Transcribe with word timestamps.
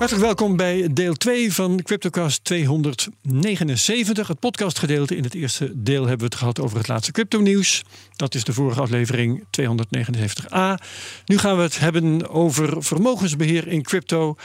Hartelijk 0.00 0.26
welkom 0.26 0.56
bij 0.56 0.88
deel 0.92 1.14
2 1.14 1.52
van 1.52 1.82
CryptoCast 1.82 2.44
279. 2.44 4.28
Het 4.28 4.38
podcastgedeelte. 4.38 5.16
In 5.16 5.24
het 5.24 5.34
eerste 5.34 5.72
deel 5.74 6.00
hebben 6.00 6.18
we 6.18 6.24
het 6.24 6.34
gehad 6.34 6.60
over 6.60 6.78
het 6.78 6.88
laatste 6.88 7.12
crypto-nieuws. 7.12 7.82
Dat 8.16 8.34
is 8.34 8.44
de 8.44 8.52
vorige 8.52 8.80
aflevering 8.80 9.44
279a. 9.44 10.84
Nu 11.24 11.38
gaan 11.38 11.56
we 11.56 11.62
het 11.62 11.78
hebben 11.78 12.28
over 12.28 12.82
vermogensbeheer 12.82 13.68
in 13.68 13.82
crypto. 13.82 14.36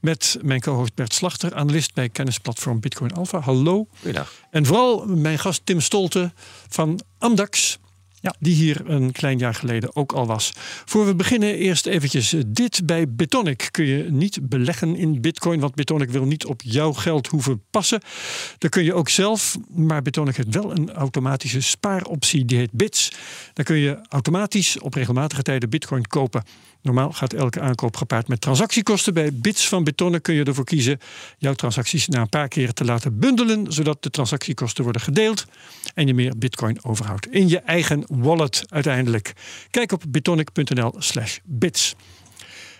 Met 0.00 0.38
mijn 0.42 0.60
co-host 0.60 0.94
Bert 0.94 1.14
Slachter, 1.14 1.54
analist 1.54 1.94
bij 1.94 2.08
kennisplatform 2.08 2.80
Bitcoin 2.80 3.12
Alpha. 3.12 3.40
Hallo. 3.40 3.86
Goedendag. 3.94 4.32
En 4.50 4.66
vooral 4.66 5.06
mijn 5.06 5.38
gast 5.38 5.60
Tim 5.64 5.80
Stolte 5.80 6.32
van 6.68 7.00
Amdax. 7.18 7.78
Ja. 8.24 8.34
Die 8.38 8.54
hier 8.54 8.90
een 8.90 9.12
klein 9.12 9.38
jaar 9.38 9.54
geleden 9.54 9.96
ook 9.96 10.12
al 10.12 10.26
was. 10.26 10.52
Voor 10.84 11.06
we 11.06 11.14
beginnen 11.14 11.54
eerst 11.54 11.86
eventjes 11.86 12.34
dit. 12.46 12.86
Bij 12.86 13.08
Bitonic 13.08 13.68
kun 13.70 13.84
je 13.84 14.10
niet 14.10 14.48
beleggen 14.48 14.96
in 14.96 15.20
bitcoin. 15.20 15.60
Want 15.60 15.74
Bitonic 15.74 16.10
wil 16.10 16.24
niet 16.24 16.44
op 16.44 16.62
jouw 16.62 16.92
geld 16.92 17.26
hoeven 17.26 17.62
passen. 17.70 18.00
Dat 18.58 18.70
kun 18.70 18.84
je 18.84 18.94
ook 18.94 19.08
zelf. 19.08 19.58
Maar 19.68 20.02
Bitonic 20.02 20.36
heeft 20.36 20.54
wel 20.54 20.70
een 20.70 20.92
automatische 20.92 21.60
spaaroptie. 21.60 22.44
Die 22.44 22.58
heet 22.58 22.72
Bits. 22.72 23.12
Dan 23.52 23.64
kun 23.64 23.76
je 23.76 23.98
automatisch 24.08 24.78
op 24.78 24.94
regelmatige 24.94 25.42
tijden 25.42 25.70
bitcoin 25.70 26.06
kopen. 26.06 26.42
Normaal 26.84 27.12
gaat 27.12 27.32
elke 27.32 27.60
aankoop 27.60 27.96
gepaard 27.96 28.28
met 28.28 28.40
transactiekosten. 28.40 29.14
Bij 29.14 29.32
Bits 29.32 29.68
van 29.68 29.84
Betonnen 29.84 30.20
kun 30.20 30.34
je 30.34 30.44
ervoor 30.44 30.64
kiezen 30.64 30.98
jouw 31.38 31.54
transacties 31.54 32.08
na 32.08 32.20
een 32.20 32.28
paar 32.28 32.48
keren 32.48 32.74
te 32.74 32.84
laten 32.84 33.18
bundelen, 33.18 33.72
zodat 33.72 34.02
de 34.02 34.10
transactiekosten 34.10 34.84
worden 34.84 35.02
gedeeld 35.02 35.44
en 35.94 36.06
je 36.06 36.14
meer 36.14 36.38
Bitcoin 36.38 36.84
overhoudt 36.84 37.26
in 37.26 37.48
je 37.48 37.58
eigen 37.58 38.04
wallet 38.08 38.64
uiteindelijk. 38.68 39.32
Kijk 39.70 39.92
op 39.92 40.02
bitonic.nl/slash 40.08 41.38
bits. 41.44 41.94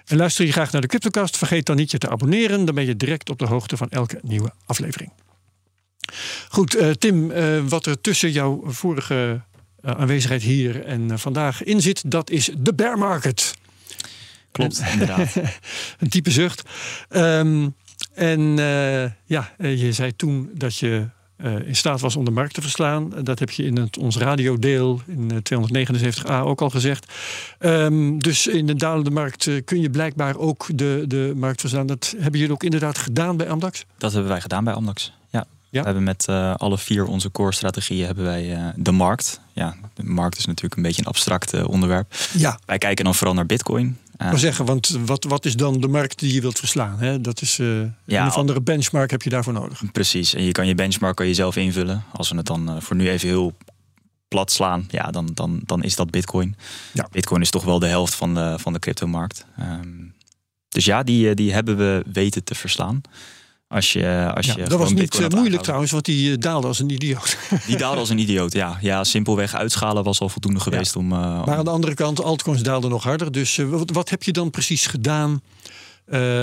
En 0.04 0.16
luister 0.16 0.46
je 0.46 0.52
graag 0.52 0.72
naar 0.72 0.80
de 0.80 0.86
CryptoCast, 0.86 1.36
vergeet 1.36 1.66
dan 1.66 1.76
niet 1.76 1.90
je 1.90 1.98
te 1.98 2.08
abonneren. 2.08 2.64
Dan 2.64 2.74
ben 2.74 2.86
je 2.86 2.96
direct 2.96 3.30
op 3.30 3.38
de 3.38 3.46
hoogte 3.46 3.76
van 3.76 3.90
elke 3.90 4.18
nieuwe 4.22 4.52
aflevering. 4.66 5.12
Goed, 6.48 6.76
uh, 6.76 6.90
Tim, 6.90 7.30
uh, 7.30 7.60
wat 7.68 7.86
er 7.86 8.00
tussen 8.00 8.32
jouw 8.32 8.62
vorige 8.66 9.42
uh, 9.84 9.90
aanwezigheid 9.90 10.42
hier 10.42 10.84
en 10.84 11.18
vandaag 11.18 11.62
in 11.62 11.80
zit, 11.80 12.10
dat 12.10 12.30
is 12.30 12.50
de 12.58 12.74
bear 12.74 12.98
market. 12.98 13.54
Klopt, 14.54 14.82
inderdaad. 14.92 15.34
een 16.00 16.08
type 16.08 16.30
zucht. 16.30 16.62
Um, 17.10 17.74
en 18.14 18.40
uh, 18.40 19.04
ja, 19.24 19.52
je 19.58 19.92
zei 19.92 20.16
toen 20.16 20.50
dat 20.52 20.76
je 20.76 21.08
uh, 21.36 21.66
in 21.66 21.76
staat 21.76 22.00
was 22.00 22.16
om 22.16 22.24
de 22.24 22.30
markt 22.30 22.54
te 22.54 22.60
verslaan. 22.60 23.12
Dat 23.22 23.38
heb 23.38 23.50
je 23.50 23.64
in 23.64 23.76
het, 23.76 23.98
ons 23.98 24.16
radiodeel 24.16 25.00
in 25.06 25.30
279a 25.30 26.30
ook 26.30 26.60
al 26.60 26.70
gezegd. 26.70 27.12
Um, 27.58 28.22
dus 28.22 28.46
in 28.46 28.66
de 28.66 28.74
dalende 28.74 29.10
markt 29.10 29.46
uh, 29.46 29.64
kun 29.64 29.80
je 29.80 29.90
blijkbaar 29.90 30.36
ook 30.36 30.66
de, 30.74 31.04
de 31.06 31.32
markt 31.36 31.60
verslaan. 31.60 31.86
Dat 31.86 32.14
hebben 32.18 32.40
jullie 32.40 32.54
ook 32.54 32.64
inderdaad 32.64 32.98
gedaan 32.98 33.36
bij 33.36 33.48
Amdax? 33.48 33.84
Dat 33.98 34.12
hebben 34.12 34.30
wij 34.30 34.40
gedaan 34.40 34.64
bij 34.64 34.74
Amdax, 34.74 35.12
ja. 35.30 35.46
Ja. 35.70 35.80
We 35.80 35.86
hebben 35.86 36.04
met 36.04 36.26
uh, 36.30 36.54
alle 36.54 36.78
vier 36.78 37.06
onze 37.06 37.30
core 37.30 37.52
strategieën 37.52 38.06
hebben 38.06 38.24
wij 38.24 38.72
de 38.76 38.92
markt. 38.92 39.40
Ja, 39.52 39.76
de 39.94 40.04
markt 40.04 40.38
is 40.38 40.46
natuurlijk 40.46 40.76
een 40.76 40.82
beetje 40.82 41.00
een 41.00 41.08
abstract 41.08 41.64
onderwerp. 41.64 42.14
Ja. 42.32 42.58
Wij 42.66 42.78
kijken 42.78 43.04
dan 43.04 43.14
vooral 43.14 43.34
naar 43.34 43.46
bitcoin. 43.46 43.98
Maar 44.30 44.38
zeggen, 44.38 44.64
want 44.64 44.98
wat, 45.04 45.24
wat 45.24 45.44
is 45.44 45.56
dan 45.56 45.80
de 45.80 45.88
markt 45.88 46.18
die 46.18 46.34
je 46.34 46.40
wilt 46.40 46.58
verslaan? 46.58 46.98
Hè? 46.98 47.20
Dat 47.20 47.40
is 47.40 47.56
ja, 47.56 48.22
een 48.22 48.26
of 48.26 48.36
andere 48.36 48.60
benchmark 48.60 49.10
heb 49.10 49.22
je 49.22 49.30
daarvoor 49.30 49.52
nodig. 49.52 49.82
Precies, 49.92 50.34
en 50.34 50.42
je 50.42 50.52
kan 50.52 50.66
je 50.66 50.74
benchmark 50.74 51.16
kan 51.16 51.26
je 51.26 51.34
zelf 51.34 51.56
invullen. 51.56 52.04
Als 52.12 52.30
we 52.30 52.36
het 52.36 52.46
dan 52.46 52.82
voor 52.82 52.96
nu 52.96 53.08
even 53.08 53.28
heel 53.28 53.56
plat 54.28 54.50
slaan, 54.50 54.86
ja, 54.90 55.10
dan, 55.10 55.30
dan, 55.34 55.60
dan 55.64 55.82
is 55.82 55.96
dat 55.96 56.10
bitcoin. 56.10 56.56
Ja. 56.92 57.08
Bitcoin 57.10 57.40
is 57.40 57.50
toch 57.50 57.64
wel 57.64 57.78
de 57.78 57.86
helft 57.86 58.14
van 58.14 58.34
de, 58.34 58.54
van 58.58 58.72
de 58.72 58.78
cryptomarkt. 58.78 59.46
Um, 59.60 60.14
dus 60.68 60.84
ja, 60.84 61.02
die, 61.02 61.34
die 61.34 61.52
hebben 61.52 61.76
we 61.76 62.04
weten 62.12 62.44
te 62.44 62.54
verslaan. 62.54 63.00
Als 63.74 63.92
je, 63.92 64.30
als 64.34 64.46
ja, 64.46 64.54
je 64.56 64.64
dat 64.64 64.78
was 64.78 64.88
niet 64.88 64.98
Bitcoin 64.98 65.32
uh, 65.32 65.38
moeilijk 65.38 65.62
trouwens, 65.62 65.90
want 65.90 66.04
die 66.04 66.30
uh, 66.30 66.36
daalde 66.38 66.66
als 66.66 66.78
een 66.78 66.90
idioot. 66.90 67.38
Die 67.66 67.76
daalde 67.76 68.00
als 68.00 68.08
een 68.08 68.18
idioot, 68.18 68.52
ja. 68.52 68.78
Ja, 68.80 69.04
simpelweg 69.04 69.54
uitschalen 69.54 70.04
was 70.04 70.20
al 70.20 70.28
voldoende 70.28 70.60
geweest 70.60 70.94
ja. 70.94 71.00
om, 71.00 71.12
uh, 71.12 71.44
Maar 71.44 71.56
aan 71.56 71.64
de 71.64 71.70
andere 71.70 71.94
kant, 71.94 72.22
altcoins 72.22 72.62
daalden 72.62 72.90
nog 72.90 73.02
harder. 73.02 73.32
Dus 73.32 73.56
wat, 73.56 73.90
wat, 73.90 74.10
heb 74.10 74.22
je 74.22 74.32
dan 74.32 74.50
precies 74.50 74.86
gedaan, 74.86 75.40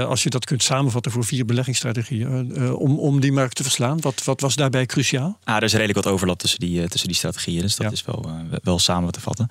als 0.07 0.23
je 0.23 0.29
dat 0.29 0.45
kunt 0.45 0.63
samenvatten 0.63 1.11
voor 1.11 1.25
vier 1.25 1.45
beleggingsstrategieën, 1.45 2.55
om, 2.75 2.99
om 2.99 3.19
die 3.19 3.31
markt 3.31 3.55
te 3.55 3.63
verslaan? 3.63 4.01
Wat, 4.01 4.23
wat 4.23 4.41
was 4.41 4.55
daarbij 4.55 4.85
cruciaal? 4.85 5.37
Ah, 5.43 5.55
er 5.55 5.63
is 5.63 5.71
redelijk 5.71 6.03
wat 6.03 6.13
overlap 6.13 6.39
tussen 6.39 6.59
die, 6.59 6.87
tussen 6.87 7.09
die 7.09 7.17
strategieën, 7.17 7.61
dus 7.61 7.75
dat 7.75 7.85
ja. 7.85 7.91
is 7.91 8.05
wel, 8.05 8.31
wel 8.63 8.79
samen 8.79 9.11
te 9.11 9.21
vatten. 9.21 9.47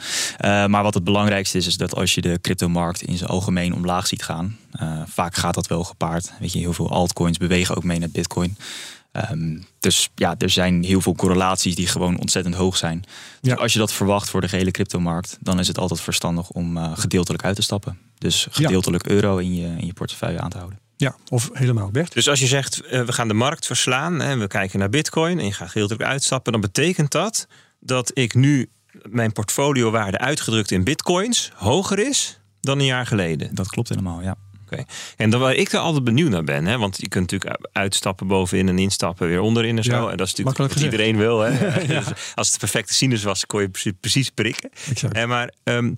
maar 0.71 0.82
wat 0.82 0.94
het 0.94 1.04
belangrijkste 1.04 1.59
is, 1.59 1.66
is 1.66 1.76
dat 1.76 1.94
als 1.94 2.15
je 2.15 2.21
de 2.21 2.38
cryptomarkt 2.41 3.03
in 3.03 3.16
zijn 3.16 3.31
algemeen 3.31 3.75
omlaag 3.75 4.06
ziet 4.06 4.22
gaan, 4.22 4.59
vaak 5.06 5.34
gaat 5.34 5.54
dat 5.54 5.66
wel 5.66 5.84
gepaard. 5.84 6.32
Weet 6.41 6.53
je, 6.53 6.59
heel 6.59 6.72
veel 6.72 6.91
altcoins 6.91 7.38
bewegen 7.38 7.77
ook 7.77 7.84
mee 7.84 7.98
naar 7.98 8.10
Bitcoin. 8.10 8.56
Um, 9.31 9.65
dus 9.81 10.09
ja, 10.15 10.34
er 10.38 10.50
zijn 10.50 10.84
heel 10.84 11.00
veel 11.00 11.15
correlaties 11.15 11.75
die 11.75 11.87
gewoon 11.87 12.19
ontzettend 12.19 12.54
hoog 12.54 12.76
zijn. 12.76 13.04
Ja. 13.41 13.53
Dus 13.53 13.62
als 13.62 13.72
je 13.72 13.78
dat 13.78 13.93
verwacht 13.93 14.31
voor 14.31 14.41
de 14.41 14.48
gehele 14.48 14.71
cryptomarkt, 14.71 15.38
dan 15.41 15.59
is 15.59 15.69
het 15.69 15.78
altijd 15.78 16.00
verstandig 16.00 16.50
om 16.50 16.76
uh, 16.76 16.93
gedeeltelijk 16.94 17.44
uit 17.44 17.56
te 17.56 17.62
stappen. 17.62 17.98
Dus 18.19 18.47
gedeeltelijk 18.50 19.09
ja. 19.09 19.15
euro 19.15 19.37
in 19.37 19.54
je, 19.54 19.66
in 19.66 19.87
je 19.87 19.93
portefeuille 19.93 20.41
aan 20.41 20.50
te 20.50 20.56
houden. 20.56 20.78
Ja, 20.97 21.16
of 21.28 21.50
helemaal 21.53 21.91
Bert. 21.91 22.12
Dus 22.12 22.28
als 22.28 22.41
je 22.41 22.47
zegt, 22.47 22.82
uh, 22.84 23.03
we 23.03 23.12
gaan 23.12 23.28
de 23.28 23.34
markt 23.34 23.66
verslaan 23.66 24.21
en 24.21 24.38
we 24.38 24.47
kijken 24.47 24.78
naar 24.78 24.91
Bitcoin 24.91 25.38
en 25.38 25.44
je 25.44 25.53
gaat 25.53 25.71
gedeeltelijk 25.71 26.04
uitstappen, 26.04 26.53
dan 26.53 26.60
betekent 26.60 27.10
dat 27.10 27.47
dat 27.81 28.10
ik 28.15 28.34
nu 28.34 28.71
mijn 29.09 29.32
portfoliowaarde 29.32 30.19
uitgedrukt 30.19 30.71
in 30.71 30.84
Bitcoins 30.84 31.50
hoger 31.54 31.98
is 31.98 32.41
dan 32.60 32.78
een 32.78 32.84
jaar 32.84 33.06
geleden. 33.06 33.54
Dat 33.54 33.69
klopt 33.69 33.88
helemaal, 33.88 34.22
ja. 34.22 34.37
Okay. 34.72 34.86
En 35.16 35.31
dan 35.31 35.41
waar 35.41 35.54
ik 35.54 35.72
er 35.72 35.78
altijd 35.78 36.04
benieuwd 36.04 36.31
naar 36.31 36.44
ben, 36.44 36.66
hè, 36.66 36.78
want 36.78 36.97
je 37.00 37.08
kunt 37.08 37.31
natuurlijk 37.31 37.69
uitstappen 37.72 38.26
bovenin 38.26 38.69
en 38.69 38.78
instappen 38.78 39.28
weer 39.28 39.41
onderin 39.41 39.76
en 39.76 39.84
zo. 39.84 39.91
Ja, 39.91 40.10
en 40.10 40.16
dat 40.16 40.26
is 40.26 40.32
natuurlijk 40.34 40.58
wat 40.58 40.72
gezegd. 40.72 40.92
iedereen 40.92 41.16
wil. 41.16 41.41
Hè. 41.41 41.50
ja. 41.94 42.03
Als 42.34 42.47
het 42.47 42.53
de 42.53 42.58
perfecte 42.58 42.94
sinus 42.94 43.22
was, 43.22 43.47
kon 43.47 43.60
je 43.60 43.69
precies, 43.69 43.92
precies 44.00 44.30
prikken. 44.30 44.70
Exact. 44.91 45.14
En 45.14 45.28
maar 45.28 45.53
um, 45.64 45.94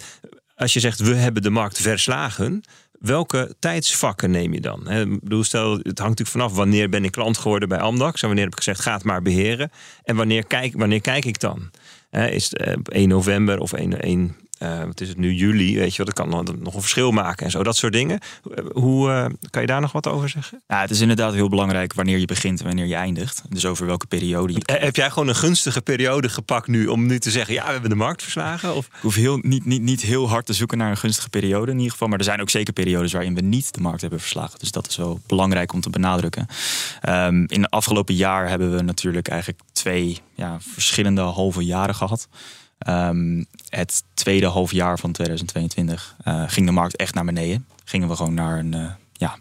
als 0.56 0.72
je 0.72 0.80
zegt 0.80 1.00
we 1.00 1.14
hebben 1.14 1.42
de 1.42 1.50
markt 1.50 1.80
verslagen, 1.80 2.62
welke 3.00 3.54
tijdsvakken 3.58 4.30
neem 4.30 4.52
je 4.52 4.60
dan? 4.60 4.88
He, 4.88 5.06
bedoel, 5.06 5.44
stel, 5.44 5.70
het 5.72 5.84
hangt 5.84 5.98
natuurlijk 5.98 6.28
vanaf 6.28 6.52
wanneer 6.52 6.88
ben 6.88 7.04
ik 7.04 7.10
klant 7.10 7.38
geworden 7.38 7.68
bij 7.68 7.78
Amdax 7.78 8.20
en 8.20 8.26
wanneer 8.26 8.44
heb 8.44 8.52
ik 8.52 8.58
gezegd 8.58 8.80
ga 8.80 8.92
het 8.92 9.04
maar 9.04 9.22
beheren 9.22 9.70
en 10.04 10.16
wanneer 10.16 10.46
kijk, 10.46 10.72
wanneer 10.76 11.00
kijk 11.00 11.24
ik 11.24 11.40
dan? 11.40 11.70
He, 12.10 12.30
is 12.30 12.50
het 12.50 12.68
uh, 12.68 12.74
1 12.84 13.08
november 13.08 13.58
of 13.58 13.72
1, 13.72 14.02
1 14.02 14.36
uh, 14.62 14.84
wat 14.84 15.00
is 15.00 15.08
het 15.08 15.18
nu, 15.18 15.32
juli, 15.32 15.78
weet 15.78 15.90
je 15.96 16.04
wat, 16.04 16.16
dat 16.16 16.26
kan 16.26 16.44
nog 16.60 16.74
een 16.74 16.80
verschil 16.80 17.10
maken 17.10 17.44
en 17.44 17.50
zo, 17.50 17.62
dat 17.62 17.76
soort 17.76 17.92
dingen. 17.92 18.20
Hoe 18.72 19.10
uh, 19.10 19.26
kan 19.50 19.60
je 19.60 19.66
daar 19.66 19.80
nog 19.80 19.92
wat 19.92 20.06
over 20.06 20.28
zeggen? 20.28 20.62
Ja, 20.66 20.80
het 20.80 20.90
is 20.90 21.00
inderdaad 21.00 21.34
heel 21.34 21.48
belangrijk 21.48 21.92
wanneer 21.92 22.18
je 22.18 22.26
begint 22.26 22.60
en 22.60 22.66
wanneer 22.66 22.86
je 22.86 22.94
eindigt. 22.94 23.42
Dus 23.48 23.66
over 23.66 23.86
welke 23.86 24.06
periode. 24.06 24.52
Je... 24.52 24.60
Heb 24.64 24.96
jij 24.96 25.10
gewoon 25.10 25.28
een 25.28 25.34
gunstige 25.34 25.82
periode 25.82 26.28
gepakt 26.28 26.66
nu 26.66 26.86
om 26.86 27.06
nu 27.06 27.18
te 27.18 27.30
zeggen, 27.30 27.54
ja, 27.54 27.64
we 27.66 27.72
hebben 27.72 27.90
de 27.90 27.96
markt 27.96 28.22
verslagen? 28.22 28.74
Of? 28.74 28.86
Ik 28.86 28.92
hoef 29.00 29.14
heel, 29.14 29.38
niet, 29.42 29.64
niet, 29.64 29.82
niet 29.82 30.00
heel 30.00 30.28
hard 30.28 30.46
te 30.46 30.52
zoeken 30.52 30.78
naar 30.78 30.90
een 30.90 30.96
gunstige 30.96 31.28
periode 31.28 31.70
in 31.70 31.76
ieder 31.76 31.92
geval, 31.92 32.08
maar 32.08 32.18
er 32.18 32.24
zijn 32.24 32.40
ook 32.40 32.50
zeker 32.50 32.72
periodes 32.72 33.12
waarin 33.12 33.34
we 33.34 33.40
niet 33.40 33.74
de 33.74 33.80
markt 33.80 34.00
hebben 34.00 34.20
verslagen. 34.20 34.58
Dus 34.58 34.70
dat 34.70 34.88
is 34.88 34.96
wel 34.96 35.20
belangrijk 35.26 35.72
om 35.72 35.80
te 35.80 35.90
benadrukken. 35.90 36.46
Um, 37.08 37.44
in 37.48 37.62
het 37.62 37.70
afgelopen 37.70 38.14
jaar 38.14 38.48
hebben 38.48 38.76
we 38.76 38.82
natuurlijk 38.82 39.28
eigenlijk 39.28 39.60
twee 39.72 40.20
ja, 40.34 40.58
verschillende 40.60 41.20
halve 41.20 41.64
jaren 41.64 41.94
gehad. 41.94 42.28
Um, 42.88 43.46
het 43.68 44.04
tweede 44.14 44.46
half 44.46 44.72
jaar 44.72 44.98
van 44.98 45.12
2022 45.12 46.16
uh, 46.24 46.44
ging 46.46 46.66
de 46.66 46.72
markt 46.72 46.96
echt 46.96 47.14
naar 47.14 47.24
beneden. 47.24 47.66
Gingen 47.84 48.08
we 48.08 48.16
gewoon 48.16 48.34
naar 48.34 48.58
een, 48.58 48.72
uh, 48.72 48.90
ja, 49.12 49.36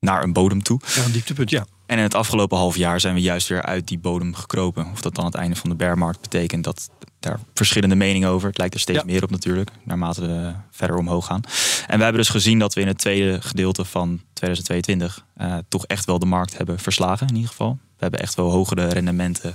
naar 0.00 0.22
een 0.22 0.32
bodem 0.32 0.62
toe. 0.62 0.80
Ja, 0.94 1.04
een 1.04 1.12
dieptepunt, 1.12 1.50
ja. 1.50 1.66
En 1.86 1.96
in 1.96 2.02
het 2.02 2.14
afgelopen 2.14 2.58
half 2.58 2.76
jaar 2.76 3.00
zijn 3.00 3.14
we 3.14 3.20
juist 3.20 3.48
weer 3.48 3.62
uit 3.62 3.88
die 3.88 3.98
bodem 3.98 4.34
gekropen. 4.34 4.86
Of 4.92 5.00
dat 5.00 5.14
dan 5.14 5.24
het 5.24 5.34
einde 5.34 5.56
van 5.56 5.70
de 5.70 5.76
bearmarkt 5.76 6.20
betekent, 6.20 6.64
dat 6.64 6.90
daar 7.20 7.40
verschillende 7.54 7.94
meningen 7.94 8.28
over. 8.28 8.48
Het 8.48 8.58
lijkt 8.58 8.74
er 8.74 8.80
steeds 8.80 8.98
ja. 8.98 9.04
meer 9.04 9.22
op 9.22 9.30
natuurlijk, 9.30 9.70
naarmate 9.84 10.20
we 10.20 10.52
verder 10.70 10.96
omhoog 10.96 11.26
gaan. 11.26 11.40
En 11.86 11.96
we 11.96 12.02
hebben 12.02 12.22
dus 12.22 12.28
gezien 12.28 12.58
dat 12.58 12.74
we 12.74 12.80
in 12.80 12.86
het 12.86 12.98
tweede 12.98 13.42
gedeelte 13.42 13.84
van 13.84 14.20
2022 14.32 15.24
uh, 15.40 15.56
toch 15.68 15.86
echt 15.86 16.04
wel 16.04 16.18
de 16.18 16.26
markt 16.26 16.56
hebben 16.56 16.78
verslagen 16.78 17.26
in 17.26 17.34
ieder 17.34 17.50
geval. 17.50 17.78
We 17.80 18.02
hebben 18.02 18.20
echt 18.20 18.34
wel 18.34 18.50
hogere 18.50 18.86
rendementen 18.86 19.54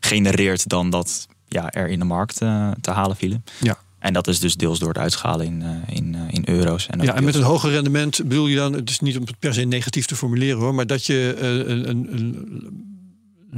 gegenereerd 0.00 0.68
dan 0.68 0.90
dat 0.90 1.28
ja, 1.50 1.70
er 1.70 1.88
in 1.88 1.98
de 1.98 2.04
markt 2.04 2.42
uh, 2.42 2.70
te 2.80 2.90
halen 2.90 3.16
vielen. 3.16 3.44
Ja. 3.60 3.78
En 3.98 4.12
dat 4.12 4.28
is 4.28 4.40
dus 4.40 4.54
deels 4.54 4.78
door 4.78 4.88
het 4.88 4.98
uitschalen 4.98 5.46
in, 5.46 5.62
uh, 5.62 5.96
in, 5.96 6.14
uh, 6.14 6.20
in 6.30 6.42
euro's. 6.44 6.86
En 6.86 7.00
ja, 7.00 7.14
en 7.14 7.24
met 7.24 7.34
een 7.34 7.42
hoger 7.42 7.70
rendement 7.70 8.20
bedoel 8.24 8.46
je 8.46 8.56
dan, 8.56 8.72
het 8.72 8.90
is 8.90 9.00
niet 9.00 9.16
om 9.16 9.24
het 9.24 9.38
per 9.38 9.54
se 9.54 9.62
negatief 9.62 10.06
te 10.06 10.16
formuleren 10.16 10.58
hoor, 10.60 10.74
maar 10.74 10.86
dat 10.86 11.06
je 11.06 11.36
een, 11.38 11.88
een, 11.88 12.08
een 12.12 12.90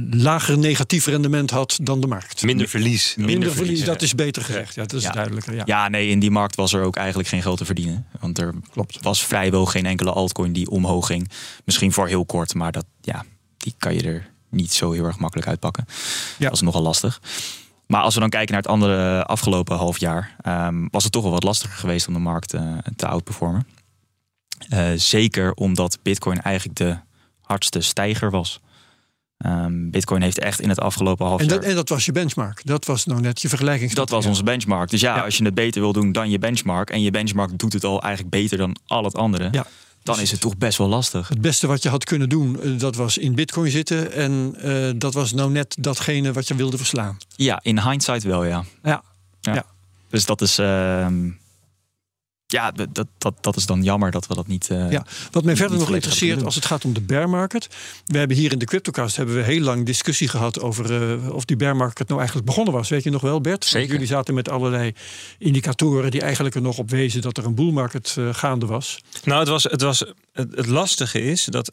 lager 0.09 0.57
negatief 0.57 1.05
rendement 1.05 1.49
had 1.49 1.79
dan 1.81 2.01
de 2.01 2.07
markt. 2.07 2.43
Minder 2.43 2.67
verlies. 2.67 3.15
Minder, 3.17 3.51
verlies, 3.51 3.83
dat 3.83 4.01
is 4.01 4.15
beter 4.15 4.43
gezegd. 4.43 4.75
Ja, 4.75 4.81
dat 4.81 4.93
is 4.93 5.03
duidelijker. 5.11 5.55
Ja. 5.55 5.61
ja, 5.65 5.89
nee, 5.89 6.09
in 6.09 6.19
die 6.19 6.31
markt 6.31 6.55
was 6.55 6.73
er 6.73 6.83
ook 6.83 6.95
eigenlijk 6.95 7.29
geen 7.29 7.41
geld 7.41 7.57
te 7.57 7.65
verdienen. 7.65 8.05
Want 8.19 8.37
er 8.37 8.53
Klopt. 8.71 8.97
was 9.01 9.25
vrijwel 9.25 9.65
geen 9.65 9.85
enkele 9.85 10.11
altcoin 10.11 10.53
die 10.53 10.69
omhoog 10.69 11.07
ging. 11.07 11.29
Misschien 11.65 11.91
voor 11.91 12.07
heel 12.07 12.25
kort, 12.25 12.53
maar 12.53 12.71
dat, 12.71 12.85
ja, 13.01 13.25
die 13.57 13.73
kan 13.77 13.93
je 13.93 14.01
er 14.01 14.29
niet 14.49 14.73
zo 14.73 14.91
heel 14.91 15.05
erg 15.05 15.19
makkelijk 15.19 15.47
uitpakken. 15.47 15.85
Ja. 16.37 16.45
Dat 16.45 16.53
is 16.53 16.61
nogal 16.61 16.81
lastig. 16.81 17.21
Maar 17.87 18.01
als 18.01 18.13
we 18.13 18.19
dan 18.19 18.29
kijken 18.29 18.53
naar 18.53 18.61
het 18.61 18.71
andere 18.71 19.25
afgelopen 19.25 19.77
half 19.77 19.97
jaar, 19.97 20.35
um, 20.47 20.87
was 20.91 21.03
het 21.03 21.11
toch 21.11 21.23
wel 21.23 21.31
wat 21.31 21.43
lastiger 21.43 21.77
geweest 21.77 22.07
om 22.07 22.13
de 22.13 22.19
markt 22.19 22.53
uh, 22.53 22.77
te 22.95 23.07
outperformen. 23.07 23.67
Uh, 24.73 24.85
zeker 24.95 25.53
omdat 25.53 25.99
Bitcoin 26.03 26.41
eigenlijk 26.41 26.77
de 26.77 26.97
hardste 27.41 27.81
stijger 27.81 28.31
was. 28.31 28.59
Um, 29.45 29.91
Bitcoin 29.91 30.21
heeft 30.21 30.39
echt 30.39 30.61
in 30.61 30.69
het 30.69 30.79
afgelopen 30.79 31.25
half 31.25 31.41
en 31.41 31.47
dat, 31.47 31.61
jaar... 31.61 31.69
En 31.69 31.75
dat 31.75 31.89
was 31.89 32.05
je 32.05 32.11
benchmark? 32.11 32.61
Dat 32.65 32.85
was 32.85 33.05
nou 33.05 33.21
net 33.21 33.41
je 33.41 33.49
vergelijking? 33.49 33.93
Dat 33.93 34.09
was 34.09 34.25
onze 34.25 34.43
benchmark. 34.43 34.89
Dus 34.89 35.01
ja, 35.01 35.19
als 35.19 35.37
je 35.37 35.45
het 35.45 35.53
beter 35.53 35.81
wil 35.81 35.93
doen 35.93 36.11
dan 36.11 36.29
je 36.29 36.39
benchmark... 36.39 36.89
en 36.89 37.01
je 37.01 37.11
benchmark 37.11 37.59
doet 37.59 37.73
het 37.73 37.83
al 37.83 38.01
eigenlijk 38.01 38.35
beter 38.35 38.57
dan 38.57 38.75
al 38.87 39.03
het 39.03 39.15
andere... 39.15 39.47
Ja. 39.51 39.65
Dan 40.03 40.19
is 40.19 40.31
het 40.31 40.39
toch 40.39 40.57
best 40.57 40.77
wel 40.77 40.87
lastig. 40.87 41.27
Het 41.27 41.41
beste 41.41 41.67
wat 41.67 41.83
je 41.83 41.89
had 41.89 42.03
kunnen 42.03 42.29
doen, 42.29 42.61
eh, 42.61 42.79
dat 42.79 42.95
was 42.95 43.17
in 43.17 43.35
Bitcoin 43.35 43.71
zitten... 43.71 44.11
en 44.11 44.55
uh, 44.65 44.91
dat 44.95 45.13
was 45.13 45.33
nou 45.33 45.51
net 45.51 45.75
datgene 45.79 46.33
wat 46.33 46.47
je 46.47 46.55
wilde 46.55 46.77
verslaan. 46.77 47.17
Ja, 47.35 47.59
in 47.61 47.79
hindsight 47.79 48.23
wel, 48.23 48.43
ja. 48.43 48.63
Ja. 48.83 49.03
ja. 49.41 49.65
Dus 50.09 50.25
dat 50.25 50.41
is... 50.41 50.59
Uh, 50.59 51.07
ja, 52.53 52.71
dat, 52.71 53.07
dat, 53.17 53.33
dat 53.41 53.55
is 53.55 53.65
dan 53.65 53.83
jammer 53.83 54.11
dat 54.11 54.27
we 54.27 54.35
dat 54.35 54.47
niet. 54.47 54.69
Uh, 54.71 54.91
ja, 54.91 55.05
wat 55.31 55.43
mij 55.43 55.55
verder 55.55 55.77
nog 55.77 55.93
interesseert 55.93 56.43
als 56.43 56.55
het 56.55 56.65
gaat 56.65 56.85
om 56.85 56.93
de 56.93 57.01
bear 57.01 57.29
market. 57.29 57.67
We 58.05 58.17
hebben 58.17 58.37
hier 58.37 58.51
in 58.51 58.59
de 58.59 58.65
Cryptocast 58.65 59.15
hebben 59.15 59.35
we 59.35 59.41
heel 59.41 59.61
lang 59.61 59.85
discussie 59.85 60.27
gehad 60.27 60.61
over 60.61 61.17
uh, 61.19 61.29
of 61.29 61.45
die 61.45 61.55
bear 61.55 61.75
market 61.75 62.07
nou 62.07 62.19
eigenlijk 62.19 62.49
begonnen 62.49 62.73
was. 62.73 62.89
Weet 62.89 63.03
je 63.03 63.09
nog 63.09 63.21
wel, 63.21 63.41
Bert? 63.41 63.65
Zeker. 63.65 63.91
Jullie 63.91 64.07
zaten 64.07 64.33
met 64.33 64.49
allerlei 64.49 64.93
indicatoren 65.37 66.11
die 66.11 66.21
eigenlijk 66.21 66.55
er 66.55 66.61
nog 66.61 66.77
op 66.77 66.89
wezen 66.89 67.21
dat 67.21 67.37
er 67.37 67.45
een 67.45 67.55
bull 67.55 67.71
market 67.71 68.15
uh, 68.19 68.33
gaande 68.33 68.65
was. 68.65 68.99
Nou, 69.23 69.39
het, 69.39 69.49
was, 69.49 69.63
het, 69.63 69.81
was, 69.81 69.99
het, 70.33 70.55
het 70.55 70.67
lastige 70.67 71.21
is 71.21 71.45
dat 71.45 71.71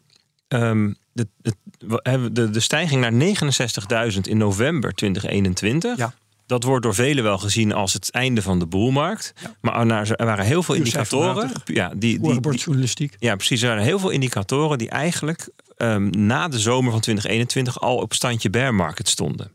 um, 0.48 0.96
de, 1.12 1.26
de, 1.36 2.30
de, 2.32 2.50
de 2.50 2.60
stijging 2.60 3.00
naar 3.00 4.12
69.000 4.12 4.20
in 4.20 4.36
november 4.36 4.92
2021. 4.92 5.96
Ja 5.96 6.14
dat 6.50 6.62
wordt 6.62 6.82
door 6.82 6.94
velen 6.94 7.24
wel 7.24 7.38
gezien 7.38 7.72
als 7.72 7.92
het 7.92 8.10
einde 8.10 8.42
van 8.42 8.58
de 8.58 8.66
boelmarkt. 8.66 9.32
Maar 9.60 9.86
er 10.00 10.26
waren 10.26 10.44
heel 10.44 10.62
veel 10.62 10.74
indicatoren. 10.74 11.50
Ja, 11.64 11.88
die, 11.88 12.20
die, 12.20 12.40
die, 12.40 13.10
ja, 13.18 13.36
precies. 13.36 13.62
Er 13.62 13.68
waren 13.68 13.82
heel 13.82 13.98
veel 13.98 14.10
indicatoren 14.10 14.78
die 14.78 14.88
eigenlijk 14.88 15.48
um, 15.76 16.10
na 16.10 16.48
de 16.48 16.58
zomer 16.58 16.90
van 16.90 17.00
2021 17.00 17.80
al 17.80 17.96
op 17.96 18.12
standje 18.12 18.50
bear 18.50 18.74
market 18.74 19.08
stonden. 19.08 19.50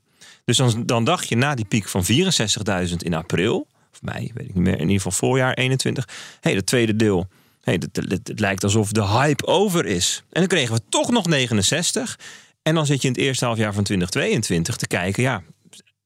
Dus 0.45 0.57
dan, 0.57 0.85
dan 0.85 1.03
dacht 1.03 1.29
je 1.29 1.37
na 1.37 1.55
die 1.55 1.65
piek 1.65 1.87
van 1.87 2.05
64.000 2.87 2.95
in 2.97 3.13
april, 3.13 3.67
of 3.93 4.01
mei, 4.01 4.31
weet 4.33 4.47
ik 4.49 4.55
niet 4.55 4.63
meer, 4.63 4.73
in 4.73 4.79
ieder 4.79 4.95
geval 4.95 5.11
voorjaar 5.11 5.53
21. 5.53 6.05
Hé, 6.07 6.13
hey, 6.41 6.53
het 6.53 6.65
tweede 6.65 6.95
deel. 6.95 7.27
Hey, 7.61 7.73
het, 7.73 8.09
het, 8.09 8.27
het 8.27 8.39
lijkt 8.39 8.63
alsof 8.63 8.91
de 8.91 9.07
hype 9.07 9.45
over 9.45 9.85
is. 9.85 10.23
En 10.29 10.39
dan 10.39 10.49
kregen 10.49 10.75
we 10.75 10.81
toch 10.89 11.11
nog 11.11 11.27
69. 11.27 12.19
En 12.61 12.75
dan 12.75 12.85
zit 12.85 13.01
je 13.01 13.07
in 13.07 13.13
het 13.13 13.23
eerste 13.23 13.45
halfjaar 13.45 13.73
van 13.73 13.83
2022 13.83 14.75
te 14.75 14.87
kijken. 14.87 15.23
Ja, 15.23 15.43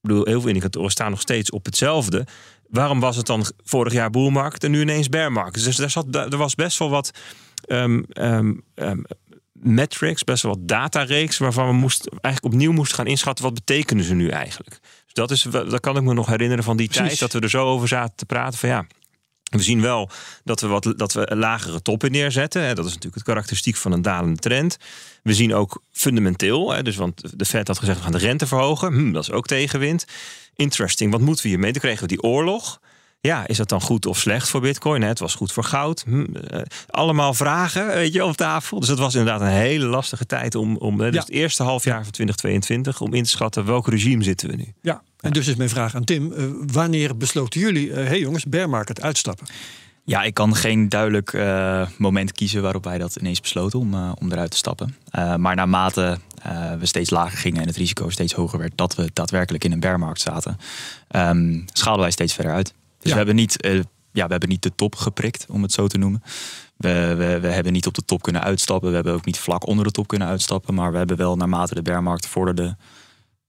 bedoel, 0.01 0.25
heel 0.25 0.39
veel 0.39 0.49
indicatoren 0.49 0.91
staan 0.91 1.09
nog 1.09 1.21
steeds 1.21 1.49
op 1.49 1.65
hetzelfde. 1.65 2.27
Waarom 2.67 2.99
was 2.99 3.15
het 3.15 3.25
dan 3.25 3.45
vorig 3.63 3.93
jaar 3.93 4.09
boelmarkt 4.09 4.63
en 4.63 4.71
nu 4.71 4.81
ineens 4.81 5.09
bearmarkt? 5.09 5.63
Dus 5.63 5.75
daar 5.75 5.89
zat, 5.89 6.15
er 6.15 6.37
was 6.37 6.55
best 6.55 6.77
wel 6.77 6.89
wat 6.89 7.11
um, 7.67 8.05
um, 8.13 8.63
metrics, 9.53 10.23
best 10.23 10.43
wel 10.43 10.53
wat 10.53 10.67
datareeks... 10.67 11.37
waarvan 11.37 11.67
we 11.67 11.73
moesten, 11.73 12.11
eigenlijk 12.21 12.53
opnieuw 12.53 12.71
moesten 12.71 12.97
gaan 12.97 13.07
inschatten... 13.07 13.45
wat 13.45 13.53
betekenen 13.53 14.03
ze 14.03 14.13
nu 14.13 14.29
eigenlijk? 14.29 14.79
Dus 14.79 15.13
dat, 15.13 15.31
is, 15.31 15.41
dat 15.51 15.79
kan 15.79 15.97
ik 15.97 16.03
me 16.03 16.13
nog 16.13 16.27
herinneren 16.27 16.63
van 16.63 16.77
die 16.77 16.89
tijd... 16.89 17.19
dat 17.19 17.33
we 17.33 17.39
er 17.39 17.49
zo 17.49 17.65
over 17.65 17.87
zaten 17.87 18.15
te 18.15 18.25
praten 18.25 18.59
van 18.59 18.69
ja... 18.69 18.85
We 19.49 19.63
zien 19.63 19.81
wel 19.81 20.09
dat 20.43 20.61
we, 20.61 20.67
wat, 20.67 20.93
dat 20.95 21.13
we 21.13 21.35
lagere 21.35 21.81
toppen 21.81 22.11
neerzetten. 22.11 22.75
Dat 22.75 22.85
is 22.85 22.93
natuurlijk 22.93 23.15
het 23.15 23.23
karakteristiek 23.23 23.75
van 23.75 23.91
een 23.91 24.01
dalende 24.01 24.39
trend. 24.39 24.77
We 25.23 25.33
zien 25.33 25.53
ook 25.53 25.83
fundamenteel, 25.91 26.83
dus 26.83 26.95
want 26.95 27.39
de 27.39 27.45
Fed 27.45 27.67
had 27.67 27.79
gezegd 27.79 27.97
we 27.97 28.03
gaan 28.03 28.11
de 28.11 28.17
rente 28.17 28.47
verhogen. 28.47 28.93
Hm, 28.93 29.11
dat 29.11 29.23
is 29.23 29.31
ook 29.31 29.47
tegenwind. 29.47 30.05
Interesting, 30.55 31.11
wat 31.11 31.21
moeten 31.21 31.43
we 31.43 31.49
hiermee? 31.49 31.71
Dan 31.71 31.81
kregen 31.81 32.01
we 32.01 32.07
die 32.07 32.21
oorlog. 32.21 32.79
Ja, 33.21 33.47
is 33.47 33.57
dat 33.57 33.69
dan 33.69 33.81
goed 33.81 34.05
of 34.05 34.17
slecht 34.17 34.49
voor 34.49 34.61
Bitcoin? 34.61 35.01
Het 35.01 35.19
was 35.19 35.35
goed 35.35 35.51
voor 35.51 35.63
goud. 35.63 36.03
Hm, 36.07 36.35
eh, 36.35 36.61
allemaal 36.87 37.33
vragen 37.33 37.87
weet 37.87 38.13
je, 38.13 38.25
op 38.25 38.37
tafel. 38.37 38.79
Dus 38.79 38.89
het 38.89 38.99
was 38.99 39.15
inderdaad 39.15 39.41
een 39.41 39.47
hele 39.47 39.85
lastige 39.85 40.25
tijd 40.25 40.55
om, 40.55 40.77
om 40.77 40.97
dus 40.97 41.15
het 41.15 41.29
eerste 41.29 41.63
halfjaar 41.63 42.03
van 42.03 42.11
2022 42.11 43.01
om 43.01 43.13
in 43.13 43.23
te 43.23 43.29
schatten 43.29 43.65
welk 43.65 43.87
regime 43.87 44.23
zitten 44.23 44.49
we 44.49 44.55
nu. 44.55 44.73
Ja, 44.81 45.01
en 45.19 45.31
dus 45.31 45.47
is 45.47 45.55
mijn 45.55 45.69
vraag 45.69 45.95
aan 45.95 46.03
Tim: 46.03 46.31
uh, 46.31 46.45
wanneer 46.71 47.17
besloten 47.17 47.59
jullie, 47.59 47.91
hé 47.91 48.01
uh, 48.01 48.07
hey 48.07 48.19
jongens, 48.19 48.45
bear 48.45 48.69
market 48.69 49.01
uitstappen? 49.01 49.47
Ja, 50.03 50.23
ik 50.23 50.33
kan 50.33 50.55
geen 50.55 50.89
duidelijk 50.89 51.33
uh, 51.33 51.87
moment 51.97 52.31
kiezen 52.31 52.61
waarop 52.61 52.83
wij 52.83 52.97
dat 52.97 53.15
ineens 53.15 53.41
besloten 53.41 53.79
om, 53.79 53.93
uh, 53.93 54.11
om 54.19 54.31
eruit 54.31 54.51
te 54.51 54.57
stappen. 54.57 54.95
Uh, 55.15 55.35
maar 55.35 55.55
naarmate 55.55 56.19
we 56.79 56.85
steeds 56.85 57.09
lager 57.09 57.37
gingen 57.37 57.61
en 57.61 57.67
het 57.67 57.77
risico 57.77 58.09
steeds 58.09 58.33
hoger 58.33 58.59
werd 58.59 58.71
dat 58.75 58.95
we 58.95 59.09
daadwerkelijk 59.13 59.63
in 59.63 59.71
een 59.71 59.79
bearmarkt 59.79 60.21
zaten, 60.21 60.57
um, 61.11 61.65
schaalden 61.73 62.01
wij 62.01 62.11
steeds 62.11 62.33
verder 62.33 62.53
uit. 62.53 62.67
Dus 62.67 62.75
ja. 62.99 63.09
we, 63.09 63.17
hebben 63.17 63.35
niet, 63.35 63.57
ja, 64.11 64.25
we 64.25 64.31
hebben 64.31 64.49
niet 64.49 64.63
de 64.63 64.75
top 64.75 64.95
geprikt, 64.95 65.45
om 65.49 65.61
het 65.61 65.71
zo 65.71 65.87
te 65.87 65.97
noemen. 65.97 66.23
We, 66.77 67.15
we, 67.17 67.39
we, 67.39 67.47
hebben 67.47 67.73
niet 67.73 67.87
op 67.87 67.93
de 67.93 68.05
top 68.05 68.21
kunnen 68.21 68.43
uitstappen. 68.43 68.89
We 68.89 68.95
hebben 68.95 69.13
ook 69.13 69.25
niet 69.25 69.39
vlak 69.39 69.67
onder 69.67 69.85
de 69.85 69.91
top 69.91 70.07
kunnen 70.07 70.27
uitstappen. 70.27 70.73
Maar 70.73 70.91
we 70.91 70.97
hebben 70.97 71.17
wel 71.17 71.35
naarmate 71.35 71.73
de 71.75 71.81
bearmarkt 71.81 72.27
vorderde, 72.27 72.77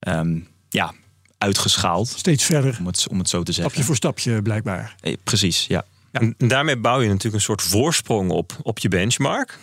um, 0.08 0.48
ja, 0.68 0.92
uitgeschaald. 1.40 2.08
Steeds 2.08 2.44
verder. 2.44 2.76
Om 2.78 2.86
het, 2.86 3.06
om 3.10 3.18
het 3.18 3.28
zo 3.28 3.42
te 3.42 3.52
zeggen. 3.52 3.64
Stapje 3.70 3.86
voor 3.86 3.96
stapje 3.96 4.42
blijkbaar. 4.42 4.94
Eh, 5.00 5.16
precies, 5.24 5.66
ja. 5.68 5.84
ja. 6.12 6.20
En 6.20 6.34
daarmee 6.48 6.76
bouw 6.76 7.00
je 7.00 7.06
natuurlijk 7.06 7.34
een 7.34 7.40
soort 7.40 7.62
voorsprong 7.62 8.30
op, 8.30 8.56
op 8.62 8.78
je 8.78 8.88
benchmark. 8.88 9.58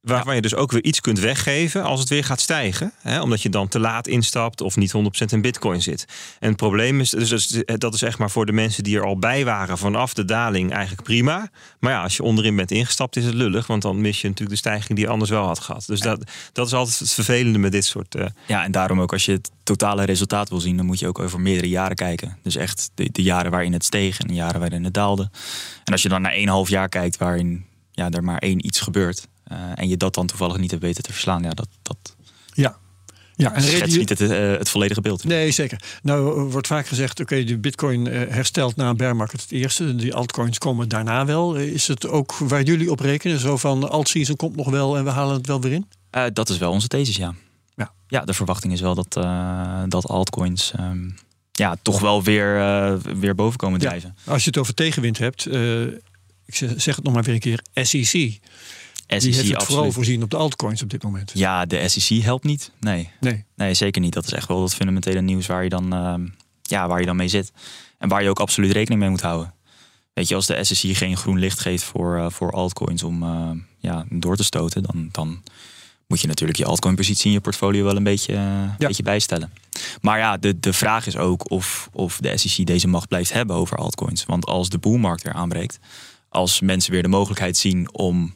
Waarvan 0.00 0.34
je 0.34 0.40
dus 0.40 0.54
ook 0.54 0.72
weer 0.72 0.84
iets 0.84 1.00
kunt 1.00 1.18
weggeven 1.18 1.82
als 1.82 2.00
het 2.00 2.08
weer 2.08 2.24
gaat 2.24 2.40
stijgen. 2.40 2.92
Hè? 3.00 3.20
Omdat 3.20 3.42
je 3.42 3.48
dan 3.48 3.68
te 3.68 3.78
laat 3.78 4.06
instapt 4.06 4.60
of 4.60 4.76
niet 4.76 4.92
100% 4.96 5.24
in 5.26 5.40
bitcoin 5.40 5.82
zit. 5.82 6.04
En 6.38 6.48
het 6.48 6.56
probleem 6.56 7.00
is, 7.00 7.10
dus 7.10 7.62
dat 7.64 7.94
is 7.94 8.02
echt 8.02 8.18
maar 8.18 8.30
voor 8.30 8.46
de 8.46 8.52
mensen 8.52 8.84
die 8.84 8.96
er 8.96 9.04
al 9.04 9.18
bij 9.18 9.44
waren 9.44 9.78
vanaf 9.78 10.14
de 10.14 10.24
daling 10.24 10.72
eigenlijk 10.72 11.02
prima. 11.02 11.50
Maar 11.80 11.92
ja, 11.92 12.02
als 12.02 12.16
je 12.16 12.22
onderin 12.22 12.56
bent 12.56 12.70
ingestapt 12.70 13.16
is 13.16 13.24
het 13.24 13.34
lullig. 13.34 13.66
Want 13.66 13.82
dan 13.82 14.00
mis 14.00 14.20
je 14.20 14.28
natuurlijk 14.28 14.62
de 14.62 14.68
stijging 14.68 14.98
die 14.98 15.04
je 15.04 15.12
anders 15.12 15.30
wel 15.30 15.46
had 15.46 15.60
gehad. 15.60 15.84
Dus 15.86 16.00
dat, 16.00 16.30
dat 16.52 16.66
is 16.66 16.72
altijd 16.72 16.98
het 16.98 17.12
vervelende 17.12 17.58
met 17.58 17.72
dit 17.72 17.84
soort... 17.84 18.14
Uh... 18.14 18.26
Ja, 18.46 18.64
en 18.64 18.72
daarom 18.72 19.00
ook 19.00 19.12
als 19.12 19.24
je 19.24 19.32
het 19.32 19.50
totale 19.62 20.04
resultaat 20.04 20.48
wil 20.48 20.60
zien... 20.60 20.76
dan 20.76 20.86
moet 20.86 20.98
je 20.98 21.08
ook 21.08 21.18
over 21.18 21.40
meerdere 21.40 21.68
jaren 21.68 21.96
kijken. 21.96 22.38
Dus 22.42 22.56
echt 22.56 22.90
de, 22.94 23.08
de 23.12 23.22
jaren 23.22 23.50
waarin 23.50 23.72
het 23.72 23.84
steeg 23.84 24.18
en 24.18 24.26
de 24.26 24.34
jaren 24.34 24.60
waarin 24.60 24.84
het 24.84 24.94
daalde. 24.94 25.30
En 25.84 25.92
als 25.92 26.02
je 26.02 26.08
dan 26.08 26.22
naar 26.22 26.32
één 26.32 26.48
half 26.48 26.68
jaar 26.68 26.88
kijkt 26.88 27.16
waarin 27.16 27.64
ja, 27.90 28.10
er 28.10 28.24
maar 28.24 28.38
één 28.38 28.66
iets 28.66 28.80
gebeurt 28.80 29.28
en 29.74 29.88
je 29.88 29.96
dat 29.96 30.14
dan 30.14 30.26
toevallig 30.26 30.56
niet 30.56 30.70
hebt 30.70 30.82
weten 30.82 31.02
te 31.02 31.12
verslaan, 31.12 31.42
ja, 31.42 31.50
dat, 31.50 31.68
dat 31.82 32.16
ja. 32.52 32.78
Ja, 33.40 33.54
en 33.54 33.88
niet 33.88 34.08
het, 34.08 34.20
uh, 34.20 34.30
het 34.30 34.68
volledige 34.68 35.00
beeld. 35.00 35.24
Nee, 35.24 35.50
zeker. 35.50 35.80
Nou 36.02 36.40
wordt 36.40 36.66
vaak 36.66 36.86
gezegd, 36.86 37.20
oké, 37.20 37.32
okay, 37.32 37.44
de 37.44 37.58
bitcoin 37.58 38.06
uh, 38.06 38.12
herstelt 38.28 38.76
na 38.76 38.88
een 38.88 38.96
bear 38.96 39.16
market 39.16 39.40
het 39.40 39.52
eerste. 39.52 39.94
Die 39.94 40.14
altcoins 40.14 40.58
komen 40.58 40.88
daarna 40.88 41.24
wel. 41.24 41.54
Is 41.56 41.88
het 41.88 42.08
ook 42.08 42.34
waar 42.34 42.62
jullie 42.62 42.90
op 42.90 43.00
rekenen? 43.00 43.38
Zo 43.38 43.56
van, 43.56 43.90
alt-season 43.90 44.36
komt 44.36 44.56
nog 44.56 44.70
wel 44.70 44.96
en 44.96 45.04
we 45.04 45.10
halen 45.10 45.36
het 45.36 45.46
wel 45.46 45.60
weer 45.60 45.72
in? 45.72 45.86
Uh, 46.16 46.24
dat 46.32 46.48
is 46.48 46.58
wel 46.58 46.72
onze 46.72 46.88
thesis, 46.88 47.16
ja. 47.16 47.34
Ja, 47.76 47.92
ja 48.06 48.24
de 48.24 48.34
verwachting 48.34 48.72
is 48.72 48.80
wel 48.80 48.94
dat, 48.94 49.12
dat 49.90 50.06
altcoins... 50.06 50.72
Um, 50.80 51.14
ja, 51.52 51.76
toch 51.82 52.00
wel 52.00 52.22
weer, 52.22 52.54
weer 53.20 53.34
boven 53.34 53.58
komen 53.58 53.80
drijven. 53.80 54.16
Ja, 54.24 54.32
als 54.32 54.42
je 54.42 54.50
het 54.50 54.58
over 54.58 54.74
tegenwind 54.74 55.18
hebt, 55.18 55.46
ik 56.46 56.54
zeg 56.76 56.96
het 56.96 57.04
nog 57.04 57.14
maar 57.14 57.22
weer 57.22 57.34
een 57.34 57.40
keer, 57.40 57.62
SEC 57.74 58.40
SEC 59.10 59.20
die 59.20 59.34
heeft 59.34 59.50
het 59.50 59.62
vooral 59.62 59.92
voorzien 59.92 60.22
op 60.22 60.30
de 60.30 60.36
altcoins 60.36 60.82
op 60.82 60.90
dit 60.90 61.02
moment. 61.02 61.30
Ja, 61.34 61.66
de 61.66 61.88
SEC 61.88 62.22
helpt 62.22 62.44
niet. 62.44 62.70
Nee. 62.80 63.10
Nee. 63.20 63.44
nee, 63.56 63.74
zeker 63.74 64.00
niet. 64.00 64.12
Dat 64.12 64.26
is 64.26 64.32
echt 64.32 64.48
wel 64.48 64.62
het 64.62 64.74
fundamentele 64.74 65.20
nieuws 65.20 65.46
waar 65.46 65.62
je, 65.62 65.68
dan, 65.68 65.94
uh, 65.94 66.14
ja, 66.62 66.88
waar 66.88 67.00
je 67.00 67.06
dan 67.06 67.16
mee 67.16 67.28
zit. 67.28 67.52
En 67.98 68.08
waar 68.08 68.22
je 68.22 68.28
ook 68.28 68.40
absoluut 68.40 68.72
rekening 68.72 69.00
mee 69.00 69.10
moet 69.10 69.20
houden. 69.20 69.54
Weet 70.12 70.28
je, 70.28 70.34
als 70.34 70.46
de 70.46 70.64
SEC 70.64 70.96
geen 70.96 71.16
groen 71.16 71.38
licht 71.38 71.60
geeft 71.60 71.84
voor, 71.84 72.16
uh, 72.16 72.30
voor 72.30 72.52
altcoins 72.52 73.02
om 73.02 73.22
uh, 73.22 73.50
ja, 73.78 74.04
door 74.08 74.36
te 74.36 74.44
stoten, 74.44 74.82
dan, 74.82 75.08
dan 75.12 75.42
moet 76.06 76.20
je 76.20 76.26
natuurlijk 76.26 76.58
je 76.58 76.64
altcoin-positie 76.64 77.26
in 77.26 77.32
je 77.32 77.40
portfolio 77.40 77.84
wel 77.84 77.96
een 77.96 78.02
beetje, 78.02 78.32
ja. 78.32 78.74
beetje 78.78 79.02
bijstellen. 79.02 79.52
Maar 80.00 80.18
ja, 80.18 80.36
de, 80.36 80.60
de 80.60 80.72
vraag 80.72 81.06
is 81.06 81.16
ook 81.16 81.50
of, 81.50 81.88
of 81.92 82.18
de 82.20 82.36
SEC 82.36 82.66
deze 82.66 82.88
macht 82.88 83.08
blijft 83.08 83.32
hebben 83.32 83.56
over 83.56 83.76
altcoins. 83.76 84.24
Want 84.24 84.46
als 84.46 84.68
de 84.68 84.78
boelmarkt 84.78 85.22
weer 85.22 85.32
aanbreekt, 85.32 85.78
als 86.28 86.60
mensen 86.60 86.92
weer 86.92 87.02
de 87.02 87.08
mogelijkheid 87.08 87.56
zien 87.56 87.94
om 87.94 88.34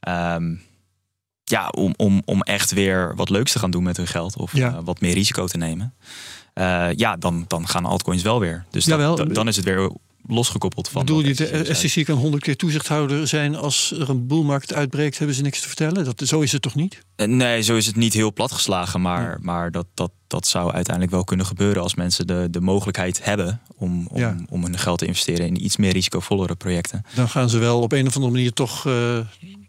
Um, 0.00 0.62
ja, 1.44 1.68
om, 1.68 1.94
om, 1.96 2.22
om 2.24 2.42
echt 2.42 2.72
weer 2.72 3.12
wat 3.16 3.30
leuks 3.30 3.52
te 3.52 3.58
gaan 3.58 3.70
doen 3.70 3.82
met 3.82 3.96
hun 3.96 4.06
geld. 4.06 4.36
Of 4.36 4.56
ja. 4.56 4.70
uh, 4.72 4.78
wat 4.84 5.00
meer 5.00 5.14
risico 5.14 5.46
te 5.46 5.56
nemen. 5.56 5.94
Uh, 6.54 6.88
ja, 6.96 7.16
dan, 7.16 7.44
dan 7.46 7.68
gaan 7.68 7.84
altcoins 7.84 8.22
wel 8.22 8.40
weer. 8.40 8.64
Dus 8.70 8.84
dat, 8.84 9.34
dan 9.34 9.48
is 9.48 9.56
het 9.56 9.64
weer 9.64 9.90
losgekoppeld 10.28 10.88
van. 10.88 11.04
Bedoel 11.04 11.20
je, 11.24 11.34
de 11.34 11.74
SCC 11.74 12.04
kan 12.04 12.16
honderd 12.16 12.42
keer 12.42 12.56
toezichthouder 12.56 13.28
zijn 13.28 13.56
als 13.56 13.90
er 13.98 14.10
een 14.10 14.26
boelmarkt 14.26 14.74
uitbreekt, 14.74 15.18
hebben 15.18 15.36
ze 15.36 15.42
niks 15.42 15.60
te 15.60 15.66
vertellen? 15.66 16.04
Dat, 16.04 16.22
zo 16.24 16.40
is 16.40 16.52
het 16.52 16.62
toch 16.62 16.74
niet? 16.74 16.98
Eh, 17.16 17.26
Nee, 17.26 17.62
zo 17.62 17.76
is 17.76 17.86
het 17.86 17.96
niet 17.96 18.12
heel 18.12 18.32
platgeslagen. 18.32 19.00
Maar, 19.00 19.38
maar 19.40 19.70
dat, 19.70 19.86
dat, 19.94 20.10
dat 20.26 20.46
zou 20.46 20.72
uiteindelijk 20.72 21.14
wel 21.14 21.24
kunnen 21.24 21.46
gebeuren 21.46 21.82
als 21.82 21.94
mensen 21.94 22.26
de, 22.26 22.48
de 22.50 22.60
mogelijkheid 22.60 23.24
hebben 23.24 23.60
om, 23.76 24.06
om, 24.06 24.18
Ja. 24.18 24.36
om 24.48 24.62
hun 24.62 24.78
geld 24.78 24.98
te 24.98 25.06
investeren 25.06 25.46
in 25.46 25.64
iets 25.64 25.76
meer 25.76 25.92
risicovollere 25.92 26.54
projecten. 26.54 27.04
Dan 27.14 27.28
gaan 27.28 27.50
ze 27.50 27.58
wel 27.58 27.80
op 27.80 27.92
een 27.92 28.06
of 28.06 28.14
andere 28.14 28.32
manier 28.32 28.52
toch 28.52 28.86
eh, 28.86 29.18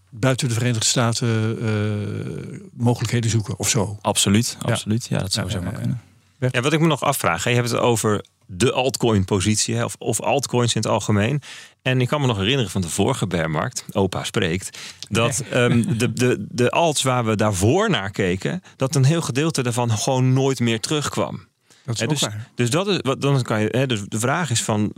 buiten 0.10 0.48
de 0.48 0.54
Verenigde 0.54 0.86
Staten 0.86 1.58
eh, 1.62 2.60
mogelijkheden 2.74 3.30
zoeken 3.30 3.60
of 3.60 3.70
zo. 3.70 3.98
Absoluut, 4.02 4.58
absoluut. 4.62 5.08
Ja, 5.10 5.18
dat 5.18 5.34
zou 5.34 5.46
Ja, 5.46 5.52
zomaar 5.52 5.72
ja, 5.72 5.74
ja. 5.74 5.80
kunnen. 5.80 6.02
Ja, 6.40 6.62
wat 6.62 6.74
ik 6.74 6.80
me 6.80 6.88
nog 6.88 7.04
afvraag, 7.04 7.44
hè, 7.44 7.50
je 7.50 7.56
hebt 7.56 7.70
het 7.70 7.80
over 7.80 8.26
de 8.46 8.72
altcoin-positie 8.72 9.76
hè, 9.76 9.84
of, 9.84 9.96
of 9.98 10.22
altcoins 10.22 10.76
in 10.76 10.82
het 10.82 10.90
algemeen. 10.90 11.42
En 11.82 12.02
ik 12.02 12.08
kan 12.08 12.22
me 12.22 12.28
nog 12.28 12.38
herinneren 12.38 12.72
van 12.72 12.82
de 12.82 12.90
vorige 12.90 13.28
bearmarkt, 13.28 13.86
opa 13.92 14.24
spreekt, 14.24 14.80
dat 15.10 15.44
ehm, 15.52 15.98
de, 15.98 16.14
de, 16.14 16.46
de 16.50 16.70
alts 16.70 17.04
waar 17.04 17.26
we 17.26 17.36
daarvoor 17.36 17.90
naar 17.90 18.12
keken, 18.12 18.62
dat 18.76 18.96
een 18.96 19.06
heel 19.06 19.22
gedeelte 19.22 19.64
daarvan 19.64 19.90
gewoon 19.92 20.34
nooit 20.34 20.60
meer 20.60 20.80
terugkwam. 20.80 21.48
Dat 21.86 22.02
is 22.02 22.08
dus, 22.08 22.22
waar. 22.22 22.50
dus 22.56 22.70
dat 22.70 22.88
is 22.88 22.98
wat 23.02 23.22
dan 23.22 23.42
kan 23.42 23.62
je. 23.62 23.68
Hè, 23.72 23.86
dus 23.86 24.02
de 24.08 24.20
vraag 24.20 24.50
is 24.50 24.64
van 24.64 24.94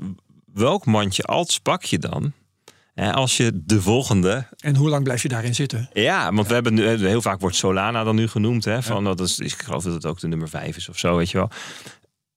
welk 0.53 0.85
mandje 0.85 1.23
alts 1.23 1.59
pak 1.59 1.83
je 1.83 1.99
dan? 1.99 2.33
Als 2.96 3.38
je 3.38 3.62
de 3.65 3.81
volgende 3.81 4.48
En 4.58 4.75
hoe 4.75 4.89
lang 4.89 5.03
blijf 5.03 5.22
je 5.22 5.27
daarin 5.27 5.55
zitten? 5.55 5.89
ja, 5.93 6.34
want 6.34 6.48
we 6.48 6.53
hebben 6.53 6.74
nu 6.74 7.08
heel 7.08 7.22
vaak 7.22 7.39
wordt 7.39 7.55
Solana 7.55 8.03
dan 8.03 8.15
nu 8.15 8.27
genoemd. 8.27 8.65
Hè, 8.65 8.84
van, 8.84 9.03
dat 9.03 9.19
is, 9.19 9.39
ik 9.39 9.62
geloof 9.62 9.84
dat 9.84 9.93
het 9.93 10.05
ook 10.05 10.19
de 10.19 10.27
nummer 10.27 10.50
5 10.50 10.77
is 10.77 10.89
of 10.89 11.00
zo, 11.00 11.17
weet 11.17 11.29
je 11.29 11.38
wel. 11.38 11.50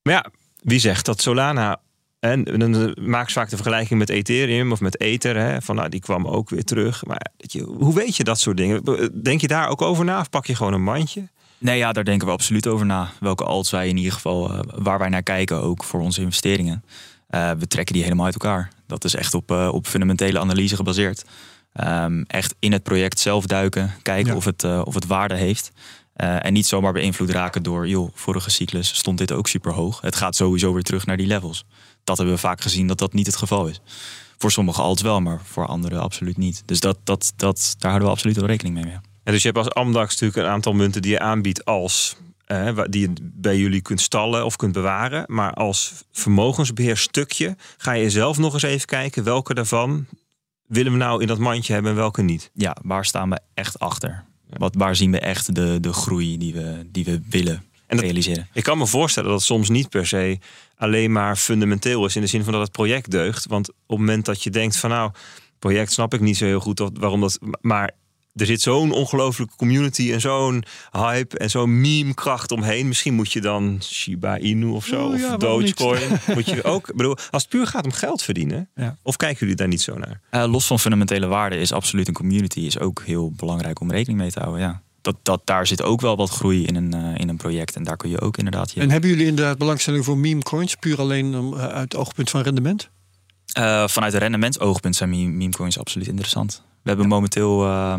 Maar 0.02 0.14
ja, 0.14 0.26
wie 0.62 0.78
zegt 0.78 1.04
dat 1.04 1.20
Solana. 1.20 1.80
En 2.20 2.44
dan 2.44 2.96
maakt 3.00 3.28
ze 3.30 3.38
vaak 3.38 3.50
de 3.50 3.56
vergelijking 3.56 3.98
met 3.98 4.08
Ethereum 4.08 4.72
of 4.72 4.80
met 4.80 5.00
Ether. 5.00 5.36
Hè, 5.36 5.62
van 5.62 5.76
nou, 5.76 5.88
die 5.88 6.00
kwam 6.00 6.26
ook 6.26 6.50
weer 6.50 6.64
terug. 6.64 7.04
Maar 7.04 7.26
weet 7.36 7.52
je, 7.52 7.62
hoe 7.62 7.94
weet 7.94 8.16
je 8.16 8.24
dat 8.24 8.40
soort 8.40 8.56
dingen? 8.56 8.82
Denk 9.22 9.40
je 9.40 9.46
daar 9.46 9.68
ook 9.68 9.82
over 9.82 10.04
na? 10.04 10.20
Of 10.20 10.30
pak 10.30 10.46
je 10.46 10.54
gewoon 10.54 10.72
een 10.72 10.82
mandje? 10.82 11.28
Nee, 11.58 11.78
ja, 11.78 11.92
daar 11.92 12.04
denken 12.04 12.26
we 12.26 12.32
absoluut 12.32 12.66
over 12.66 12.86
na. 12.86 13.10
Welke 13.20 13.44
alts 13.44 13.70
wij 13.70 13.88
in 13.88 13.96
ieder 13.96 14.12
geval, 14.12 14.52
eh, 14.52 14.60
waar 14.74 14.98
wij 14.98 15.08
naar 15.08 15.22
kijken 15.22 15.62
ook 15.62 15.84
voor 15.84 16.00
onze 16.00 16.20
investeringen. 16.20 16.84
Eh, 17.28 17.50
we 17.50 17.66
trekken 17.66 17.94
die 17.94 18.02
helemaal 18.02 18.24
uit 18.24 18.34
elkaar. 18.34 18.70
Dat 18.92 19.04
is 19.04 19.14
echt 19.14 19.34
op, 19.34 19.50
eh, 19.50 19.68
op 19.72 19.86
fundamentele 19.86 20.38
analyse 20.38 20.76
gebaseerd. 20.76 21.24
Ehm, 21.72 22.22
echt 22.26 22.54
in 22.58 22.72
het 22.72 22.82
project 22.82 23.18
zelf 23.18 23.46
duiken, 23.46 23.94
kijken 24.02 24.30
Ja. 24.30 24.36
of, 24.36 24.44
het, 24.44 24.64
eh, 24.64 24.82
of 24.84 24.94
het 24.94 25.06
waarde 25.06 25.34
heeft. 25.34 25.70
Eh, 26.12 26.44
en 26.44 26.52
niet 26.52 26.66
zomaar 26.66 26.92
beïnvloed 26.92 27.30
raken 27.30 27.62
door, 27.62 27.88
joh, 27.88 28.10
vorige 28.14 28.50
cyclus 28.50 28.94
stond 28.96 29.18
dit 29.18 29.32
ook 29.32 29.48
super 29.48 29.72
hoog. 29.72 30.00
Het 30.00 30.16
gaat 30.16 30.36
sowieso 30.36 30.72
weer 30.72 30.82
terug 30.82 31.06
naar 31.06 31.16
die 31.16 31.26
levels. 31.26 31.64
Dat 32.04 32.16
hebben 32.16 32.34
we 32.34 32.40
vaak 32.40 32.60
gezien 32.60 32.86
dat 32.86 32.98
dat 32.98 33.12
niet 33.12 33.26
het 33.26 33.36
geval 33.36 33.66
is. 33.66 33.80
Voor 34.38 34.50
sommige 34.50 34.82
alts 34.82 35.02
wel, 35.02 35.20
maar 35.20 35.40
voor 35.44 35.66
anderen 35.66 36.00
absoluut 36.00 36.36
niet. 36.36 36.62
Dus 36.66 36.80
dat, 36.80 36.98
dat, 37.04 37.32
dat, 37.36 37.74
daar 37.78 37.90
houden 37.90 38.08
we 38.08 38.14
absoluut 38.14 38.36
wel 38.36 38.46
rekening 38.46 38.74
mee. 38.74 38.92
Ja. 38.92 39.00
En 39.24 39.32
dus 39.32 39.42
je 39.42 39.48
hebt 39.48 39.58
als 39.64 39.74
Amdax 39.74 40.10
natuurlijk 40.12 40.46
een 40.46 40.52
aantal 40.52 40.72
munten 40.72 41.02
die 41.02 41.10
je 41.10 41.18
aanbiedt 41.20 41.64
als... 41.64 42.16
eh, 42.52 42.84
die 42.88 43.00
je 43.00 43.12
bij 43.22 43.56
jullie 43.58 43.80
kunt 43.82 44.00
stallen 44.00 44.44
of 44.44 44.56
kunt 44.56 44.72
bewaren. 44.72 45.24
Maar 45.26 45.52
als 45.54 45.92
vermogensbeheerstukje 46.12 47.56
ga 47.76 47.92
je 47.92 48.10
zelf 48.10 48.38
nog 48.38 48.52
eens 48.52 48.62
even 48.62 48.86
kijken... 48.86 49.24
welke 49.24 49.54
daarvan 49.54 50.06
willen 50.66 50.92
we 50.92 50.98
nou 50.98 51.20
in 51.20 51.26
dat 51.26 51.38
mandje 51.38 51.72
hebben 51.72 51.90
en 51.90 51.96
welke 51.96 52.22
niet. 52.22 52.50
ja, 52.54 52.76
waar 52.82 53.04
staan 53.04 53.30
we 53.30 53.40
echt 53.54 53.78
achter? 53.78 54.24
Wat, 54.56 54.74
waar 54.78 54.96
zien 54.96 55.10
we 55.10 55.18
echt 55.18 55.54
de, 55.54 55.78
de 55.80 55.92
groei 55.92 56.38
die 56.38 56.52
we, 56.54 56.86
die 56.92 57.04
we 57.04 57.20
willen 57.28 57.64
En 57.86 57.96
dat- 57.96 58.04
realiseren? 58.04 58.48
Ik 58.52 58.62
kan 58.62 58.78
me 58.78 58.86
voorstellen 58.86 59.28
dat 59.28 59.38
het 59.38 59.48
soms 59.48 59.68
niet 59.68 59.88
per 59.88 60.06
se 60.06 60.38
alleen 60.76 61.12
maar 61.12 61.36
fundamenteel 61.36 62.04
is. 62.06 62.16
In 62.16 62.20
de 62.22 62.26
zin 62.26 62.44
van 62.44 62.52
dat 62.52 62.62
het 62.62 62.72
project 62.72 63.10
deugt. 63.10 63.46
Want 63.46 63.68
op 63.68 63.76
het 63.86 63.98
moment 63.98 64.24
dat 64.24 64.42
je 64.42 64.50
denkt 64.50 64.76
van 64.76 64.90
nou, 64.90 65.10
project 65.58 65.92
snap 65.92 66.14
ik 66.14 66.20
niet 66.20 66.36
zo 66.36 66.44
heel 66.44 66.60
goed 66.60 66.80
of 66.80 66.88
waarom 66.92 67.20
dat. 67.20 67.38
Maar 67.60 67.90
er 68.34 68.46
zit 68.46 68.60
zo'n 68.60 68.92
ongelooflijke 68.92 69.56
community 69.56 70.12
en 70.12 70.20
zo'n 70.20 70.64
hype 70.90 71.38
en 71.38 71.50
zo'n 71.50 71.80
meme-kracht 71.80 72.50
omheen. 72.52 72.88
Misschien 72.88 73.14
moet 73.14 73.32
je 73.32 73.40
dan 73.40 73.78
Shiba 73.82 74.38
Inu 74.38 74.66
of 74.66 74.86
zo, 74.86 75.04
Oh 75.06 75.12
of 75.14 75.20
ja? 75.20 75.36
Dogecoin. 75.36 76.08
moet 76.34 76.46
je 76.46 76.64
ook, 76.64 76.94
bedoel, 76.94 77.16
als 77.30 77.42
het 77.42 77.50
puur 77.50 77.66
gaat 77.66 77.84
om 77.84 77.92
geld 77.92 78.22
verdienen, 78.22 78.68
Ja. 78.74 78.96
of 79.02 79.16
kijken 79.16 79.38
jullie 79.38 79.54
daar 79.54 79.68
niet 79.68 79.82
zo 79.82 79.98
naar? 79.98 80.20
Eh, 80.30 80.44
los 80.50 80.66
van 80.66 80.78
fundamentele 80.78 81.26
waarde 81.26 81.56
is 81.56 81.72
absoluut 81.72 82.08
een 82.08 82.14
community 82.14 82.60
is 82.60 82.78
ook 82.78 83.02
heel 83.04 83.32
belangrijk 83.36 83.80
om 83.80 83.90
rekening 83.90 84.20
mee 84.20 84.30
te 84.30 84.40
houden. 84.40 84.60
Ja. 84.60 84.82
Dat, 85.00 85.16
dat, 85.22 85.40
daar 85.44 85.66
zit 85.66 85.82
ook 85.82 86.00
wel 86.00 86.16
wat 86.16 86.30
groei 86.30 86.64
in 86.64 86.76
een, 86.76 86.94
eh, 86.94 87.20
in 87.20 87.28
een 87.28 87.36
project. 87.36 87.76
En 87.76 87.82
daar 87.82 87.96
kun 87.96 88.10
je 88.10 88.20
ook 88.20 88.36
inderdaad 88.36 88.72
je. 88.72 88.80
En 88.80 88.90
hebben 88.90 89.10
jullie 89.10 89.26
inderdaad 89.26 89.58
belangstelling 89.58 90.04
voor 90.04 90.18
meme 90.18 90.42
coins, 90.42 90.74
puur 90.74 90.98
alleen 91.00 91.36
om, 91.36 91.54
eh, 91.54 91.66
uit 91.66 91.92
het 91.92 91.96
oogpunt 91.96 92.30
van 92.30 92.40
rendement? 92.40 92.90
Eh, 93.52 93.88
vanuit 93.88 94.12
een 94.12 94.18
rendementsoogpunt 94.18 94.96
zijn 94.96 95.10
meme, 95.10 95.30
meme 95.30 95.50
coins 95.52 95.78
absoluut 95.78 96.06
interessant. 96.08 96.62
We 96.82 96.88
hebben 96.88 97.08
momenteel 97.08 97.64
eh, 97.64 97.94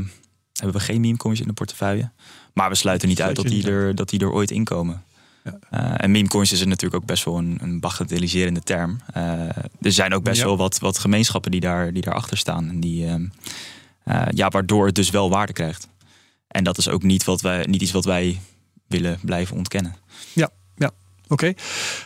hebben 0.54 0.78
we 0.82 0.86
geen 0.86 1.02
meme 1.02 1.18
coins 1.18 1.40
in 1.42 1.48
de 1.48 1.54
portefeuille. 1.54 2.12
Maar 2.54 2.70
we 2.70 2.76
sluiten 2.76 3.08
niet 3.08 3.22
uit 3.22 3.36
dat 3.36 3.48
die 3.48 3.68
er, 3.68 3.96
dat 3.96 4.10
die 4.10 4.20
er 4.20 4.32
ooit 4.32 4.52
inkomen. 4.52 5.04
Ja. 5.44 5.58
Eh, 5.70 6.04
en 6.04 6.12
meme 6.12 6.28
coins 6.28 6.52
is 6.52 6.66
natuurlijk 6.66 7.02
ook 7.02 7.08
best 7.08 7.24
wel 7.26 7.38
een, 7.38 7.58
een 7.62 7.80
bagatelliserende 7.80 8.62
term. 8.62 9.00
Eh, 9.14 9.24
er 9.82 9.92
zijn 9.92 10.14
ook 10.14 10.24
best 10.24 10.40
Ja. 10.40 10.46
wel 10.46 10.58
wat, 10.58 10.80
wat 10.80 10.98
gemeenschappen 10.98 11.52
die, 11.52 11.60
daar, 11.60 11.94
die 11.94 12.02
daarachter 12.02 12.38
staan. 12.38 12.70
En 12.70 12.80
die, 12.80 13.08
ehm, 13.08 13.26
eh, 14.04 14.26
ja, 14.30 14.50
waardoor 14.50 14.86
het 14.86 14.96
dus 14.96 15.10
wel 15.10 15.30
waarde 15.30 15.54
krijgt. 15.54 15.88
En 16.48 16.64
dat 16.64 16.78
is 16.78 16.90
ook 16.90 17.04
niet, 17.04 17.24
wat 17.24 17.42
wij, 17.42 17.66
niet 17.66 17.82
iets 17.82 17.92
wat 17.92 18.06
wij 18.06 18.40
willen 18.88 19.20
blijven 19.22 19.56
ontkennen. 19.56 19.96
Oké. 21.28 21.54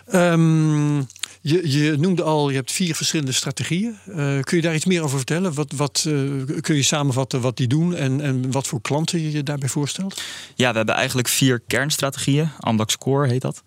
Ehm, 0.06 1.02
je, 1.50 1.80
je 1.80 1.98
noemde 1.98 2.24
al, 2.24 2.50
je 2.50 2.56
hebt 2.56 2.72
vier 2.72 2.96
verschillende 2.96 3.32
strategieën. 3.32 3.98
Eh, 4.08 4.16
kun 4.40 4.58
je 4.58 4.62
daar 4.62 4.76
iets 4.76 4.86
meer 4.86 5.04
over 5.04 5.18
vertellen? 5.18 5.54
Wat, 5.54 5.72
wat, 5.72 6.06
eh, 6.08 6.62
kun 6.62 6.76
je 6.76 6.82
samenvatten 6.82 7.42
wat 7.42 7.58
die 7.58 7.68
doen 7.68 7.96
en, 7.96 8.22
en 8.22 8.52
wat 8.52 8.68
voor 8.68 8.82
klanten 8.82 9.22
je 9.22 9.32
je 9.32 9.44
daarbij 9.44 9.70
voorstelt? 9.70 10.22
Ja, 10.56 10.72
we 10.72 10.78
hebben 10.78 10.96
eigenlijk 10.96 11.28
vier 11.28 11.60
kernstrategieën. 11.68 12.50
Amdax 12.60 12.98
Core 12.98 13.28
heet 13.28 13.42
dat. 13.42 13.64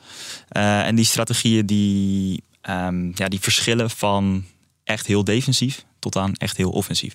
Eh, 0.49 0.87
en 0.87 0.95
die 0.95 1.05
strategieën 1.05 1.67
die, 1.67 2.43
ehm, 2.61 3.11
ja, 3.15 3.29
die 3.29 3.41
verschillen 3.41 3.91
van 3.91 4.45
echt 4.85 5.07
heel 5.07 5.25
defensief 5.25 5.85
tot 5.99 6.17
aan 6.17 6.35
echt 6.35 6.57
heel 6.57 6.71
offensief. 6.71 7.15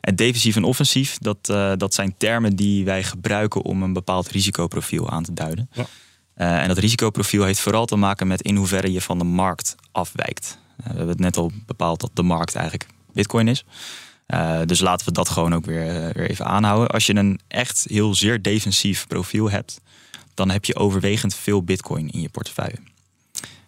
En 0.00 0.16
defensief 0.16 0.56
en 0.56 0.64
offensief, 0.64 1.18
dat, 1.18 1.48
eh, 1.48 1.72
dat 1.76 1.94
zijn 1.94 2.14
termen 2.16 2.56
die 2.56 2.84
wij 2.84 3.02
gebruiken 3.02 3.62
om 3.62 3.82
een 3.82 3.92
bepaald 3.92 4.28
risicoprofiel 4.28 5.10
aan 5.10 5.22
te 5.22 5.32
duiden. 5.32 5.68
Ja. 5.72 5.86
Eh, 6.42 6.62
en 6.62 6.68
dat 6.68 6.78
risicoprofiel 6.78 7.44
heeft 7.44 7.60
vooral 7.60 7.86
te 7.86 7.96
maken 7.96 8.26
met 8.26 8.42
in 8.42 8.56
hoeverre 8.56 8.92
je 8.92 9.00
van 9.00 9.18
de 9.18 9.24
markt 9.24 9.74
afwijkt. 9.92 10.58
Eh, 10.76 10.82
we 10.82 10.88
hebben 10.88 11.08
het 11.08 11.18
net 11.18 11.36
al 11.36 11.52
bepaald 11.66 12.00
dat 12.00 12.10
de 12.14 12.22
markt 12.22 12.54
eigenlijk 12.54 12.90
Bitcoin 13.12 13.48
is. 13.48 13.64
Eh, 14.26 14.60
dus 14.66 14.80
laten 14.80 15.06
we 15.06 15.12
dat 15.12 15.28
gewoon 15.28 15.54
ook 15.54 15.64
weer, 15.64 16.12
weer 16.14 16.30
even 16.30 16.46
aanhouden. 16.46 16.88
Als 16.88 17.06
je 17.06 17.14
een 17.14 17.40
echt 17.48 17.84
heel 17.88 18.14
zeer 18.14 18.42
defensief 18.42 19.06
profiel 19.06 19.50
hebt, 19.50 19.80
dan 20.34 20.50
heb 20.50 20.64
je 20.64 20.76
overwegend 20.76 21.34
veel 21.34 21.62
Bitcoin 21.62 22.10
in 22.10 22.20
je 22.20 22.28
portefeuille. 22.28 22.78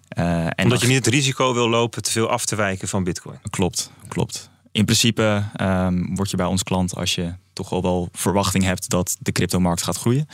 En 0.08 0.52
Omdat 0.62 0.80
je 0.80 0.86
niet 0.86 1.04
het 1.04 1.14
risico 1.14 1.54
wil 1.54 1.68
lopen 1.68 2.02
te 2.02 2.10
veel 2.10 2.28
af 2.28 2.44
te 2.44 2.56
wijken 2.56 2.88
van 2.88 3.04
bitcoin. 3.04 3.38
Klopt, 3.50 3.90
klopt. 4.08 4.50
In 4.72 4.84
principe 4.84 5.44
ehm, 5.56 6.14
word 6.14 6.30
je 6.30 6.36
bij 6.36 6.46
ons 6.46 6.62
klant 6.62 6.96
als 6.96 7.14
je 7.14 7.34
toch 7.52 7.72
al 7.72 7.82
wel 7.82 8.08
verwachting 8.12 8.64
hebt 8.64 8.88
dat 8.88 9.16
de 9.20 9.32
cryptomarkt 9.32 9.82
gaat 9.82 9.96
groeien. 9.96 10.26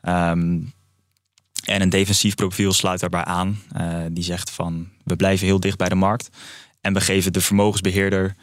Ehm, 0.00 0.58
en 1.66 1.82
een 1.82 1.88
defensief 1.88 2.34
profiel 2.34 2.72
sluit 2.72 3.00
daarbij 3.00 3.24
aan. 3.24 3.62
Eh, 3.72 3.98
die 4.10 4.24
zegt 4.24 4.50
van 4.50 4.88
we 5.04 5.16
blijven 5.16 5.46
heel 5.46 5.60
dicht 5.60 5.78
bij 5.78 5.88
de 5.88 5.94
markt. 5.94 6.28
En 6.80 6.92
we 6.92 7.00
geven 7.00 7.32
de 7.32 7.40
vermogensbeheerder 7.40 8.36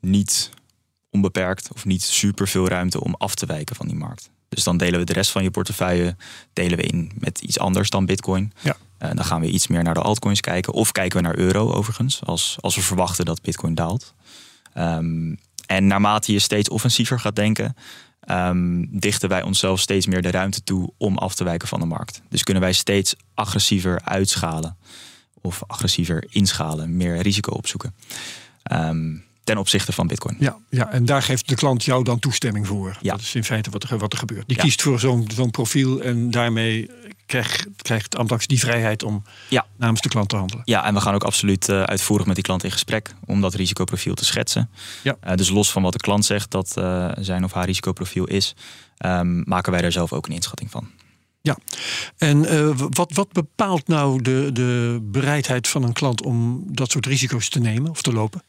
niet 0.00 0.50
onbeperkt 1.10 1.68
of 1.74 1.84
niet 1.84 2.02
super 2.02 2.48
veel 2.48 2.68
ruimte 2.68 3.00
om 3.00 3.14
af 3.18 3.34
te 3.34 3.46
wijken 3.46 3.76
van 3.76 3.86
die 3.86 3.96
markt. 3.96 4.30
Dus 4.48 4.64
dan 4.64 4.76
delen 4.76 4.98
we 4.98 5.06
de 5.06 5.12
rest 5.12 5.30
van 5.30 5.42
je 5.42 5.50
portefeuille 5.50 6.16
delen 6.52 6.78
we 6.78 6.82
in 6.82 7.12
met 7.14 7.40
iets 7.40 7.58
anders 7.58 7.90
dan 7.90 8.06
Bitcoin. 8.06 8.52
Ja. 8.60 8.76
Eh, 8.98 9.10
dan 9.14 9.24
gaan 9.24 9.40
we 9.40 9.50
iets 9.50 9.66
meer 9.66 9.82
naar 9.82 9.94
de 9.94 10.00
altcoins 10.00 10.40
kijken. 10.40 10.72
Of 10.72 10.92
kijken 10.92 11.16
we 11.16 11.26
naar 11.26 11.38
euro 11.38 11.72
overigens, 11.72 12.20
als, 12.24 12.56
als 12.60 12.74
we 12.74 12.82
verwachten 12.82 13.24
dat 13.24 13.42
Bitcoin 13.42 13.74
daalt. 13.74 14.14
Ehm, 14.72 15.34
en 15.66 15.86
naarmate 15.86 16.32
je 16.32 16.38
steeds 16.38 16.68
offensiever 16.68 17.20
gaat 17.20 17.36
denken, 17.36 17.76
ehm, 18.20 18.84
dichten 18.90 19.28
wij 19.28 19.42
onszelf 19.42 19.80
steeds 19.80 20.06
meer 20.06 20.22
de 20.22 20.30
ruimte 20.30 20.62
toe 20.62 20.92
om 20.96 21.18
af 21.18 21.34
te 21.34 21.44
wijken 21.44 21.68
van 21.68 21.80
de 21.80 21.86
markt. 21.86 22.22
Dus 22.28 22.42
kunnen 22.42 22.62
wij 22.62 22.72
steeds 22.72 23.14
agressiever 23.34 24.00
uitschalen 24.04 24.76
of 25.40 25.62
agressiever 25.66 26.24
inschalen, 26.28 26.96
meer 26.96 27.20
risico 27.20 27.52
opzoeken. 27.52 27.94
Ehm, 28.62 29.16
ten 29.44 29.58
opzichte 29.58 29.92
van 29.92 30.06
Bitcoin. 30.06 30.36
Ja, 30.38 30.58
ja, 30.70 30.90
en 30.92 31.04
daar 31.04 31.22
geeft 31.22 31.48
de 31.48 31.54
klant 31.54 31.84
jou 31.84 32.04
dan 32.04 32.18
toestemming 32.18 32.66
voor. 32.66 32.98
Ja. 33.00 33.12
Dat 33.12 33.20
is 33.20 33.34
in 33.34 33.44
feite 33.44 33.70
wat 33.70 33.82
er, 33.82 33.98
wat 33.98 34.12
er 34.12 34.18
gebeurt. 34.18 34.48
Die 34.48 34.56
Ja. 34.56 34.62
kiest 34.62 34.82
voor 34.82 35.00
zo'n 35.00 35.30
zo'n 35.34 35.50
profiel 35.50 36.00
en 36.02 36.30
daarmee 36.30 36.90
krijgt, 37.30 37.66
krijgt 37.76 38.16
Amdax 38.16 38.46
die 38.46 38.58
vrijheid 38.58 39.02
om 39.02 39.22
Ja. 39.48 39.66
namens 39.76 40.00
de 40.00 40.08
klant 40.08 40.28
te 40.28 40.36
handelen. 40.36 40.62
Ja, 40.64 40.84
en 40.84 40.94
we 40.94 41.00
gaan 41.00 41.14
ook 41.14 41.24
absoluut 41.24 41.68
eh, 41.68 41.82
uitvoerig 41.82 42.26
met 42.26 42.34
die 42.34 42.44
klant 42.44 42.64
in 42.64 42.70
gesprek 42.70 43.14
om 43.26 43.40
dat 43.40 43.54
risicoprofiel 43.54 44.14
te 44.14 44.24
schetsen. 44.24 44.70
Ja. 45.02 45.16
Eh, 45.20 45.34
dus 45.34 45.48
los 45.48 45.72
van 45.72 45.82
wat 45.82 45.92
de 45.92 45.98
klant 45.98 46.24
zegt 46.24 46.50
dat 46.50 46.76
eh, 46.76 47.10
zijn 47.18 47.44
of 47.44 47.52
haar 47.52 47.64
risicoprofiel 47.64 48.24
is, 48.24 48.54
ehm, 48.96 49.42
maken 49.48 49.72
wij 49.72 49.80
daar 49.80 49.92
zelf 49.92 50.12
ook 50.12 50.26
een 50.26 50.34
inschatting 50.34 50.70
van. 50.70 50.90
Ja, 51.42 51.56
en 52.16 52.54
uh, 52.54 52.70
wat, 52.76 53.12
wat 53.12 53.32
bepaalt 53.32 53.88
nou 53.88 54.22
de, 54.22 54.50
de 54.52 54.98
bereidheid 55.02 55.68
van 55.68 55.82
een 55.82 55.92
klant 55.92 56.22
om 56.22 56.64
dat 56.66 56.90
soort 56.90 57.06
risico's 57.06 57.48
te 57.48 57.60
nemen 57.60 57.90
of 57.90 58.02
te 58.02 58.12
lopen? 58.12 58.42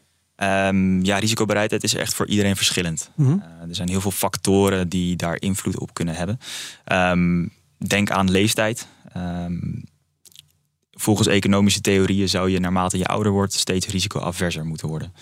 Um, 0.44 1.04
ja, 1.04 1.18
risicobereidheid 1.18 1.84
is 1.84 1.96
echt 1.96 2.14
voor 2.14 2.28
iedereen 2.28 2.56
verschillend. 2.56 3.12
Mm 3.16 3.26
-hmm. 3.26 3.44
uh, 3.64 3.70
er 3.70 3.76
zijn 3.76 3.90
heel 3.90 4.02
veel 4.02 4.12
factoren 4.12 4.90
die 4.90 5.16
daar 5.16 5.42
invloed 5.42 5.80
op 5.80 5.94
kunnen 5.94 6.16
hebben. 6.16 6.40
Um, 6.92 7.52
denk 7.88 8.12
aan 8.12 8.32
leeftijd. 8.32 8.88
Um, 9.18 9.84
volgens 10.92 11.28
economische 11.28 11.82
theorieën 11.82 12.30
zou 12.30 12.50
je 12.50 12.60
naarmate 12.60 12.98
je 12.98 13.06
ouder 13.06 13.32
wordt 13.32 13.54
steeds 13.54 13.88
risicoaverser 13.88 14.66
moeten 14.66 14.88
worden. 14.88 15.14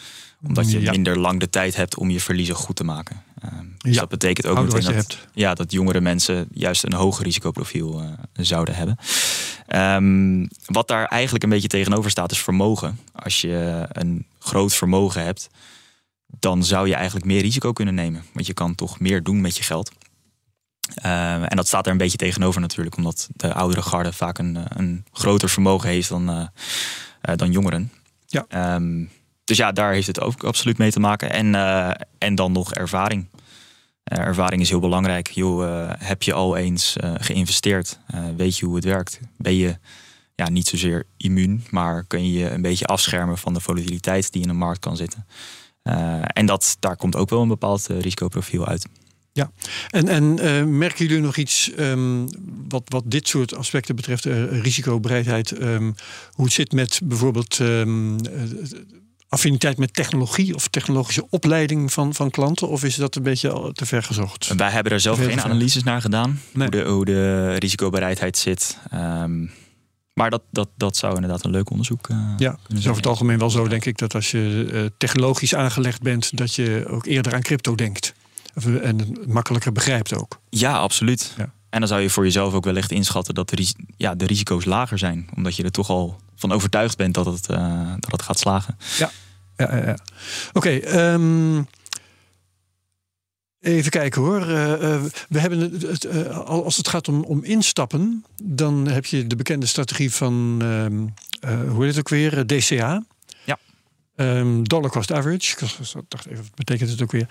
Omdat 0.48 0.72
je 0.72 0.82
Ja. 0.82 0.92
minder 0.92 1.20
lang 1.20 1.40
de 1.40 1.50
tijd 1.50 1.76
hebt 1.76 1.98
om 1.98 2.10
je 2.10 2.20
verliezen 2.20 2.56
goed 2.56 2.76
te 2.76 2.84
maken. 2.84 3.24
Um, 3.46 3.76
dus 3.78 3.94
Ja. 3.94 4.00
dat 4.00 4.10
betekent 4.10 4.48
ook 4.48 4.58
Ouder 4.58 4.74
meteen 4.76 4.96
dat, 4.96 5.06
hebt. 5.06 5.28
ja, 5.34 5.54
dat 5.54 5.72
jongere 5.72 6.02
mensen 6.02 6.48
juist 6.54 6.84
een 6.84 6.94
hoger 6.94 7.24
risicoprofiel 7.24 8.02
eh, 8.02 8.08
zouden 8.34 8.76
hebben. 8.76 8.98
Ehm, 9.68 10.46
wat 10.66 10.88
daar 10.88 11.06
eigenlijk 11.06 11.44
een 11.44 11.50
beetje 11.50 11.68
tegenover 11.68 12.12
staat 12.12 12.32
is 12.32 12.40
vermogen. 12.42 13.00
Als 13.14 13.42
je 13.42 13.86
een 13.90 14.26
groot 14.40 14.74
vermogen 14.74 15.24
hebt, 15.24 15.50
dan 16.40 16.64
zou 16.64 16.88
je 16.88 16.96
eigenlijk 16.96 17.26
meer 17.26 17.42
risico 17.42 17.74
kunnen 17.74 17.94
nemen. 17.96 18.24
Want 18.34 18.46
je 18.48 18.54
kan 18.54 18.76
toch 18.76 19.00
meer 19.00 19.24
doen 19.24 19.42
met 19.42 19.58
je 19.58 19.64
geld. 19.64 19.92
Ehm, 20.96 21.44
en 21.44 21.56
dat 21.56 21.68
staat 21.68 21.86
er 21.86 21.92
een 21.92 21.98
beetje 21.98 22.18
tegenover 22.18 22.62
natuurlijk, 22.62 22.98
omdat 22.98 23.30
de 23.36 23.54
oudere 23.54 23.82
garde 23.82 24.14
vaak 24.14 24.38
een, 24.38 24.58
eh, 24.58 24.64
een 24.68 25.06
groter 25.12 25.50
vermogen 25.50 25.90
heeft 25.90 26.10
dan, 26.10 26.30
eh, 26.30 26.48
eh, 27.22 27.36
dan 27.36 27.52
jongeren. 27.52 27.92
Ja. 28.26 28.46
Ehm, 28.48 29.04
dus 29.44 29.58
ja, 29.58 29.72
daar 29.72 29.94
heeft 29.94 30.08
het 30.08 30.22
ook 30.22 30.44
absoluut 30.44 30.78
mee 30.78 30.92
te 30.92 31.00
maken. 31.00 31.32
En, 31.32 31.56
en 32.18 32.36
dan 32.36 32.52
nog 32.52 32.74
ervaring. 32.74 33.28
Ervaring 34.04 34.62
is 34.62 34.70
heel 34.70 34.80
belangrijk. 34.80 35.28
Joh, 35.28 35.90
heb 35.98 36.24
je 36.24 36.34
al 36.34 36.58
eens 36.58 36.96
geïnvesteerd? 37.00 38.00
Weet 38.38 38.58
je 38.58 38.66
hoe 38.66 38.76
het 38.76 38.84
werkt? 38.84 39.20
Ben 39.38 39.56
je 39.56 39.78
ja, 40.36 40.50
niet 40.50 40.68
zozeer 40.68 41.06
immuun, 41.18 41.64
maar 41.70 42.04
kun 42.04 42.32
je 42.32 42.40
je 42.40 42.50
een 42.50 42.62
beetje 42.62 42.86
afschermen 42.86 43.38
van 43.38 43.54
de 43.54 43.60
volatiliteit 43.60 44.32
die 44.32 44.42
in 44.42 44.48
de 44.48 44.54
markt 44.54 44.80
kan 44.80 44.98
zitten? 44.98 45.26
En 46.34 46.46
dat, 46.46 46.78
daar 46.80 46.96
komt 46.96 47.16
ook 47.16 47.30
wel 47.30 47.42
een 47.42 47.48
bepaald 47.48 47.88
risicoprofiel 47.88 48.68
uit. 48.68 48.88
En, 49.90 50.08
en 50.08 50.40
eh, 50.40 50.64
merken 50.64 51.06
jullie 51.06 51.22
nog 51.24 51.38
iets 51.38 51.72
ehm, 51.74 52.28
wat, 52.68 52.84
wat 52.86 53.04
dit 53.06 53.28
soort 53.28 53.56
aspecten 53.56 53.96
betreft, 53.96 54.26
eh, 54.26 54.62
risicobereidheid, 54.62 55.52
ehm, 55.52 55.92
hoe 56.32 56.46
het 56.46 56.54
zit 56.54 56.72
met 56.72 57.00
bijvoorbeeld 57.04 57.60
ehm, 57.60 58.18
eh, 58.18 58.42
affiniteit 59.30 59.78
met 59.78 59.94
technologie 59.94 60.56
of 60.56 60.68
technologische 60.68 61.28
opleiding 61.30 61.94
van, 61.94 62.14
van 62.14 62.30
klanten? 62.30 62.68
Of 62.70 62.84
is 62.84 62.96
dat 62.96 63.16
een 63.16 63.24
beetje 63.24 63.50
al 63.50 63.72
te 63.72 63.86
ver 63.86 64.04
gezocht? 64.04 64.54
Wij 64.56 64.70
hebben 64.72 64.92
er 64.92 65.00
zelf 65.00 65.18
geen 65.20 65.42
analyses 65.42 65.84
naar 65.84 66.02
gedaan, 66.02 66.42
Nee. 66.54 66.68
hoe, 66.68 66.78
de, 66.78 66.90
hoe 66.90 67.06
de 67.06 67.56
risicobereidheid 67.56 68.38
zit. 68.38 68.78
Maar 70.14 70.30
dat, 70.30 70.42
dat, 70.52 70.70
dat 70.78 70.98
zou 70.98 71.16
inderdaad 71.16 71.46
een 71.46 71.52
leuk 71.52 71.70
onderzoek 71.70 72.10
eh, 72.10 72.18
Ja, 72.38 72.52
het 72.52 72.60
is 72.62 72.68
over 72.70 72.82
zijn. 72.82 72.96
het 72.96 73.08
algemeen 73.08 73.38
wel 73.38 73.50
zo, 73.50 73.68
denk 73.68 73.86
ik, 73.86 73.98
dat 73.98 74.16
als 74.16 74.32
je 74.32 74.92
technologisch 74.98 75.56
aangelegd 75.56 76.02
bent, 76.02 76.38
dat 76.38 76.56
je 76.56 76.86
ook 76.88 77.06
eerder 77.06 77.34
aan 77.34 77.42
crypto 77.42 77.76
denkt. 77.76 78.14
En 78.66 79.00
het 79.00 79.28
makkelijker 79.28 79.72
begrijpt 79.72 80.14
ook. 80.14 80.40
Ja, 80.50 80.78
absoluut. 80.78 81.34
Ja. 81.38 81.52
En 81.70 81.80
dan 81.80 81.88
zou 81.88 82.02
je 82.02 82.10
voor 82.10 82.24
jezelf 82.24 82.54
ook 82.54 82.64
wellicht 82.66 82.92
inschatten 82.92 83.34
dat 83.34 83.50
de, 83.50 83.56
ris- 83.56 83.76
ja, 83.98 84.16
de 84.16 84.26
risico's 84.26 84.66
lager 84.66 84.98
zijn. 84.98 85.30
Omdat 85.36 85.56
je 85.56 85.64
er 85.64 85.72
toch 85.72 85.90
al 85.90 86.20
van 86.36 86.52
overtuigd 86.52 86.98
bent 86.98 87.14
dat 87.14 87.26
het, 87.26 87.48
eh, 87.50 87.92
dat 88.00 88.12
het 88.12 88.22
gaat 88.22 88.40
slagen. 88.40 88.78
Ja, 88.98 89.12
ja, 89.58 89.76
ja. 89.86 89.98
Oké, 90.54 90.70
ehm, 90.70 91.62
even 93.60 93.92
kijken 93.92 94.22
hoor. 94.22 94.42
Eh, 94.42 94.94
eh, 94.94 95.02
we 95.30 95.40
hebben 95.40 95.60
het, 95.60 96.08
al- 96.34 96.64
als 96.64 96.78
het 96.78 96.88
gaat 96.88 97.08
om, 97.08 97.24
om 97.24 97.44
instappen, 97.44 98.26
dan 98.44 98.88
heb 98.88 99.06
je 99.06 99.28
de 99.28 99.36
bekende 99.36 99.66
strategie 99.66 100.14
van, 100.14 100.58
ehm, 100.62 101.08
eh, 101.54 101.70
hoe 101.70 101.80
heet 101.86 101.96
het 101.96 102.00
ook 102.00 102.10
weer, 102.10 102.46
DCA. 102.48 103.04
Ja. 104.20 104.26
Ehm, 104.26 104.64
dollar 104.64 104.90
cost 104.90 105.12
average. 105.12 105.52
Ik 105.52 105.60
dacht 106.08 106.26
even, 106.26 106.44
wat 106.44 106.56
betekent 106.56 106.90
het 106.90 107.02
ook 107.02 107.12
weer? 107.12 107.28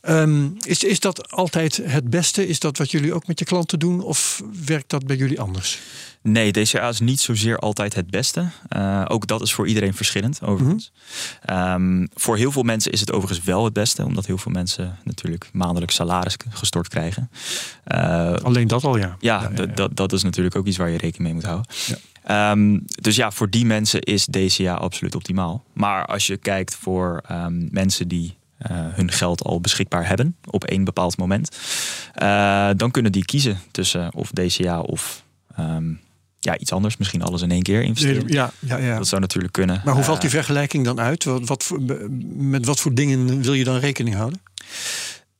Ehm, 0.00 0.48
is, 0.66 0.82
is 0.82 1.00
dat 1.00 1.30
altijd 1.30 1.80
het 1.82 2.10
beste? 2.10 2.48
Is 2.48 2.58
dat 2.58 2.78
wat 2.78 2.90
jullie 2.90 3.14
ook 3.14 3.26
met 3.26 3.38
je 3.38 3.44
klanten 3.44 3.78
doen? 3.78 4.00
Of 4.00 4.42
werkt 4.64 4.90
dat 4.90 5.06
bij 5.06 5.16
jullie 5.16 5.40
anders? 5.40 5.78
Nee, 6.22 6.50
DCA 6.50 6.88
is 6.88 7.00
niet 7.00 7.20
zozeer 7.20 7.58
altijd 7.58 7.94
het 7.94 8.10
beste. 8.10 8.48
Eh, 8.68 9.04
ook 9.08 9.26
dat 9.26 9.40
is 9.42 9.52
voor 9.52 9.68
iedereen 9.68 9.94
verschillend, 9.94 10.42
overigens. 10.42 10.92
Ehm, 11.44 12.06
voor 12.14 12.36
heel 12.36 12.52
veel 12.52 12.62
mensen 12.62 12.92
is 12.92 13.00
het 13.00 13.12
overigens 13.12 13.46
wel 13.46 13.64
het 13.64 13.72
beste, 13.72 14.04
omdat 14.04 14.26
heel 14.26 14.38
veel 14.38 14.52
mensen 14.52 14.98
natuurlijk 15.04 15.48
maandelijks 15.52 15.94
salaris 15.94 16.36
gestort 16.48 16.88
krijgen. 16.88 17.30
Eh, 17.84 18.34
Alleen 18.34 18.68
dat 18.68 18.84
al, 18.84 18.96
ja. 18.96 19.16
ja, 19.20 19.40
ja, 19.42 19.50
ja. 19.54 19.66
Dat, 19.66 19.96
dat 19.96 20.12
is 20.12 20.22
natuurlijk 20.22 20.56
ook 20.56 20.66
iets 20.66 20.76
waar 20.76 20.90
je 20.90 20.98
rekening 20.98 21.22
mee 21.22 21.34
moet 21.34 21.44
houden. 21.44 21.66
Ehm, 22.24 22.78
dus 22.84 23.16
ja, 23.16 23.30
voor 23.30 23.50
die 23.50 23.66
mensen 23.66 24.00
is 24.00 24.26
DCA 24.26 24.74
absoluut 24.74 25.14
optimaal. 25.14 25.64
Maar 25.72 26.06
als 26.06 26.26
je 26.26 26.36
kijkt 26.36 26.74
voor 26.74 27.22
ehm, 27.28 27.68
mensen 27.70 28.08
die 28.08 28.36
eh, 28.58 28.70
hun 28.76 29.10
geld 29.10 29.42
al 29.44 29.60
beschikbaar 29.60 30.08
hebben 30.08 30.36
op 30.50 30.64
één 30.64 30.84
bepaald 30.84 31.16
moment, 31.16 31.56
eh, 32.14 32.70
dan 32.76 32.90
kunnen 32.90 33.12
die 33.12 33.24
kiezen 33.24 33.58
tussen 33.70 34.14
of 34.14 34.30
DCA 34.30 34.80
of 34.80 35.24
ehm, 35.56 35.84
ja, 36.38 36.58
iets 36.58 36.72
anders, 36.72 36.96
misschien 36.96 37.22
alles 37.22 37.42
in 37.42 37.50
één 37.50 37.62
keer 37.62 37.82
investeren. 37.82 38.28
Ja, 38.28 38.52
ja, 38.58 38.76
ja. 38.76 38.96
Dat 38.96 39.08
zou 39.08 39.20
natuurlijk 39.20 39.52
kunnen. 39.52 39.80
Maar 39.84 39.94
hoe 39.94 40.04
valt 40.04 40.20
die 40.20 40.30
Eh, 40.30 40.36
vergelijking 40.36 40.84
dan 40.84 41.00
uit? 41.00 41.24
Wat, 41.24 41.48
wat 41.48 41.64
voor, 41.64 41.80
met 42.36 42.66
wat 42.66 42.80
voor 42.80 42.94
dingen 42.94 43.42
wil 43.42 43.54
je 43.54 43.64
dan 43.64 43.76
rekening 43.76 44.16
houden? 44.16 44.40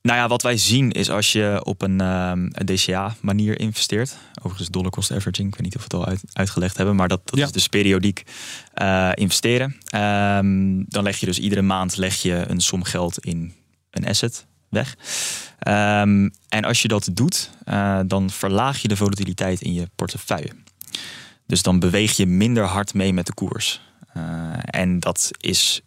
Nou 0.03 0.17
ja, 0.17 0.27
wat 0.27 0.41
wij 0.41 0.57
zien 0.57 0.91
is 0.91 1.09
als 1.09 1.31
je 1.31 1.61
op 1.63 1.81
een, 1.81 2.01
ehm, 2.01 2.47
een 2.51 2.65
DCA-manier 2.65 3.59
investeert. 3.59 4.17
Overigens 4.37 4.69
dollar 4.69 4.91
cost 4.91 5.11
averaging. 5.11 5.47
Ik 5.47 5.53
weet 5.55 5.63
niet 5.63 5.75
of 5.75 5.81
we 5.81 5.83
het 5.83 5.93
al 5.93 6.05
uit, 6.05 6.21
uitgelegd 6.33 6.77
hebben. 6.77 6.95
Maar 6.95 7.07
dat, 7.07 7.21
dat 7.25 7.39
Ja. 7.39 7.45
is 7.45 7.51
dus 7.51 7.67
periodiek 7.67 8.23
eh, 8.73 9.09
investeren. 9.13 9.75
Ehm, 9.85 10.83
dan 10.87 11.03
leg 11.03 11.17
je 11.17 11.25
dus 11.25 11.39
iedere 11.39 11.61
maand 11.61 11.97
leg 11.97 12.15
je 12.21 12.45
een 12.47 12.59
som 12.59 12.83
geld 12.83 13.19
in 13.25 13.53
een 13.91 14.07
asset 14.07 14.45
weg. 14.69 14.95
Ehm, 15.59 16.29
en 16.49 16.63
als 16.63 16.81
je 16.81 16.87
dat 16.87 17.09
doet, 17.13 17.49
eh, 17.65 17.99
dan 18.05 18.29
verlaag 18.29 18.77
je 18.81 18.87
de 18.87 18.95
volatiliteit 18.97 19.61
in 19.61 19.73
je 19.73 19.89
portefeuille. 19.95 20.51
Dus 21.45 21.61
dan 21.61 21.79
beweeg 21.79 22.17
je 22.17 22.25
minder 22.25 22.63
hard 22.63 22.93
mee 22.93 23.13
met 23.13 23.25
de 23.25 23.33
koers. 23.33 23.81
Eh, 24.13 24.23
en 24.65 24.99
dat 24.99 25.31
is 25.39 25.81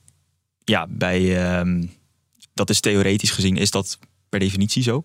ja, 0.64 0.86
bij... 0.88 1.20
dat 2.56 2.70
is 2.70 2.80
theoretisch 2.80 3.30
gezien 3.30 3.56
is 3.56 3.70
dat 3.70 3.98
per 4.28 4.38
definitie 4.40 4.82
zo. 4.82 5.04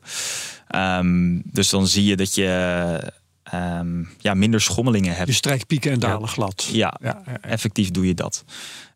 Ehm, 0.67 1.39
dus 1.43 1.69
dan 1.69 1.87
zie 1.87 2.03
je 2.03 2.15
dat 2.15 2.35
je 2.35 3.11
ehm, 3.43 4.03
ja, 4.17 4.33
minder 4.33 4.61
schommelingen 4.61 5.15
hebt. 5.15 5.27
Je 5.27 5.33
strijkt 5.35 5.67
pieken 5.67 5.91
en 5.91 5.99
dalen 5.99 6.27
glad. 6.29 6.69
Ja, 6.71 6.93
Ja, 7.01 7.21
ja, 7.25 7.31
ja. 7.31 7.37
effectief 7.49 7.91
doe 7.91 8.07
je 8.07 8.13
dat. 8.13 8.43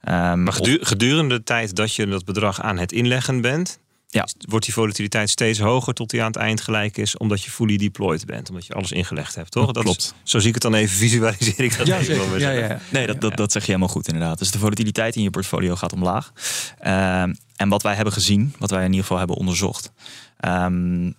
Ehm, 0.02 0.44
Maar 0.44 0.54
gedurende 0.82 1.36
de 1.38 1.44
tijd 1.44 1.76
dat 1.76 1.94
je 1.96 2.08
dat 2.08 2.26
bedrag 2.26 2.62
aan 2.62 2.78
het 2.78 2.91
inleggen 2.91 3.41
bent, 3.41 3.80
Ja. 4.08 4.28
wordt 4.50 4.65
die 4.65 4.74
volatiliteit 4.74 5.30
steeds 5.30 5.60
hoger 5.60 5.94
tot 5.94 6.10
die 6.10 6.22
aan 6.22 6.28
het 6.28 6.36
eind 6.36 6.62
gelijk 6.62 6.98
is, 6.98 7.18
omdat 7.18 7.44
je 7.44 7.52
fully 7.52 7.78
deployed 7.78 8.26
bent, 8.26 8.50
omdat 8.50 8.65
je 8.65 8.74
alles 8.74 8.91
ingelegd 8.91 9.36
hebt, 9.36 9.52
toch? 9.52 9.65
Dat 9.65 9.76
is- 9.76 9.82
klopt. 9.84 10.13
zo 10.24 10.39
zie 10.39 10.48
ik 10.48 10.54
het 10.54 10.63
dan 10.63 10.74
even, 10.74 10.98
visualiseer 10.98 11.60
ik 11.60 11.78
dat 11.78 11.88
Ja, 11.88 12.00
even. 12.00 12.80
Nee, 12.91 13.08
dat, 13.08 13.22
dat, 13.22 13.38
dat 13.38 13.52
zeg 13.52 13.62
je 13.62 13.68
helemaal 13.68 13.89
goed 13.94 14.08
inderdaad. 14.08 14.38
Dus 14.39 14.52
de 14.52 14.60
volatiliteit 14.60 15.15
in 15.15 15.24
je 15.24 15.30
portfolio 15.30 15.76
gaat 15.76 15.94
omlaag. 15.94 16.32
Ehm, 16.80 17.34
en 17.56 17.70
wat 17.70 17.84
wij 17.84 17.96
hebben 17.96 18.13
gezien, 18.13 18.54
wat 18.60 18.70
wij 18.70 18.80
in 18.80 18.86
ieder 18.86 19.02
geval 19.02 19.18
hebben 19.18 19.36
onderzocht. 19.36 19.91
ehm, 20.39 21.12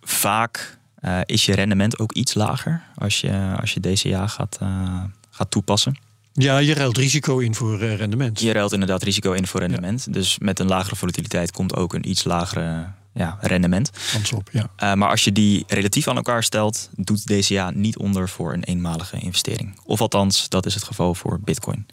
vaak 0.00 0.78
eh, 1.04 1.18
is 1.24 1.46
je 1.46 1.54
rendement 1.54 1.98
ook 1.98 2.12
iets 2.12 2.34
lager 2.34 2.82
als 2.96 3.20
je, 3.20 3.54
als 3.60 3.74
je 3.74 3.80
DCA 3.80 4.26
gaat, 4.26 4.58
eh, 4.60 5.02
gaat 5.30 5.50
toepassen. 5.50 5.98
Ja, 6.32 6.58
je 6.58 6.74
ruilt 6.74 6.96
risico 6.96 7.38
in 7.38 7.54
voor 7.54 7.80
eh, 7.80 7.96
rendement. 7.96 8.40
Je 8.40 8.52
ruilt 8.52 8.72
inderdaad 8.72 9.02
risico 9.02 9.32
in 9.32 9.46
voor 9.46 9.60
rendement. 9.60 10.12
Dus 10.12 10.38
met 10.38 10.58
een 10.58 10.66
lagere 10.66 10.96
volatiliteit 10.96 11.52
komt 11.52 11.76
ook 11.76 11.94
een 11.94 12.08
iets 12.08 12.24
lagere 12.24 12.86
ja, 13.12 13.38
rendement. 13.40 13.90
Op, 14.34 14.50
ja. 14.52 14.94
Maar 14.94 15.08
als 15.08 15.24
je 15.24 15.32
die 15.32 15.64
relatief 15.66 16.08
aan 16.08 16.16
elkaar 16.16 16.42
stelt, 16.42 16.90
doet 16.96 17.26
DCA 17.26 17.70
niet 17.70 17.98
onder 17.98 18.28
voor 18.28 18.52
een 18.52 18.64
eenmalige 18.64 19.18
investering. 19.18 19.80
Of 19.84 20.00
althans, 20.00 20.48
dat 20.48 20.66
is 20.66 20.74
het 20.74 20.84
geval 20.84 21.14
voor 21.14 21.40
Bitcoin. 21.40 21.86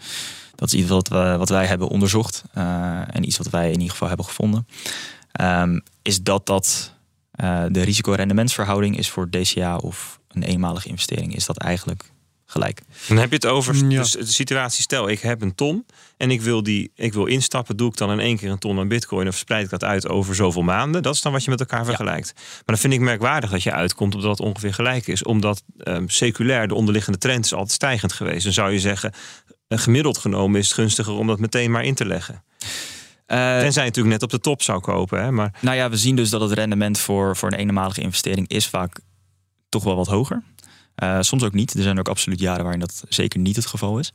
Dat 0.62 0.74
is 0.74 0.80
iets 0.80 0.90
wat, 0.90 1.08
we, 1.08 1.36
wat 1.38 1.50
wij 1.50 1.66
hebben 1.66 1.88
onderzocht 1.88 2.44
uh, 2.58 3.16
en 3.16 3.24
iets 3.28 3.38
wat 3.38 3.50
wij 3.50 3.68
in 3.68 3.74
ieder 3.74 3.90
geval 3.90 4.08
hebben 4.08 4.26
gevonden. 4.26 4.68
Um, 5.42 5.82
is 6.02 6.22
dat 6.22 6.46
dat 6.46 6.94
uh, 7.44 7.64
de 7.70 7.82
risico-rendementsverhouding 7.82 8.98
is 8.98 9.10
voor 9.10 9.30
DCA 9.30 9.78
of 9.78 10.20
een 10.28 10.44
eenmalige 10.44 10.88
investering, 10.88 11.36
is 11.36 11.46
dat 11.46 11.58
eigenlijk 11.58 12.12
gelijk. 12.52 12.82
Dan 13.08 13.18
heb 13.18 13.30
je 13.30 13.36
het 13.36 13.46
over 13.46 13.76
Ja. 13.76 14.00
dus 14.00 14.12
de 14.12 14.26
situatie. 14.26 14.82
Stel, 14.82 15.10
ik 15.10 15.20
heb 15.20 15.42
een 15.42 15.56
ton 15.56 15.86
en 16.18 16.32
ik 16.32 16.42
wil, 16.42 16.64
die, 16.64 16.92
ik 16.96 17.14
wil 17.14 17.26
instappen. 17.26 17.78
Doe 17.78 17.90
ik 17.90 17.98
dan 17.98 18.12
in 18.12 18.20
één 18.20 18.38
keer 18.38 18.50
een 18.50 18.60
ton 18.60 18.80
aan 18.80 18.88
bitcoin 18.88 19.28
of 19.28 19.36
spreid 19.36 19.64
ik 19.64 19.70
dat 19.70 19.84
uit 19.84 20.08
over 20.08 20.36
zoveel 20.36 20.62
maanden? 20.62 21.04
Dat 21.04 21.16
is 21.16 21.22
dan 21.22 21.32
wat 21.32 21.44
je 21.44 21.50
met 21.50 21.60
elkaar 21.60 21.86
vergelijkt. 21.86 22.34
Maar 22.36 22.64
dan 22.66 22.78
vind 22.78 22.94
ik 22.94 23.00
merkwaardig 23.00 23.50
dat 23.50 23.64
je 23.64 23.72
uitkomt 23.72 24.16
op 24.16 24.22
dat 24.22 24.38
het 24.38 24.48
ongeveer 24.48 24.74
gelijk 24.74 25.08
is. 25.08 25.24
Omdat 25.24 25.64
um, 25.84 26.10
seculair 26.10 26.68
de 26.68 26.76
onderliggende 26.76 27.18
trend 27.18 27.46
is 27.46 27.54
altijd 27.54 27.72
stijgend 27.72 28.14
geweest. 28.14 28.44
Dan 28.44 28.54
zou 28.54 28.72
je 28.72 28.80
zeggen, 28.80 29.14
gemiddeld 29.80 30.18
genomen 30.18 30.60
is 30.60 30.66
het 30.66 30.76
gunstiger 30.76 31.14
om 31.14 31.28
dat 31.28 31.40
meteen 31.40 31.72
maar 31.72 31.84
in 31.84 31.96
te 31.96 32.06
leggen. 32.06 32.44
Uh, 32.62 33.38
Tenzij 33.60 33.84
je 33.84 33.90
natuurlijk 33.90 34.14
net 34.14 34.24
op 34.24 34.30
de 34.30 34.40
top 34.40 34.62
zou 34.62 34.80
kopen. 34.80 35.24
Hè? 35.24 35.32
Maar... 35.32 35.54
Nou 35.60 35.76
ja, 35.76 35.90
we 35.90 35.98
zien 35.98 36.16
dus 36.16 36.30
dat 36.30 36.42
het 36.42 36.52
rendement 36.52 37.00
voor, 37.00 37.38
voor 37.38 37.52
een 37.52 37.58
eenmalige 37.58 38.02
investering 38.02 38.48
is 38.48 38.68
vaak 38.68 39.00
toch 39.70 39.84
wel 39.84 39.96
wat 39.96 40.08
hoger. 40.08 40.44
soms 41.20 41.44
ook 41.44 41.54
niet. 41.54 41.74
Er 41.74 41.84
zijn 41.84 42.00
ook 42.00 42.08
absoluut 42.08 42.40
jaren 42.40 42.64
waarin 42.64 42.80
dat 42.80 43.04
zeker 43.10 43.40
niet 43.40 43.56
het 43.56 43.66
geval 43.66 44.00
is. 44.00 44.14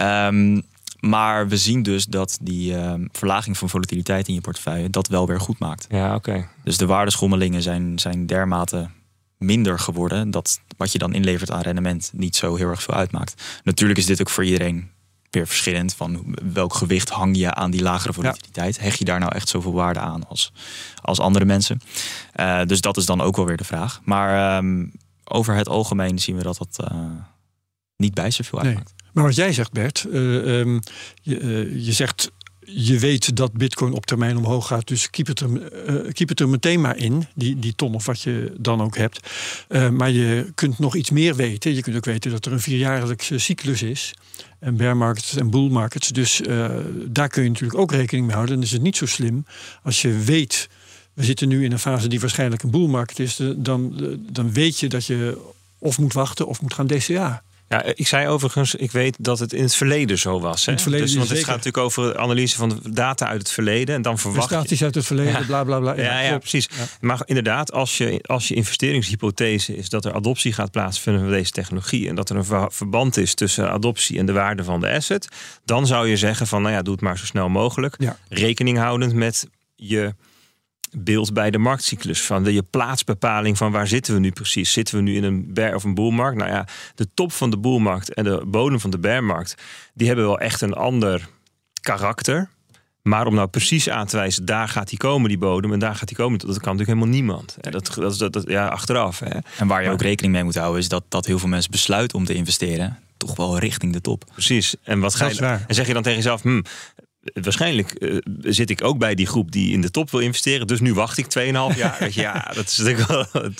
Um, 0.00 0.62
maar 1.04 1.48
we 1.48 1.56
zien 1.56 1.82
dus 1.82 2.04
dat 2.04 2.38
die 2.42 2.76
ehm, 2.76 3.06
verlaging 3.12 3.58
van 3.58 3.68
volatiliteit 3.68 4.28
in 4.28 4.34
je 4.34 4.40
portefeuille 4.40 4.90
dat 4.90 5.08
wel 5.08 5.26
weer 5.26 5.40
goed 5.40 5.58
maakt. 5.58 5.86
Ja, 5.88 6.14
oké. 6.14 6.48
Dus 6.62 6.76
de 6.76 6.86
waardeschommelingen 6.86 7.62
zijn, 7.62 7.98
zijn 7.98 8.26
dermate 8.26 8.88
minder 9.44 9.78
geworden 9.78 10.30
dat 10.30 10.60
wat 10.76 10.92
je 10.92 10.98
dan 10.98 11.14
inlevert 11.14 11.50
aan 11.50 11.60
rendement 11.60 12.10
niet 12.14 12.36
zo 12.36 12.54
heel 12.54 12.68
erg 12.68 12.82
veel 12.82 12.94
uitmaakt. 12.94 13.42
Natuurlijk 13.64 13.98
is 13.98 14.06
dit 14.06 14.20
ook 14.20 14.30
voor 14.30 14.44
iedereen 14.44 14.90
weer 15.30 15.46
verschillend 15.46 15.94
van 15.94 16.36
welk 16.52 16.74
gewicht 16.74 17.08
hang 17.08 17.36
je 17.36 17.54
aan 17.54 17.70
die 17.70 17.82
lagere 17.82 18.12
volatiliteit. 18.12 18.80
Hecht 18.80 18.98
je 18.98 19.04
daar 19.04 19.20
nou 19.20 19.34
echt 19.34 19.48
zoveel 19.48 19.72
waarde 19.72 20.00
aan 20.00 20.28
als, 20.28 20.52
als 21.02 21.20
andere 21.20 21.44
mensen? 21.44 21.80
Uh, 22.36 22.64
dus 22.64 22.80
dat 22.80 22.96
is 22.96 23.06
dan 23.06 23.20
ook 23.20 23.36
wel 23.36 23.46
weer 23.46 23.56
de 23.56 23.64
vraag. 23.64 24.00
Maar 24.04 24.56
um, 24.56 24.92
over 25.24 25.54
het 25.54 25.68
algemeen 25.68 26.18
zien 26.18 26.36
we 26.36 26.42
dat 26.42 26.58
dat 26.58 26.88
uh, 26.92 26.98
niet 27.96 28.14
bij 28.14 28.30
zoveel 28.30 28.60
uitmaakt. 28.60 28.94
Maar 29.12 29.24
wat 29.24 29.34
jij 29.34 29.52
zegt, 29.52 29.72
Bert, 29.72 30.06
uh, 30.08 30.58
um, 30.58 30.80
je, 31.22 31.40
uh, 31.40 31.84
je, 31.86 31.92
zegt. 31.92 32.30
Je 32.66 32.98
weet 32.98 33.36
dat 33.36 33.52
Bitcoin 33.52 33.92
op 33.92 34.06
termijn 34.06 34.36
omhoog 34.36 34.66
gaat, 34.66 34.88
dus 34.88 35.10
keep 35.10 35.26
het 35.26 35.40
er, 35.40 35.48
uh, 35.50 36.12
keep 36.12 36.28
het 36.28 36.40
er 36.40 36.48
meteen 36.48 36.80
maar 36.80 36.96
in, 36.96 37.26
die, 37.34 37.58
die 37.58 37.74
ton 37.74 37.94
of 37.94 38.06
wat 38.06 38.20
je 38.20 38.54
dan 38.58 38.82
ook 38.82 38.96
hebt. 38.96 39.20
maar 39.68 40.10
je 40.10 40.52
kunt 40.54 40.78
nog 40.78 40.96
iets 40.96 41.10
meer 41.10 41.34
weten. 41.34 41.74
Je 41.74 41.82
kunt 41.82 41.96
ook 41.96 42.04
weten 42.04 42.30
dat 42.30 42.46
er 42.46 42.52
een 42.52 42.60
vierjaarlijkse 42.60 43.38
cyclus 43.38 43.82
is. 43.82 44.14
En 44.58 44.76
bear 44.76 44.96
markets 44.96 45.36
en 45.36 45.50
bull 45.50 45.70
markets. 45.70 46.08
Dus 46.08 46.40
daar 47.06 47.28
kun 47.28 47.42
je 47.42 47.48
natuurlijk 47.48 47.78
ook 47.78 47.92
rekening 47.92 48.26
mee 48.26 48.34
houden. 48.34 48.54
Dan 48.54 48.64
is 48.64 48.72
het 48.72 48.82
niet 48.82 48.96
zo 48.96 49.06
slim 49.06 49.46
als 49.82 50.02
je 50.02 50.18
weet. 50.18 50.68
We 51.12 51.24
zitten 51.24 51.48
nu 51.48 51.64
in 51.64 51.72
een 51.72 51.78
fase 51.78 52.08
die 52.08 52.20
waarschijnlijk 52.20 52.62
een 52.62 52.70
bull 52.70 52.88
market 52.88 53.18
is. 53.18 53.40
Dan, 53.56 53.94
dan 54.32 54.52
weet 54.52 54.80
je 54.80 54.88
dat 54.88 55.06
je 55.06 55.38
of 55.78 55.98
moet 55.98 56.12
wachten 56.12 56.46
of 56.46 56.60
moet 56.60 56.74
gaan 56.74 56.86
DCA. 56.86 57.42
Ja, 57.68 57.82
ik 57.82 58.06
zei 58.06 58.28
overigens, 58.28 58.74
ik 58.74 58.92
weet 58.92 59.16
dat 59.20 59.38
het 59.38 59.52
in 59.52 59.62
het 59.62 59.74
verleden 59.74 60.18
zo 60.18 60.40
was. 60.40 60.60
Hè? 60.60 60.66
In 60.66 60.72
het 60.72 60.82
verleden 60.82 61.06
dus, 61.06 61.16
want 61.16 61.28
het 61.28 61.38
gaat 61.38 61.46
natuurlijk 61.46 61.84
over 61.84 62.18
analyse 62.18 62.56
van 62.56 62.68
de 62.68 62.90
data 62.90 63.26
uit 63.26 63.38
het 63.38 63.50
verleden. 63.50 63.94
En 63.94 64.02
dan 64.02 64.18
verwacht 64.18 64.46
Prestaties 64.46 64.82
uit 64.82 64.94
het 64.94 65.06
verleden, 65.06 65.32
ja. 65.32 65.46
bla 65.46 65.64
bla 65.64 65.78
bla. 65.78 65.96
Ja, 65.96 66.20
ja, 66.20 66.38
precies. 66.38 66.68
Maar 67.00 67.22
inderdaad, 67.24 67.72
als 67.72 67.98
je, 67.98 68.18
als 68.26 68.48
je 68.48 68.54
investeringshypothese 68.54 69.76
is 69.76 69.88
dat 69.88 70.04
er 70.04 70.14
adoptie 70.14 70.52
gaat 70.52 70.70
plaatsvinden 70.70 71.22
van 71.22 71.32
deze 71.32 71.50
technologie. 71.50 72.08
En 72.08 72.14
dat 72.14 72.30
er 72.30 72.36
een 72.36 72.70
verband 72.72 73.16
is 73.16 73.34
tussen 73.34 73.70
adoptie 73.70 74.18
en 74.18 74.26
de 74.26 74.32
waarde 74.32 74.64
van 74.64 74.80
de 74.80 74.90
asset. 74.90 75.28
Dan 75.64 75.86
zou 75.86 76.08
je 76.08 76.16
zeggen 76.16 76.46
van, 76.46 76.62
nou 76.62 76.74
ja, 76.74 76.82
doe 76.82 76.92
het 76.92 77.02
maar 77.02 77.18
zo 77.18 77.24
snel 77.24 77.48
mogelijk. 77.48 77.96
Rekening 78.28 78.78
houdend 78.78 79.12
met 79.12 79.48
je 79.74 80.14
beeld 80.96 81.32
bij 81.32 81.50
de 81.50 81.58
marktcyclus. 81.58 82.22
Van 82.22 82.44
de, 82.44 82.52
je 82.52 82.62
plaatsbepaling 82.62 83.56
van 83.56 83.72
waar 83.72 83.86
zitten 83.86 84.14
we 84.14 84.20
nu 84.20 84.30
precies? 84.30 84.72
Zitten 84.72 84.96
we 84.96 85.02
nu 85.02 85.16
in 85.16 85.24
een 85.24 85.54
bear 85.54 85.74
of 85.74 85.84
een 85.84 85.94
boelmarkt? 85.94 86.38
Nou 86.38 86.50
ja, 86.50 86.66
de 86.94 87.08
top 87.14 87.32
van 87.32 87.50
de 87.50 87.58
boelmarkt 87.58 88.14
en 88.14 88.24
de 88.24 88.42
bodem 88.46 88.80
van 88.80 88.90
de 88.90 88.98
bearmarkt... 88.98 89.54
die 89.94 90.06
hebben 90.06 90.24
wel 90.24 90.38
echt 90.38 90.60
een 90.60 90.74
ander 90.74 91.28
karakter. 91.80 92.48
Maar 93.02 93.26
om 93.26 93.34
nou 93.34 93.48
precies 93.48 93.88
aan 93.88 94.06
te 94.06 94.16
wijzen, 94.16 94.44
daar 94.44 94.68
gaat 94.68 94.88
hij 94.88 94.98
komen, 94.98 95.28
die 95.28 95.38
bodem, 95.38 95.72
en 95.72 95.78
daar 95.78 95.94
gaat 95.94 96.08
hij 96.08 96.18
komen, 96.18 96.38
dat 96.38 96.48
kan 96.48 96.76
natuurlijk 96.76 96.88
helemaal 96.88 97.08
niemand. 97.08 97.56
Dat, 97.60 97.94
dat, 97.94 98.18
dat, 98.18 98.32
dat 98.32 98.44
ja, 98.48 98.66
achteraf. 98.66 99.18
Hè. 99.18 99.38
En 99.58 99.66
waar 99.66 99.82
je 99.82 99.90
ook 99.90 100.02
rekening 100.02 100.32
mee 100.32 100.44
moet 100.44 100.54
houden, 100.54 100.80
is 100.80 100.88
dat, 100.88 101.04
dat 101.08 101.26
heel 101.26 101.38
veel 101.38 101.48
mensen 101.48 101.70
besluiten 101.70 102.18
om 102.18 102.24
te 102.24 102.34
investeren, 102.34 102.98
toch 103.16 103.36
wel 103.36 103.58
richting 103.58 103.92
de 103.92 104.00
top. 104.00 104.24
Precies. 104.32 104.74
En 104.82 105.00
wat 105.00 105.14
ga 105.14 105.26
je, 105.26 105.40
en 105.40 105.74
zeg 105.74 105.86
je 105.86 105.92
dan 105.92 106.02
tegen 106.02 106.18
jezelf, 106.18 106.42
hm, 106.42 106.62
waarschijnlijk 107.32 107.94
uh, 107.98 108.18
zit 108.40 108.70
ik 108.70 108.84
ook 108.84 108.98
bij 108.98 109.14
die 109.14 109.26
groep 109.26 109.52
die 109.52 109.72
in 109.72 109.80
de 109.80 109.90
top 109.90 110.10
wil 110.10 110.20
investeren. 110.20 110.66
Dus 110.66 110.80
nu 110.80 110.94
wacht 110.94 111.18
ik 111.18 111.26
2,5 111.38 111.76
jaar. 111.76 112.08
ja, 112.10 112.50
dat 112.54 112.66
is 112.66 112.76
natuurlijk 112.76 113.08
wel, 113.08 113.50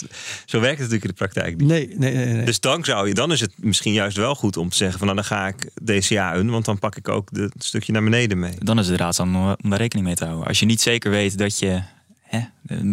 zo 0.45 0.59
werkt 0.59 0.79
het 0.79 0.91
natuurlijk 0.91 1.03
in 1.03 1.09
de 1.09 1.13
praktijk 1.13 1.57
niet. 1.57 1.67
Nee, 1.67 1.87
nee, 1.97 2.13
nee, 2.13 2.33
nee. 2.33 2.45
Dus 2.45 2.59
dan, 2.59 2.83
zou 2.83 3.07
je, 3.07 3.13
dan 3.13 3.31
is 3.31 3.41
het 3.41 3.51
misschien 3.55 3.93
juist 3.93 4.17
wel 4.17 4.35
goed 4.35 4.57
om 4.57 4.69
te 4.69 4.75
zeggen 4.75 4.97
van 4.97 5.07
nou, 5.07 5.19
dan 5.19 5.27
ga 5.27 5.47
ik 5.47 5.69
DCA 5.83 6.33
in, 6.33 6.49
want 6.49 6.65
dan 6.65 6.79
pak 6.79 6.95
ik 6.95 7.09
ook 7.09 7.29
het 7.33 7.63
stukje 7.63 7.91
naar 7.91 8.03
beneden 8.03 8.39
mee. 8.39 8.55
Dan 8.59 8.79
is 8.79 8.87
het 8.87 8.99
raadzaam 8.99 9.35
om 9.35 9.69
daar 9.69 9.79
rekening 9.79 10.07
mee 10.07 10.15
te 10.15 10.25
houden. 10.25 10.47
Als 10.47 10.59
je 10.59 10.65
niet 10.65 10.81
zeker 10.81 11.11
weet 11.11 11.37
dat 11.37 11.59
je, 11.59 11.81
hè, 12.21 12.39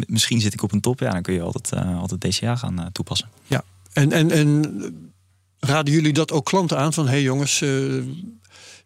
misschien 0.07 0.41
zit 0.41 0.53
ik 0.53 0.63
op 0.63 0.73
een 0.73 0.81
top, 0.81 1.01
ja, 1.01 1.11
dan 1.11 1.23
kun 1.23 1.35
je 1.35 1.43
altijd, 1.43 1.85
uh, 1.85 2.01
altijd 2.01 2.21
DCA 2.21 2.57
gaan 2.57 2.81
uh, 2.81 2.87
toepassen. 2.93 3.29
Ja, 3.47 3.65
en, 3.93 4.13
en, 4.13 4.31
en 4.31 4.65
raden 5.59 5.95
jullie 5.95 6.13
dat 6.13 6.33
ook 6.33 6.45
klanten 6.45 6.79
aan 6.79 6.93
van 6.93 7.05
hé 7.05 7.11
hey 7.11 7.23
jongens 7.23 7.63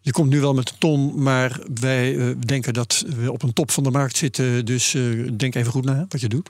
je 0.01 0.11
komt 0.11 0.29
nu 0.29 0.39
wel 0.39 0.53
met 0.53 0.69
een 0.69 0.77
ton, 0.77 1.23
maar 1.23 1.59
wij 1.79 2.13
uh, 2.13 2.35
denken 2.45 2.73
dat 2.73 3.05
we 3.07 3.31
op 3.31 3.43
een 3.43 3.53
top 3.53 3.71
van 3.71 3.83
de 3.83 3.91
markt 3.91 4.17
zitten. 4.17 4.65
Dus 4.65 4.93
uh, 4.93 5.29
denk 5.33 5.55
even 5.55 5.71
goed 5.71 5.85
na 5.85 6.05
wat 6.09 6.21
je 6.21 6.29
doet. 6.29 6.49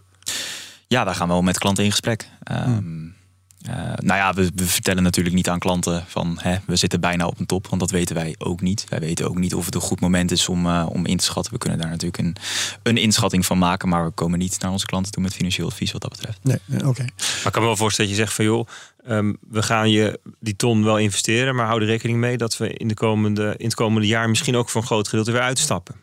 Ja, 0.88 1.04
daar 1.04 1.16
gaan 1.16 1.28
we 1.28 1.34
wel 1.34 1.42
met 1.42 1.58
klanten 1.58 1.84
in 1.84 1.92
gesprek. 1.92 2.30
Um, 2.52 3.16
uh, 3.70 3.76
nou 3.76 4.20
ja, 4.20 4.34
we, 4.34 4.52
we, 4.56 4.66
vertellen 4.66 5.04
natuurlijk 5.04 5.36
niet 5.36 5.50
aan 5.50 5.60
klanten 5.60 6.04
van 6.08 6.38
hè, 6.42 6.58
we 6.66 6.76
zitten 6.76 7.00
bijna 7.00 7.28
op 7.28 7.40
een 7.40 7.46
top, 7.46 7.68
want 7.68 7.82
dat 7.82 7.92
weten 7.92 8.16
wij 8.16 8.36
ook 8.38 8.62
niet. 8.62 8.86
Wij 8.90 9.00
weten 9.00 9.30
ook 9.30 9.38
niet 9.38 9.56
of 9.56 9.66
het 9.66 9.76
een 9.76 9.82
goed 9.82 10.00
moment 10.00 10.32
is 10.32 10.50
om, 10.50 10.66
uh, 10.66 10.86
om 10.90 11.06
in 11.06 11.18
te 11.18 11.24
schatten. 11.24 11.54
We 11.54 11.60
kunnen 11.60 11.80
daar 11.80 11.90
natuurlijk 11.90 12.18
een, 12.18 12.36
een 12.84 12.98
inschatting 12.98 13.46
van 13.46 13.58
maken, 13.58 13.90
maar 13.90 14.06
we 14.06 14.12
komen 14.12 14.40
niet 14.40 14.60
naar 14.60 14.72
onze 14.72 14.86
klanten 14.86 15.12
toe 15.12 15.24
met 15.24 15.34
financieel 15.34 15.68
advies 15.68 15.92
wat 15.92 16.02
dat 16.02 16.12
betreft. 16.12 16.40
Nee, 16.42 16.60
oké. 16.76 16.88
Okay. 16.88 17.10
Maar 17.16 17.46
ik 17.46 17.52
kan 17.52 17.62
me 17.62 17.68
wel 17.68 17.78
voorstellen 17.78 18.12
dat 18.12 18.20
je 18.20 18.26
zegt 18.26 18.36
van 18.36 18.46
joh, 18.46 18.68
Um, 19.10 19.38
we 19.50 19.64
gaan 19.64 19.90
je 19.90 20.20
die 20.40 20.56
ton 20.56 20.84
wel 20.84 20.98
investeren, 20.98 21.56
maar 21.56 21.66
hou 21.66 21.82
er 21.82 21.88
rekening 21.88 22.20
mee 22.20 22.38
dat 22.38 22.58
we 22.58 22.74
in, 22.74 22.88
de 22.88 22.94
komende, 22.94 23.54
in 23.58 23.66
het 23.66 23.76
komende 23.76 24.08
jaar 24.08 24.30
misschien 24.30 24.56
ook 24.56 24.70
voor 24.70 24.82
een 24.82 24.88
groot 24.88 25.08
gedeelte 25.08 25.32
weer 25.32 25.42
uitstappen. 25.42 25.96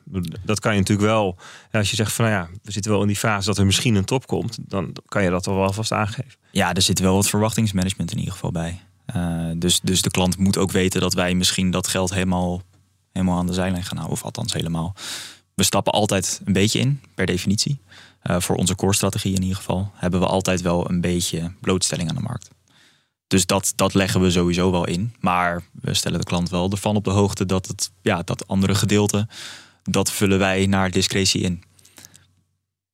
Dat 0.45 0.61
kan 0.61 0.73
je 0.73 0.79
natuurlijk 0.79 1.09
wel. 1.09 1.37
Als 1.73 1.91
je 1.91 1.97
zegt 1.97 2.13
van 2.13 2.25
nou 2.25 2.37
ja, 2.37 2.49
we 2.63 2.73
zitten 2.73 2.93
wel 2.93 3.01
in 3.01 3.07
die 3.07 3.17
fase 3.17 3.47
dat 3.47 3.59
er 3.59 3.67
misschien 3.67 3.95
een 3.95 4.05
top 4.05 4.27
komt, 4.27 4.59
dan 4.61 4.97
kan 5.07 5.23
je 5.23 5.31
dat 5.31 5.47
al 5.47 5.57
wel 5.57 5.73
vast 5.73 5.93
aangeven. 5.93 6.35
Ja, 6.51 6.75
er 6.75 6.83
zit 6.83 6.99
wel 6.99 7.15
wat 7.15 7.29
verwachtingsmanagement 7.29 8.11
in 8.11 8.19
ieder 8.19 8.33
geval 8.33 8.51
bij. 8.51 8.81
Uh, 9.17 9.51
dus, 9.57 9.81
dus 9.81 10.03
de 10.03 10.11
klant 10.11 10.39
moet 10.39 10.59
ook 10.59 10.71
weten 10.71 11.01
dat 11.01 11.15
wij 11.15 11.35
misschien 11.35 11.71
dat 11.71 11.89
geld 11.89 12.15
helemaal, 12.15 12.63
helemaal 13.13 13.39
aan 13.39 13.47
de 13.47 13.53
zijlijn 13.53 13.85
gaan 13.85 13.97
houden, 13.97 14.19
of 14.19 14.25
althans 14.25 14.53
helemaal. 14.53 14.95
We 15.55 15.63
stappen 15.63 15.93
altijd 15.93 16.41
een 16.45 16.53
beetje 16.53 16.79
in, 16.79 17.01
per 17.15 17.27
definitie. 17.27 17.81
Uh, 18.31 18.41
voor 18.41 18.57
onze 18.57 18.75
core-strategie 18.75 19.35
in 19.35 19.43
ieder 19.43 19.57
geval 19.57 19.93
hebben 19.95 20.21
we 20.21 20.27
altijd 20.27 20.61
wel 20.61 20.91
een 20.91 21.01
beetje 21.01 21.53
blootstelling 21.61 22.09
aan 22.09 22.15
de 22.15 22.21
markt. 22.21 22.51
Dus 23.27 23.47
dat, 23.47 23.73
dat 23.77 23.95
leggen 23.95 24.21
we 24.21 24.31
sowieso 24.31 24.71
wel 24.71 24.87
in. 24.87 25.15
Maar 25.21 25.63
we 25.73 25.95
stellen 25.95 26.19
de 26.19 26.27
klant 26.27 26.51
wel 26.51 26.71
ervan 26.71 26.97
op 26.97 27.05
de 27.05 27.11
hoogte 27.11 27.47
dat 27.47 27.67
het 27.67 27.91
ja, 28.03 28.23
dat 28.23 28.49
andere 28.49 28.75
gedeelte, 28.75 29.29
dat 29.83 30.13
vullen 30.13 30.39
wij 30.39 30.67
naar 30.67 30.91
discretie 30.91 31.41
in. 31.41 31.63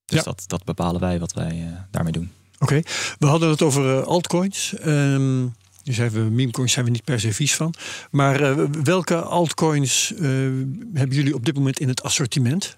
Dus 0.04 0.18
ja. 0.18 0.24
dat, 0.24 0.44
dat 0.46 0.64
bepalen 0.64 1.00
wij 1.00 1.18
wat 1.18 1.32
wij 1.32 1.56
uh, 1.56 1.76
daarmee 1.90 2.12
doen. 2.12 2.32
Oké, 2.58 2.82
we 3.18 3.26
hadden 3.26 3.48
het 3.48 3.62
over 3.62 3.98
uh, 3.98 4.02
altcoins. 4.02 4.74
Um, 4.86 5.54
zei, 5.82 6.10
we, 6.10 6.20
memecoins 6.20 6.72
zijn 6.72 6.84
we 6.84 6.90
niet 6.90 7.04
per 7.04 7.20
se 7.20 7.32
vies 7.32 7.54
van. 7.54 7.74
Maar 8.10 8.40
uh, 8.40 8.64
welke 8.82 9.20
altcoins 9.22 10.12
hebben 10.94 11.16
jullie 11.16 11.34
op 11.34 11.44
dit 11.44 11.54
moment 11.54 11.80
in 11.80 11.88
het 11.88 12.02
assortiment? 12.02 12.74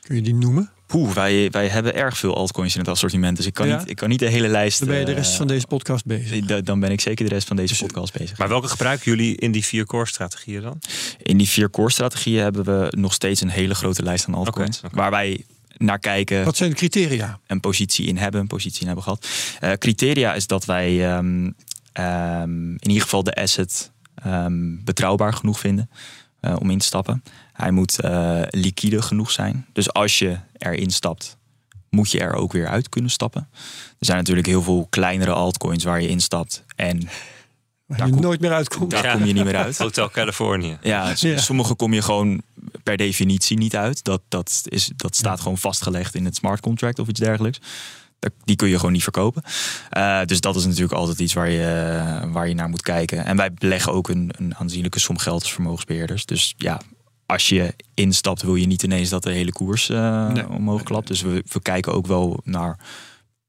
Kun 0.00 0.16
je 0.16 0.22
die 0.22 0.34
noemen? 0.34 0.70
Poeh, 0.88 1.12
wij, 1.12 1.50
wij 1.50 1.68
hebben 1.68 1.94
erg 1.94 2.18
veel 2.18 2.36
altcoins 2.36 2.74
in 2.74 2.80
het 2.80 2.88
assortiment. 2.88 3.36
Dus 3.36 3.46
ik 3.46 3.54
kan, 3.54 3.68
ja? 3.68 3.78
niet, 3.78 3.90
ik 3.90 3.96
kan 3.96 4.08
niet 4.08 4.18
de 4.18 4.28
hele 4.28 4.48
lijst. 4.48 4.78
Dan 4.78 4.88
ben 4.88 4.98
je 4.98 5.04
de 5.04 5.12
rest 5.12 5.30
uh, 5.30 5.36
van 5.36 5.46
deze 5.46 5.66
podcast 5.66 6.04
bezig. 6.04 6.62
Dan 6.62 6.80
ben 6.80 6.90
ik 6.90 7.00
zeker 7.00 7.28
de 7.28 7.34
rest 7.34 7.46
van 7.46 7.56
deze 7.56 7.76
podcast 7.76 8.18
bezig. 8.18 8.38
Maar 8.38 8.48
welke 8.48 8.68
gebruiken 8.68 9.10
jullie 9.10 9.36
in 9.36 9.52
die 9.52 9.64
vier 9.64 9.86
core 9.86 10.06
strategieën 10.06 10.62
dan? 10.62 10.78
In 11.22 11.36
die 11.36 11.48
vier 11.48 11.70
core 11.70 11.90
strategieën 11.90 12.42
hebben 12.42 12.64
we 12.64 12.92
nog 12.96 13.12
steeds 13.12 13.40
een 13.40 13.48
hele 13.48 13.74
grote 13.74 14.02
lijst 14.02 14.26
aan 14.26 14.34
altcoins. 14.34 14.78
Okay, 14.78 14.90
okay. 14.90 15.02
Waar 15.02 15.10
wij 15.10 15.44
naar 15.76 15.98
kijken. 15.98 16.44
Wat 16.44 16.56
zijn 16.56 16.70
de 16.70 16.76
criteria? 16.76 17.40
Een 17.46 17.60
positie 17.60 18.06
in 18.06 18.16
hebben, 18.16 18.40
een 18.40 18.46
positie 18.46 18.80
in 18.80 18.86
hebben 18.86 19.04
gehad. 19.04 19.28
Uh, 19.60 19.72
criteria 19.72 20.34
is 20.34 20.46
dat 20.46 20.64
wij 20.64 21.16
um, 21.16 21.54
um, 21.92 22.70
in 22.70 22.88
ieder 22.88 23.02
geval 23.02 23.22
de 23.22 23.34
asset 23.34 23.92
um, 24.26 24.84
betrouwbaar 24.84 25.32
genoeg 25.32 25.58
vinden 25.58 25.90
uh, 26.40 26.56
om 26.58 26.70
in 26.70 26.78
te 26.78 26.86
stappen. 26.86 27.22
Hij 27.58 27.70
moet 27.70 28.04
uh, 28.04 28.42
liquide 28.50 29.02
genoeg 29.02 29.30
zijn. 29.30 29.66
Dus 29.72 29.92
als 29.92 30.18
je 30.18 30.38
erin 30.56 30.90
stapt, 30.90 31.36
moet 31.90 32.10
je 32.10 32.20
er 32.20 32.32
ook 32.32 32.52
weer 32.52 32.68
uit 32.68 32.88
kunnen 32.88 33.10
stappen. 33.10 33.48
Er 33.98 34.06
zijn 34.06 34.18
natuurlijk 34.18 34.46
heel 34.46 34.62
veel 34.62 34.86
kleinere 34.90 35.32
altcoins 35.32 35.84
waar 35.84 36.00
je 36.02 36.08
instapt 36.08 36.64
en 36.76 37.08
waar 37.86 38.06
je 38.06 38.14
nooit 38.14 38.40
meer 38.40 38.52
uitkomt. 38.52 38.90
Daar 38.90 39.04
ja. 39.04 39.12
kom 39.12 39.24
je 39.24 39.32
niet 39.32 39.44
meer 39.44 39.56
uit. 39.56 39.78
Hotel 39.78 40.10
Californië. 40.10 40.78
Ja, 40.82 41.14
ja, 41.16 41.38
sommige 41.38 41.74
kom 41.74 41.92
je 41.92 42.02
gewoon 42.02 42.42
per 42.82 42.96
definitie 42.96 43.56
niet 43.56 43.76
uit. 43.76 44.04
Dat, 44.04 44.20
dat, 44.28 44.62
is, 44.64 44.90
dat 44.96 45.16
staat 45.16 45.36
ja. 45.36 45.42
gewoon 45.42 45.58
vastgelegd 45.58 46.14
in 46.14 46.24
het 46.24 46.36
smart 46.36 46.60
contract 46.60 46.98
of 46.98 47.08
iets 47.08 47.20
dergelijks. 47.20 47.60
Die 48.44 48.56
kun 48.56 48.68
je 48.68 48.76
gewoon 48.76 48.92
niet 48.92 49.02
verkopen. 49.02 49.42
Uh, 49.96 50.24
dus 50.24 50.40
dat 50.40 50.56
is 50.56 50.64
natuurlijk 50.64 50.92
altijd 50.92 51.18
iets 51.18 51.32
waar 51.32 51.50
je, 51.50 52.20
waar 52.32 52.48
je 52.48 52.54
naar 52.54 52.68
moet 52.68 52.82
kijken. 52.82 53.24
En 53.24 53.36
wij 53.36 53.52
beleggen 53.52 53.92
ook 53.92 54.08
een, 54.08 54.30
een 54.36 54.56
aanzienlijke 54.56 54.98
som 54.98 55.18
geld 55.18 55.42
als 55.42 55.52
vermogensbeheerders. 55.52 56.26
Dus 56.26 56.54
ja, 56.56 56.80
als 57.28 57.48
je 57.48 57.74
instapt, 57.94 58.42
wil 58.42 58.54
je 58.54 58.66
niet 58.66 58.82
ineens 58.82 59.08
dat 59.08 59.22
de 59.22 59.30
hele 59.30 59.52
koers 59.52 59.90
uh, 59.90 60.28
nee. 60.28 60.48
omhoog 60.48 60.82
klapt. 60.82 61.06
Dus 61.08 61.20
we, 61.20 61.44
we, 61.48 61.60
kijken 61.60 61.92
ook 61.92 62.06
wel 62.06 62.40
naar 62.44 62.78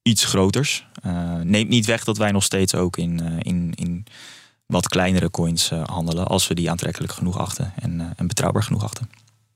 iets 0.02 0.26
groters. 0.26 0.88
Uh, 1.06 1.40
neemt 1.42 1.70
niet 1.70 1.86
weg 1.86 2.04
dat 2.04 2.18
wij 2.18 2.32
nog 2.32 2.44
steeds 2.44 2.76
ook 2.76 2.98
in, 2.98 3.22
uh, 3.24 3.38
in, 3.40 3.74
in 3.76 4.06
wat 4.66 4.88
kleinere 4.88 5.30
coins 5.30 5.70
handelen. 5.70 6.28
Als 6.28 6.48
we 6.48 6.56
die 6.56 6.70
aantrekkelijk 6.70 7.14
genoeg 7.14 7.38
achten 7.38 7.74
en, 7.76 8.14
en 8.18 8.28
betrouwbaar 8.28 8.64
genoeg 8.64 8.84
achten. 8.84 9.10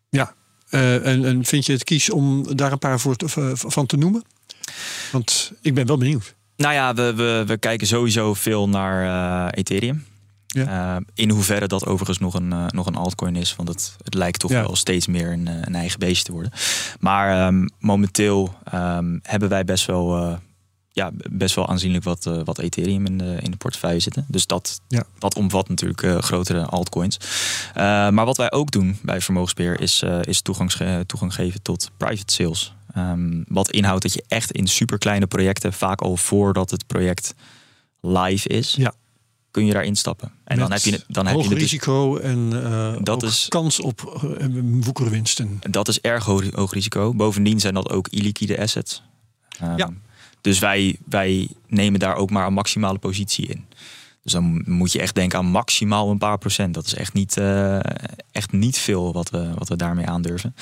Ja, 0.10 0.34
en, 0.70 1.26
en, 1.26 1.46
vind 1.46 1.66
je 1.66 1.72
het 1.72 1.84
kies 1.84 2.10
om 2.10 2.56
daar 2.56 2.72
een 2.72 2.80
paar 2.80 3.00
voor 3.00 3.16
te, 3.16 3.28
van 3.56 3.86
te 3.86 3.98
noemen? 3.98 4.24
Want 5.12 5.52
ik 5.62 5.74
ben 5.74 5.86
wel 5.86 5.98
benieuwd. 5.98 6.36
Nou 6.56 6.74
ja, 6.74 6.94
we, 6.94 7.14
we, 7.16 7.44
we 7.48 7.58
kijken 7.58 7.88
sowieso 7.88 8.34
veel 8.34 8.70
naar 8.70 9.50
Ethereum. 9.54 10.06
Ja. 10.54 10.96
Uh, 10.96 11.02
in 11.14 11.30
hoeverre 11.30 11.68
dat 11.68 11.86
overigens 11.86 12.18
nog 12.18 12.34
een, 12.34 12.52
uh, 12.52 12.66
nog 12.68 12.86
een 12.86 12.96
altcoin 12.96 13.36
is. 13.36 13.56
Want 13.56 13.70
het, 13.70 13.96
het 14.04 14.14
lijkt 14.14 14.40
toch 14.40 14.52
ja. 14.52 14.62
wel 14.62 14.76
steeds 14.76 15.08
meer 15.08 15.32
een, 15.32 15.48
een, 15.48 15.76
eigen 15.76 16.00
beestje 16.00 16.24
te 16.24 16.32
worden. 16.32 16.52
Maar 17.00 17.48
um, 17.48 17.70
momenteel 17.80 18.54
um, 18.74 19.20
hebben 19.24 19.50
wij 19.50 19.66
best 19.66 19.86
wel, 19.86 20.40
ja, 20.90 21.12
best 21.32 21.56
wel 21.56 21.68
aanzienlijk 21.68 22.04
wat, 22.04 22.30
wat 22.44 22.60
Ethereum 22.60 23.06
in 23.06 23.18
de, 23.18 23.38
in 23.42 23.52
de 23.52 23.58
portefeuille 23.58 24.00
zitten. 24.00 24.26
Dus 24.28 24.48
dat, 24.48 24.82
ja. 24.88 25.04
dat 25.20 25.36
omvat 25.36 25.70
natuurlijk 25.70 26.24
grotere 26.26 26.66
altcoins. 26.66 27.18
maar 27.76 28.26
wat 28.26 28.38
wij 28.38 28.52
ook 28.52 28.72
doen 28.72 28.98
bij 29.02 29.22
vermogensbeheer 29.22 29.82
is, 29.82 30.04
is 30.22 30.42
toegangs, 30.42 30.78
toegang 31.06 31.34
geven 31.34 31.62
tot 31.62 31.92
private 31.98 32.34
sales. 32.34 32.76
Um, 32.98 33.44
wat 33.48 33.72
inhoudt 33.72 34.02
dat 34.02 34.14
je 34.14 34.24
echt 34.28 34.52
in 34.52 34.68
superkleine 34.68 35.28
projecten, 35.28 35.74
vaak 35.74 36.02
al 36.02 36.18
voordat 36.18 36.72
het 36.72 36.88
project 36.88 37.34
live 38.02 38.50
is, 38.50 38.76
ja. 38.78 38.94
Kun 39.54 39.66
je 39.66 39.74
daar 39.74 39.84
instappen. 39.84 40.28
En 40.28 40.36
Met 40.44 40.58
dan 40.58 40.72
heb 40.72 40.82
je 40.82 41.04
dan 41.08 41.26
heb 41.28 41.40
je 41.40 41.50
het 41.50 41.58
risico 41.58 42.18
en 42.18 42.50
uh, 42.54 42.96
dat 43.02 43.24
is, 43.24 43.46
kans 43.50 43.80
op 43.80 44.22
uh, 44.40 44.48
woekerwinsten. 44.84 45.60
Dat 45.70 45.88
is 45.88 46.02
erg 46.02 46.26
hoog, 46.26 46.52
hoog, 46.52 46.74
risico. 46.74 47.14
Bovendien 47.14 47.60
zijn 47.60 47.74
dat 47.74 47.90
ook 47.90 48.08
illiquide 48.08 48.60
assets. 48.60 49.04
Um, 49.64 49.78
ja. 49.78 49.90
Dus 50.42 50.60
wij, 50.60 50.98
wij 51.06 51.48
nemen 51.68 52.00
daar 52.00 52.16
ook 52.16 52.30
maar 52.30 52.48
een 52.48 52.54
maximale 52.54 52.98
positie 52.98 53.48
in. 53.48 53.66
Dus 54.24 54.32
dan 54.32 54.64
moet 54.66 54.92
je 54.92 55.00
echt 55.00 55.16
denken 55.16 55.40
aan 55.40 55.46
maximaal 55.46 56.10
een 56.10 56.18
paar 56.18 56.38
procent. 56.38 56.74
Dat 56.74 56.86
is 56.86 56.94
echt 56.94 57.14
niet, 57.14 57.38
uh, 57.38 57.80
echt 58.32 58.52
niet 58.52 58.78
veel 58.78 59.14
wat 59.14 59.30
we, 59.30 59.54
wat 59.58 59.70
we 59.70 59.76
daarmee 59.76 60.06
aandurven. 60.06 60.56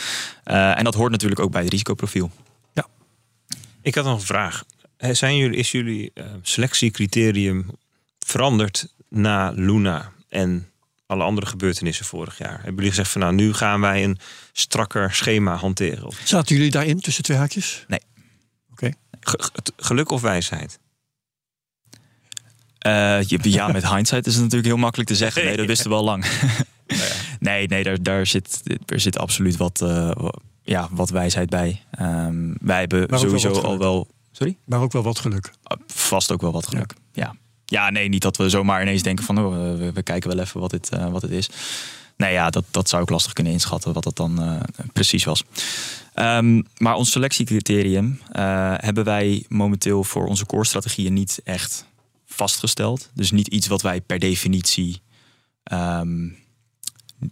Uh, 0.45 0.77
en 0.77 0.83
dat 0.83 0.93
hoort 0.93 1.11
natuurlijk 1.11 1.41
ook 1.41 1.51
bij 1.51 1.61
het 1.61 1.71
risicoprofiel. 1.71 2.31
Ja. 2.73 2.87
Ik 3.81 3.95
had 3.95 4.05
nog 4.05 4.19
een 4.19 4.25
vraag. 4.25 4.63
Zijn 4.97 5.35
jullie, 5.35 5.57
is 5.57 5.71
jullie 5.71 6.13
selectiecriterium 6.41 7.65
veranderd 8.25 8.87
na 9.09 9.51
Luna 9.55 10.11
en 10.29 10.69
alle 11.05 11.23
andere 11.23 11.47
gebeurtenissen 11.47 12.05
vorig 12.05 12.37
jaar? 12.37 12.55
Hebben 12.55 12.75
jullie 12.75 12.89
gezegd 12.89 13.11
van 13.11 13.21
nou, 13.21 13.33
nu 13.33 13.53
gaan 13.53 13.81
wij 13.81 14.03
een 14.03 14.17
strakker 14.51 15.13
schema 15.13 15.55
hanteren? 15.55 16.05
Of... 16.05 16.21
Zaten 16.23 16.55
jullie 16.55 16.71
daarin 16.71 16.99
tussen 16.99 17.23
twee 17.23 17.37
haakjes? 17.37 17.85
Nee. 17.87 17.99
Oké. 18.71 18.91
Okay. 19.19 19.61
Geluk 19.75 20.09
of 20.09 20.21
wijsheid? 20.21 20.79
Uh, 22.87 23.21
ja, 23.23 23.67
met 23.67 23.89
hindsight 23.93 24.27
is 24.27 24.33
het 24.33 24.41
natuurlijk 24.41 24.69
heel 24.69 24.77
makkelijk 24.77 25.09
te 25.09 25.15
zeggen. 25.15 25.45
Nee, 25.45 25.57
dat 25.57 25.65
wisten 25.65 25.89
we 25.89 25.95
al 25.95 26.03
lang. 26.03 26.25
nee, 27.39 27.67
nee, 27.67 27.83
daar, 27.83 28.03
daar, 28.03 28.25
zit, 28.25 28.61
er 28.85 28.99
zit 28.99 29.17
absoluut 29.17 29.57
wat, 29.57 29.81
uh, 29.83 30.11
ja, 30.63 30.87
wat 30.91 31.09
wijsheid 31.09 31.49
bij. 31.49 31.81
Um, 31.99 32.55
wij 32.61 32.79
hebben 32.79 33.05
maar 33.09 33.19
sowieso 33.19 33.51
al 33.51 33.77
wel. 33.77 34.07
Sorry? 34.31 34.57
Maar 34.65 34.81
ook 34.81 34.91
wel 34.91 35.03
wat 35.03 35.19
geluk. 35.19 35.45
Uh, 35.45 35.77
vast 35.87 36.31
ook 36.31 36.41
wel 36.41 36.51
wat 36.51 36.67
geluk. 36.67 36.93
Ja. 37.11 37.23
ja. 37.23 37.35
Ja, 37.71 37.89
nee, 37.89 38.09
niet 38.09 38.21
dat 38.21 38.37
we 38.37 38.49
zomaar 38.49 38.81
ineens 38.81 39.03
denken 39.03 39.25
van 39.25 39.37
oh, 39.37 39.77
we, 39.77 39.91
we, 39.91 40.03
kijken 40.03 40.29
wel 40.29 40.39
even 40.39 40.59
wat 40.59 40.71
het, 40.71 40.89
wat 41.11 41.21
het 41.21 41.31
is. 41.31 41.49
Nee, 42.17 42.33
ja, 42.33 42.49
dat, 42.49 42.65
dat 42.71 42.89
zou 42.89 43.03
ik 43.03 43.09
lastig 43.09 43.33
kunnen 43.33 43.53
inschatten 43.53 43.93
wat 43.93 44.03
dat 44.03 44.15
dan 44.15 44.61
precies 44.93 45.23
was. 45.23 45.43
Um, 46.15 46.65
maar 46.77 46.95
ons 46.95 47.11
selectiecriterium 47.11 48.21
hebben 48.75 49.03
wij 49.03 49.45
momenteel 49.47 50.03
voor 50.03 50.25
onze 50.25 50.45
core-strategieën 50.45 51.13
niet 51.13 51.41
echt 51.43 51.85
vastgesteld. 52.25 53.09
Dus 53.13 53.31
niet 53.31 53.47
iets 53.47 53.67
wat 53.67 53.81
wij 53.81 54.01
per 54.01 54.19
definitie 54.19 55.01
um, 55.71 56.37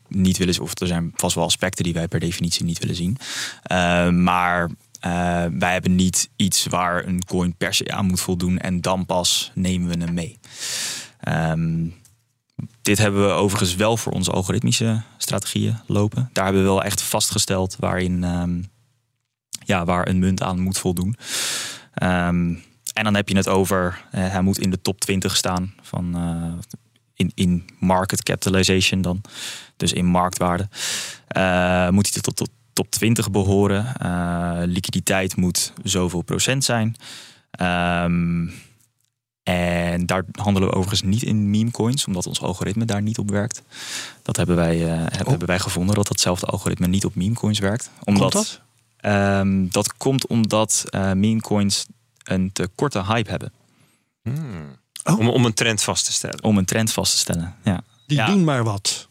niet 0.07 0.37
willen 0.37 0.61
Of 0.61 0.79
er 0.79 0.87
zijn 0.87 1.11
vast 1.15 1.35
wel 1.35 1.43
aspecten 1.43 1.83
die 1.83 1.93
wij 1.93 2.07
per 2.07 2.19
definitie 2.19 2.65
niet 2.65 2.79
willen 2.79 2.95
zien. 2.95 3.17
Uh, 3.71 4.09
maar 4.09 4.69
uh, 5.05 5.45
wij 5.59 5.71
hebben 5.71 5.95
niet 5.95 6.29
iets 6.35 6.65
waar 6.65 7.05
een 7.05 7.25
coin 7.25 7.55
per 7.55 7.73
se 7.73 7.91
aan 7.91 8.05
moet 8.05 8.21
voldoen 8.21 8.57
en 8.57 8.81
dan 8.81 9.05
pas 9.05 9.51
nemen 9.53 9.89
we 9.89 10.05
hem 10.05 10.13
mee. 10.13 10.39
Um, 11.27 11.93
dit 12.81 12.97
hebben 12.97 13.27
we 13.27 13.31
overigens 13.31 13.75
wel 13.75 13.97
voor 13.97 14.13
onze 14.13 14.31
algoritmische 14.31 15.01
strategieën 15.17 15.79
lopen. 15.85 16.29
Daar 16.33 16.43
hebben 16.43 16.63
we 16.63 16.69
wel 16.69 16.83
echt 16.83 17.01
vastgesteld 17.01 17.75
waarin 17.79 18.23
um, 18.23 18.69
ja, 19.65 19.85
waar 19.85 20.07
een 20.07 20.19
munt 20.19 20.41
aan 20.41 20.59
moet 20.59 20.77
voldoen. 20.77 21.15
Um, 22.03 22.63
en 22.93 23.03
dan 23.03 23.15
heb 23.15 23.29
je 23.29 23.35
het 23.35 23.47
over, 23.47 24.05
uh, 24.15 24.31
hij 24.31 24.41
moet 24.41 24.59
in 24.59 24.69
de 24.69 24.81
top 24.81 24.99
20 24.99 25.35
staan 25.35 25.73
van 25.81 26.17
uh, 26.17 26.53
in, 27.13 27.31
in 27.35 27.69
market 27.79 28.23
capitalization 28.23 29.01
dan. 29.01 29.21
Dus 29.77 29.93
in 29.93 30.05
marktwaarde. 30.05 30.67
Moet 31.91 32.13
hij 32.13 32.21
tot, 32.21 32.35
tot 32.35 32.49
top 32.79 32.91
20 32.91 33.31
behoren. 33.31 33.93
liquiditeit 34.69 35.35
moet 35.35 35.73
zoveel 35.83 36.21
procent 36.21 36.63
zijn. 36.63 36.95
Um, 37.61 38.53
en 39.43 40.05
daar 40.05 40.23
handelen 40.31 40.69
we 40.69 40.75
overigens 40.75 41.01
niet 41.01 41.23
in 41.23 41.49
meme 41.49 41.71
coins, 41.71 42.05
omdat 42.05 42.27
ons 42.27 42.41
algoritme 42.41 42.85
daar 42.85 43.01
niet 43.01 43.17
op 43.17 43.29
werkt. 43.29 43.61
Dat 44.21 44.35
hebben 44.35 44.55
wij, 44.55 44.77
uh, 44.77 45.01
oh. 45.01 45.27
hebben 45.27 45.47
wij 45.47 45.59
gevonden, 45.59 45.95
dat 45.95 46.07
datzelfde 46.07 46.45
algoritme 46.45 46.87
niet 46.87 47.05
op 47.05 47.15
meme 47.15 47.35
coins 47.35 47.59
werkt. 47.59 47.89
Omdat, 48.03 48.33
komt 48.33 48.61
dat? 49.01 49.41
Um, 49.41 49.71
dat 49.71 49.97
komt 49.97 50.27
omdat 50.27 50.85
uh, 50.89 51.11
meme 51.11 51.41
coins 51.41 51.85
een 52.23 52.51
te 52.51 52.69
korte 52.75 53.03
hype 53.05 53.29
hebben. 53.29 53.51
Hmm. 54.23 54.77
Oh. 55.03 55.19
Om, 55.19 55.29
om 55.29 55.45
een 55.45 55.53
trend 55.53 55.81
vast 55.81 56.05
te 56.05 56.11
stellen. 56.11 56.43
Om 56.43 56.57
een 56.57 56.65
trend 56.65 56.91
vast 56.91 57.11
te 57.11 57.17
stellen, 57.17 57.55
ja. 57.63 57.83
Die 58.07 58.17
ja. 58.17 58.25
doen 58.25 58.43
maar 58.43 58.63
wat. 58.63 59.07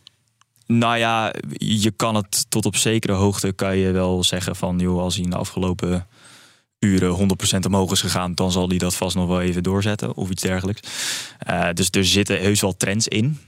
Nou 0.72 0.96
ja, 0.96 1.33
je 1.59 1.90
kan 1.90 2.14
het 2.14 2.50
tot 2.50 2.66
op 2.66 2.76
zekere 2.76 3.12
hoogte 3.12 3.52
kan 3.52 3.76
je 3.76 3.90
wel 3.90 4.24
zeggen 4.24 4.57
van... 4.57 4.78
joh, 4.78 5.00
als 5.00 5.14
hij 5.14 5.24
in 5.24 5.31
de 5.31 5.37
afgelopen 5.37 6.07
uren 6.78 7.31
100% 7.54 7.66
omhoog 7.66 7.92
is 7.92 8.00
gegaan... 8.00 8.35
dan 8.35 8.52
zal 8.52 8.68
hij 8.68 8.78
dat 8.78 8.94
vast 8.94 9.16
nog 9.16 9.28
wel 9.28 9.40
even 9.40 9.62
doorzetten 9.62 10.14
of 10.16 10.31
iets 10.31 10.42
dergelijks. 10.42 10.88
Uh, 11.50 11.68
dus 11.72 11.88
er 11.90 12.04
zitten 12.04 12.40
heus 12.40 12.61
wel 12.61 12.76
trends 12.76 13.09
in. 13.09 13.38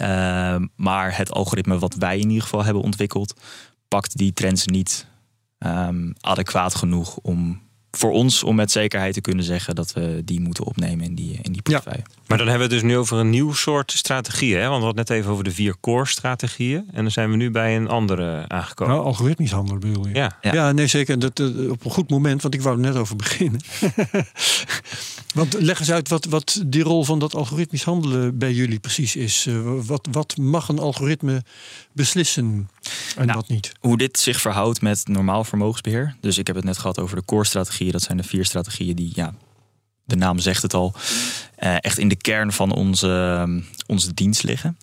Uh, 0.00 0.56
maar 0.76 1.16
het 1.16 1.32
algoritme 1.32 1.78
wat 1.78 1.94
wij 1.94 2.18
in 2.18 2.28
ieder 2.28 2.42
geval 2.42 2.64
hebben 2.64 2.82
ontwikkeld... 2.82 3.40
pakt 3.88 4.16
die 4.16 4.32
trends 4.32 4.66
niet 4.66 5.06
um, 5.58 6.14
adequaat 6.20 6.74
genoeg 6.74 7.16
om 7.16 7.60
voor 7.90 8.12
ons 8.12 8.42
om 8.42 8.54
met 8.54 8.70
zekerheid 8.70 9.14
te 9.14 9.20
kunnen 9.20 9.44
zeggen 9.44 9.74
dat 9.74 9.92
we 9.92 10.22
die 10.24 10.40
moeten 10.40 10.64
opnemen 10.64 11.04
in 11.04 11.14
die, 11.14 11.38
in 11.42 11.52
die 11.52 11.62
portefeuille. 11.62 12.04
Ja. 12.06 12.14
Maar 12.26 12.38
dan 12.38 12.46
hebben 12.48 12.68
we 12.68 12.74
het 12.74 12.82
dus 12.82 12.90
nu 12.90 12.96
over 12.96 13.18
een 13.18 13.30
nieuw 13.30 13.52
soort 13.52 13.92
strategie. 13.92 14.54
Hè? 14.56 14.68
Want 14.68 14.78
we 14.78 14.84
hadden 14.84 15.06
net 15.06 15.10
even 15.10 15.32
over 15.32 15.44
de 15.44 15.50
vier 15.50 15.74
core 15.80 16.06
strategieën. 16.06 16.88
En 16.92 17.02
dan 17.02 17.10
zijn 17.10 17.30
we 17.30 17.36
nu 17.36 17.50
bij 17.50 17.76
een 17.76 17.88
andere 17.88 18.48
aangekomen. 18.48 18.94
Nou, 18.94 19.06
algoritmisch 19.06 19.50
handelen 19.50 19.80
bedoel 19.80 20.06
je? 20.06 20.14
Ja, 20.14 20.38
ja. 20.40 20.52
ja 20.52 20.72
nee 20.72 20.86
zeker. 20.86 21.18
Dat, 21.18 21.40
op 21.70 21.84
een 21.84 21.90
goed 21.90 22.10
moment, 22.10 22.42
want 22.42 22.54
ik 22.54 22.62
wou 22.62 22.74
er 22.74 22.82
net 22.82 22.96
over 22.96 23.16
beginnen. 23.16 23.60
want 25.38 25.60
leg 25.60 25.78
eens 25.78 25.90
uit 25.90 26.08
wat, 26.08 26.24
wat 26.24 26.62
die 26.66 26.82
rol 26.82 27.04
van 27.04 27.18
dat 27.18 27.34
algoritmisch 27.34 27.82
handelen 27.82 28.38
bij 28.38 28.52
jullie 28.52 28.78
precies 28.78 29.16
is. 29.16 29.46
Uh, 29.46 29.80
wat, 29.86 30.08
wat 30.10 30.36
mag 30.36 30.68
een 30.68 30.78
algoritme 30.78 31.42
beslissen 31.92 32.68
en 33.16 33.26
nou, 33.26 33.38
wat 33.38 33.48
niet? 33.48 33.72
Hoe 33.80 33.98
dit 33.98 34.18
zich 34.18 34.40
verhoudt 34.40 34.80
met 34.80 35.08
normaal 35.08 35.44
vermogensbeheer. 35.44 36.16
Dus 36.20 36.38
ik 36.38 36.46
heb 36.46 36.56
het 36.56 36.64
net 36.64 36.78
gehad 36.78 36.98
over 36.98 37.16
de 37.16 37.24
core 37.24 37.44
strategieën. 37.44 37.92
Dat 37.92 38.02
zijn 38.02 38.16
de 38.16 38.22
vier 38.22 38.44
strategieën 38.44 38.96
die 38.96 39.12
ja, 39.14 39.34
de 40.04 40.16
naam 40.16 40.38
zegt 40.38 40.62
het 40.62 40.74
al, 40.74 40.94
uh, 41.58 41.76
echt 41.80 41.98
in 41.98 42.08
de 42.08 42.16
kern 42.16 42.52
van 42.52 42.72
onze, 42.72 43.62
onze 43.86 44.14
dienst 44.14 44.42
liggen. 44.42 44.78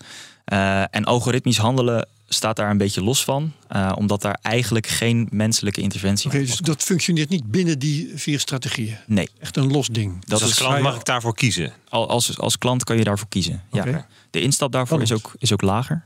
Uh, 0.54 0.96
en 0.96 1.04
algoritmisch 1.04 1.58
handelen 1.58 2.08
staat 2.28 2.56
daar 2.56 2.70
een 2.70 2.78
beetje 2.78 3.04
los 3.04 3.24
van, 3.24 3.52
uh, 3.76 3.92
omdat 3.96 4.22
daar 4.22 4.40
eigenlijk 4.42 4.88
geen 4.88 5.28
menselijke 5.32 5.82
interventie 5.82 6.30
okay, 6.30 6.40
dus 6.40 6.58
dat 6.58 6.84
functioneert 6.84 7.30
niet 7.30 7.52
binnen 7.52 7.80
die 7.80 8.12
vier 8.16 8.40
strategieën? 8.40 8.98
Nee. 9.08 9.30
Echt 9.40 9.58
een 9.58 9.72
los 9.72 9.88
ding? 9.88 10.26
Dus 10.26 10.42
als 10.42 10.54
klant 10.54 10.82
mag 10.82 10.96
ik 10.96 11.06
daarvoor 11.06 11.36
kiezen? 11.36 11.74
Als, 11.90 12.40
als 12.40 12.58
klant 12.58 12.84
kan 12.84 12.98
je 12.98 13.04
daarvoor 13.04 13.28
kiezen, 13.28 13.64
okay. 13.72 13.92
ja. 13.92 14.08
De 14.30 14.42
instap 14.42 14.72
daarvoor 14.72 15.02
is 15.02 15.12
ook, 15.12 15.34
is 15.38 15.54
ook 15.54 15.62
lager. 15.62 16.06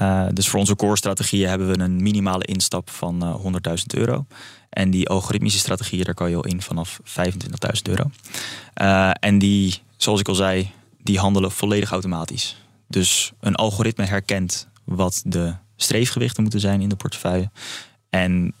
Uh, 0.00 0.26
dus 0.32 0.48
voor 0.48 0.58
onze 0.58 0.76
core 0.76 0.96
strategieën 0.96 1.48
hebben 1.48 1.68
we 1.68 1.78
een 1.78 2.02
minimale 2.02 2.44
instap 2.44 2.90
van 2.90 3.24
uh, 3.24 3.78
100.000 3.78 3.84
euro. 3.86 4.26
En 4.68 4.90
die 4.90 5.08
algoritmische 5.08 5.58
strategieën, 5.58 6.04
daar 6.04 6.14
kan 6.14 6.30
je 6.30 6.36
al 6.36 6.44
in 6.44 6.62
vanaf 6.62 7.00
25.000 7.04 7.12
euro. 7.82 8.10
Uh, 8.82 9.10
en 9.20 9.38
die, 9.38 9.82
zoals 9.96 10.20
ik 10.20 10.28
al 10.28 10.34
zei, 10.34 10.70
die 11.02 11.18
handelen 11.18 11.52
volledig 11.52 11.90
automatisch. 11.90 12.56
Dus 12.86 13.32
een 13.40 13.54
algoritme 13.54 14.04
herkent 14.04 14.68
wat 14.84 15.22
de 15.24 15.54
streefgewichten 15.76 16.42
moeten 16.42 16.60
zijn 16.60 16.80
in 16.80 16.88
de 16.88 16.96
portefeuille. 16.96 17.50
En 18.10 18.54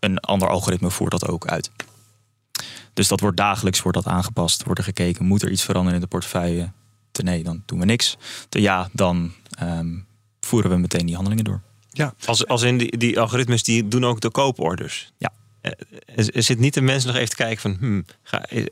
een 0.00 0.18
ander 0.18 0.48
algoritme 0.48 0.90
voert 0.90 1.10
dat 1.10 1.28
ook 1.28 1.46
uit. 1.46 1.70
Dus 2.92 3.08
dat 3.08 3.20
wordt 3.20 3.36
dagelijks 3.36 3.82
wordt 3.82 4.04
dat 4.04 4.12
aangepast. 4.12 4.64
Wordt 4.64 4.78
er 4.78 4.84
gekeken, 4.84 5.24
moet 5.24 5.42
er 5.42 5.50
iets 5.50 5.64
veranderen 5.64 5.94
in 5.94 6.00
de 6.00 6.10
portefeuille? 6.10 6.70
Te 7.10 7.22
nee, 7.22 7.42
dan 7.42 7.62
doen 7.66 7.78
we 7.78 7.84
niks. 7.84 8.16
Te 8.48 8.60
ja, 8.60 8.88
dan 8.92 9.32
um, 9.62 10.06
voeren 10.40 10.70
we 10.70 10.76
meteen 10.76 11.06
die 11.06 11.14
handelingen 11.14 11.44
door. 11.44 11.60
Ja. 11.90 12.14
Als, 12.24 12.46
als 12.46 12.62
in 12.62 12.78
die, 12.78 12.96
die 12.96 13.20
algoritmes 13.20 13.62
die 13.62 13.88
doen 13.88 14.04
ook 14.04 14.20
de 14.20 14.30
kooporders. 14.30 15.12
Ja. 15.18 15.32
Er 16.14 16.42
zit 16.42 16.58
niet 16.58 16.74
de 16.74 16.80
mens 16.80 17.04
nog 17.04 17.14
even 17.14 17.28
te 17.28 17.36
kijken 17.36 17.60
van, 17.60 17.76
hmm, 17.80 18.04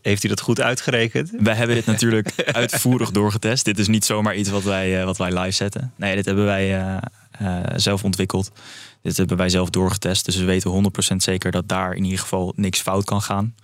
heeft 0.02 0.22
hij 0.22 0.30
dat 0.30 0.40
goed 0.40 0.60
uitgerekend? 0.60 1.30
Wij 1.38 1.54
hebben 1.54 1.76
dit 1.76 1.86
natuurlijk 1.86 2.32
uitvoerig 2.52 3.10
doorgetest. 3.10 3.64
Dit 3.64 3.78
is 3.78 3.88
niet 3.88 4.04
zomaar 4.04 4.36
iets 4.36 4.50
wat 4.50 4.62
wij, 4.62 4.98
uh, 4.98 5.04
wat 5.04 5.16
wij 5.16 5.38
live 5.38 5.50
zetten. 5.50 5.92
Nee, 5.96 6.14
dit 6.14 6.24
hebben 6.24 6.44
wij 6.44 6.78
uh, 6.78 6.96
uh, 7.42 7.60
zelf 7.76 8.04
ontwikkeld. 8.04 8.52
Dit 9.02 9.16
hebben 9.16 9.36
wij 9.36 9.48
zelf 9.48 9.70
doorgetest. 9.70 10.24
Dus 10.24 10.36
we 10.36 10.44
weten 10.44 10.92
100% 11.12 11.16
zeker 11.16 11.50
dat 11.50 11.68
daar 11.68 11.94
in 11.94 12.04
ieder 12.04 12.18
geval 12.18 12.52
niks 12.56 12.80
fout 12.80 13.04
kan 13.04 13.22
gaan. 13.22 13.54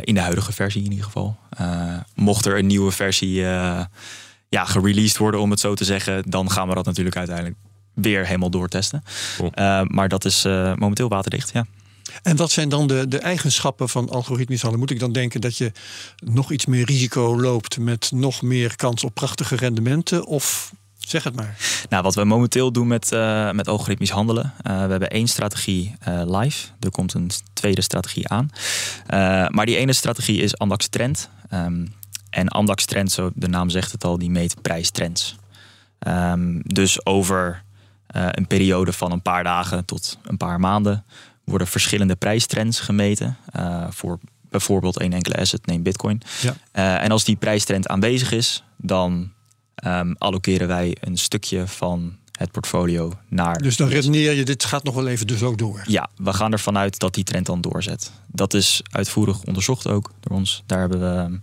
in 0.00 0.14
de 0.14 0.20
huidige 0.20 0.52
versie 0.52 0.84
in 0.84 0.90
ieder 0.90 1.04
geval. 1.04 1.38
mocht 2.14 2.46
er 2.46 2.58
een 2.58 2.66
nieuwe 2.66 2.90
versie 2.90 3.34
ja, 4.48 4.64
gereleased 4.64 5.16
worden, 5.16 5.40
om 5.40 5.50
het 5.50 5.60
zo 5.60 5.74
te 5.74 5.84
zeggen, 5.84 6.30
dan 6.30 6.50
gaan 6.50 6.68
we 6.68 6.74
dat 6.74 6.84
natuurlijk 6.84 7.16
uiteindelijk 7.16 7.56
weer 7.94 8.26
helemaal 8.26 8.50
doortesten. 8.50 9.02
maar 9.86 10.08
dat 10.08 10.24
is 10.24 10.44
momenteel 10.76 11.08
waterdicht, 11.08 11.50
ja. 11.52 11.66
En 12.22 12.36
wat 12.36 12.50
zijn 12.50 12.68
dan 12.68 12.86
de, 12.86 13.08
de 13.08 13.18
eigenschappen 13.18 13.88
van 13.88 14.08
algoritmisch 14.08 14.62
handelen? 14.62 14.86
Moet 14.86 14.94
ik 14.94 15.00
dan 15.00 15.12
denken 15.12 15.40
dat 15.40 15.56
je 15.56 15.72
nog 16.16 16.52
iets 16.52 16.66
meer 16.66 16.84
risico 16.84 17.40
loopt 17.40 17.78
met 17.78 18.10
nog 18.14 18.42
meer 18.42 18.76
kans 18.76 19.04
op 19.04 19.14
prachtige 19.14 19.56
rendementen? 19.56 20.26
Of 20.26 20.72
zeg 20.98 21.24
het 21.24 21.34
maar. 21.34 21.56
Nou, 21.88 22.02
wat 22.02 22.14
we 22.14 22.24
momenteel 22.24 22.72
doen 22.72 22.86
met, 22.86 23.12
uh, 23.12 23.50
met 23.50 23.68
algoritmisch 23.68 24.10
handelen. 24.10 24.44
Uh, 24.44 24.72
we 24.84 24.90
hebben 24.90 25.10
één 25.10 25.28
strategie 25.28 25.94
uh, 26.08 26.22
live. 26.40 26.68
Er 26.80 26.90
komt 26.90 27.14
een 27.14 27.30
tweede 27.52 27.80
strategie 27.80 28.28
aan. 28.28 28.50
maar 29.48 29.66
die 29.66 29.76
ene 29.76 29.92
strategie 29.92 30.40
is 30.42 30.58
Amdax 30.58 30.88
Trend. 30.88 31.28
Um, 31.54 31.94
en 32.30 32.48
Amdax 32.48 32.84
Trend, 32.84 33.12
zo 33.12 33.30
de 33.34 33.48
naam 33.48 33.70
zegt 33.70 33.92
het 33.92 34.04
al, 34.04 34.18
die 34.18 34.30
meet 34.30 34.62
prijstrends. 34.62 35.36
Um, 36.06 36.60
dus 36.64 37.06
over 37.06 37.62
een 38.06 38.46
periode 38.46 38.92
van 38.92 39.12
een 39.12 39.22
paar 39.22 39.44
dagen 39.44 39.84
tot 39.84 40.18
een 40.22 40.36
paar 40.36 40.60
maanden 40.60 41.04
worden 41.44 41.66
verschillende 41.66 42.16
prijstrends 42.16 42.80
gemeten 42.80 43.36
uh, 43.56 43.86
voor 43.90 44.18
bijvoorbeeld 44.50 44.98
één 44.98 45.12
enkele 45.12 45.36
asset, 45.36 45.66
neem 45.66 45.82
Bitcoin. 45.82 46.20
Ja. 46.40 46.54
Uh, 46.72 47.04
en 47.04 47.10
als 47.10 47.24
die 47.24 47.36
prijstrend 47.36 47.88
aanwezig 47.88 48.32
is, 48.32 48.64
dan 48.76 49.32
um, 49.86 50.14
allokeren 50.18 50.68
wij 50.68 50.96
een 51.00 51.18
stukje 51.18 51.66
van 51.66 52.16
het 52.32 52.50
portfolio 52.50 53.12
naar. 53.28 53.58
Dus 53.58 53.76
dan 53.76 53.88
redeneer 53.88 54.32
je, 54.32 54.44
dit 54.44 54.64
gaat 54.64 54.84
nog 54.84 54.94
wel 54.94 55.06
even 55.06 55.26
dus 55.26 55.42
ook 55.42 55.58
door. 55.58 55.82
Ja, 55.86 56.08
we 56.16 56.32
gaan 56.32 56.52
ervan 56.52 56.78
uit 56.78 56.98
dat 56.98 57.14
die 57.14 57.24
trend 57.24 57.46
dan 57.46 57.60
doorzet. 57.60 58.10
Dat 58.26 58.54
is 58.54 58.82
uitvoerig 58.90 59.42
onderzocht 59.42 59.86
ook 59.86 60.12
door 60.20 60.36
ons. 60.36 60.62
Daar 60.66 60.80
hebben 60.80 61.00
we, 61.00 61.20
ehm, 61.20 61.36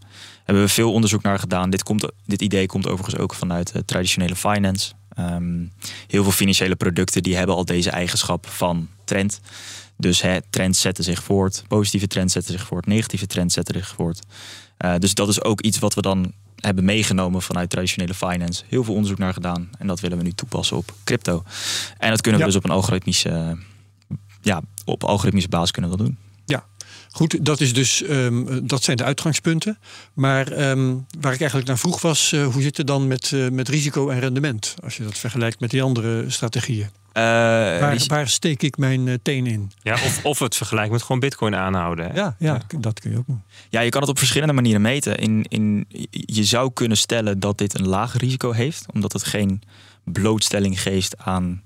hebben 0.43 0.63
we 0.63 0.69
veel 0.69 0.93
onderzoek 0.93 1.21
naar 1.21 1.39
gedaan. 1.39 1.69
Dit, 1.69 1.83
komt, 1.83 2.12
dit 2.25 2.41
idee 2.41 2.65
komt 2.65 2.88
overigens 2.88 3.17
ook 3.17 3.33
vanuit 3.33 3.73
de 3.73 3.85
traditionele 3.85 4.35
finance. 4.35 4.91
Um, 5.19 5.71
heel 6.07 6.23
veel 6.23 6.31
financiële 6.31 6.75
producten 6.75 7.23
die 7.23 7.35
hebben 7.35 7.55
al 7.55 7.65
deze 7.65 7.89
eigenschap 7.89 8.47
van 8.47 8.88
trend. 9.03 9.39
Dus 9.99 10.21
hè, 10.21 10.38
trends 10.49 10.81
zetten 10.81 11.03
zich 11.03 11.23
voort, 11.23 11.63
positieve 11.67 12.07
trends 12.07 12.33
zetten 12.33 12.53
zich 12.53 12.65
voort, 12.67 12.85
negatieve 12.85 13.27
trends 13.27 13.53
zetten 13.53 13.75
zich 13.75 13.88
voort. 13.88 14.19
Uh, 14.85 14.95
dus 14.99 15.13
dat 15.13 15.27
is 15.27 15.43
ook 15.43 15.62
iets 15.62 15.79
wat 15.79 15.93
we 15.93 16.01
dan 16.01 16.33
hebben 16.55 16.83
meegenomen 16.83 17.41
vanuit 17.41 17.69
traditionele 17.69 18.13
finance. 18.13 18.63
Heel 18.67 18.83
veel 18.83 18.93
onderzoek 18.93 19.17
naar 19.17 19.33
gedaan 19.33 19.69
en 19.77 19.88
dat 19.88 19.99
willen 19.99 20.17
we 20.17 20.23
nu 20.23 20.31
toepassen 20.31 20.77
op 20.77 20.93
crypto. 21.03 21.43
En 21.97 22.09
dat 22.09 22.21
kunnen 22.21 22.39
we 22.39 22.45
dus 22.45 22.55
op 22.55 22.63
een 22.63 22.69
algoritmische, 22.69 23.57
ja, 24.41 24.62
op 24.85 25.03
algoritmische 25.03 25.49
basis 25.49 25.71
kunnen 25.71 25.91
we 25.91 25.97
dat 25.97 26.05
doen. 26.05 26.17
Ja, 26.45 26.65
Goed, 27.12 27.45
dat, 27.45 27.62
is 27.62 27.73
dus, 27.73 28.03
um, 28.09 28.67
dat 28.67 28.83
zijn 28.83 28.97
de 28.97 29.03
uitgangspunten. 29.03 29.77
Maar 30.13 30.69
um, 30.69 31.05
waar 31.19 31.33
ik 31.33 31.39
eigenlijk 31.39 31.67
naar 31.67 31.77
vroeg 31.77 32.01
was, 32.01 32.31
uh, 32.31 32.47
hoe 32.47 32.62
zit 32.62 32.77
het 32.77 32.88
dan 32.88 33.07
met, 33.07 33.31
uh, 33.31 33.49
met 33.49 33.69
risico 33.69 34.09
en 34.09 34.19
rendement? 34.19 34.75
Als 34.83 34.97
je 34.97 35.03
dat 35.03 35.17
vergelijkt 35.17 35.59
met 35.59 35.69
die 35.69 35.83
andere 35.83 36.29
strategieën. 36.29 36.89
Uh, 37.19 37.79
waar, 37.79 38.03
waar, 38.08 38.27
steek 38.27 38.63
ik 38.63 38.77
mijn 38.77 39.08
uh, 39.08 39.13
teen 39.21 39.47
in? 39.47 39.71
Ja, 39.82 39.93
of, 39.93 40.25
of 40.25 40.39
het 40.39 40.55
vergelijk 40.55 40.91
met 40.91 41.01
gewoon 41.01 41.19
bitcoin 41.19 41.55
aanhouden. 41.55 42.05
Hè? 42.05 42.13
Ja, 42.13 42.36
ja, 42.39 42.53
ja, 42.69 42.79
dat 42.79 42.99
kun 42.99 43.12
je 43.12 43.17
ook 43.17 43.27
doen. 43.27 43.41
Ja, 43.69 43.79
je 43.79 43.89
kan 43.89 44.01
het 44.01 44.10
op 44.10 44.17
verschillende 44.17 44.53
manieren 44.53 44.82
meten. 44.82 45.17
In, 45.17 45.45
in, 45.47 45.86
je 46.12 46.43
zou 46.43 46.71
kunnen 46.73 46.97
stellen 46.97 47.39
dat 47.39 47.58
dit 47.58 47.79
een 47.79 47.88
laag 47.88 48.17
risico 48.17 48.51
heeft. 48.51 48.86
Omdat 48.93 49.13
het 49.13 49.23
geen 49.23 49.62
blootstelling 50.03 50.82
geeft 50.82 51.17
aan 51.17 51.62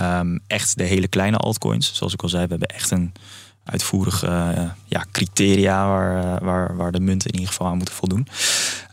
um, 0.00 0.40
echt 0.46 0.78
de 0.78 0.84
hele 0.84 1.08
kleine 1.08 1.36
altcoins. 1.36 1.94
Zoals 1.94 2.12
ik 2.12 2.22
al 2.22 2.28
zei, 2.28 2.42
we 2.42 2.50
hebben 2.50 2.68
echt 2.68 2.90
een 2.90 3.12
uitvoerige 3.64 4.26
uh, 4.26 4.70
ja, 4.86 5.04
criteria 5.12 5.88
waar, 5.88 6.44
waar, 6.44 6.76
waar 6.76 6.92
de 6.92 7.00
munten 7.00 7.30
in 7.30 7.34
ieder 7.34 7.50
geval 7.52 7.66
aan 7.66 7.76
moeten 7.76 7.94
voldoen. 7.94 8.28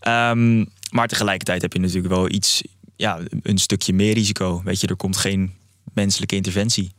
Um, 0.07 0.69
maar 0.91 1.07
tegelijkertijd 1.07 1.61
heb 1.61 1.73
je 1.73 1.79
natuurlijk 1.79 2.13
wel 2.13 2.29
iets, 2.29 2.63
ja, 2.95 3.19
een 3.41 3.57
stukje 3.57 3.93
meer 3.93 4.13
risico. 4.13 4.61
Weet 4.63 4.81
je, 4.81 4.87
er 4.87 4.95
komt 4.95 5.17
geen 5.17 5.53
menselijke 5.93 6.35
interventie. 6.35 6.93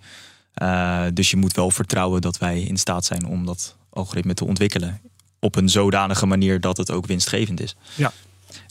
Uh, 0.62 1.04
dus 1.12 1.30
je 1.30 1.36
moet 1.36 1.54
wel 1.54 1.70
vertrouwen 1.70 2.20
dat 2.20 2.38
wij 2.38 2.60
in 2.60 2.76
staat 2.76 3.04
zijn 3.04 3.26
om 3.26 3.46
dat 3.46 3.76
algoritme 3.90 4.34
te 4.34 4.44
ontwikkelen. 4.44 5.00
Op 5.38 5.56
een 5.56 5.68
zodanige 5.68 6.26
manier 6.26 6.60
dat 6.60 6.76
het 6.76 6.90
ook 6.90 7.06
winstgevend 7.06 7.60
is. 7.60 7.76
Ja. 7.94 8.12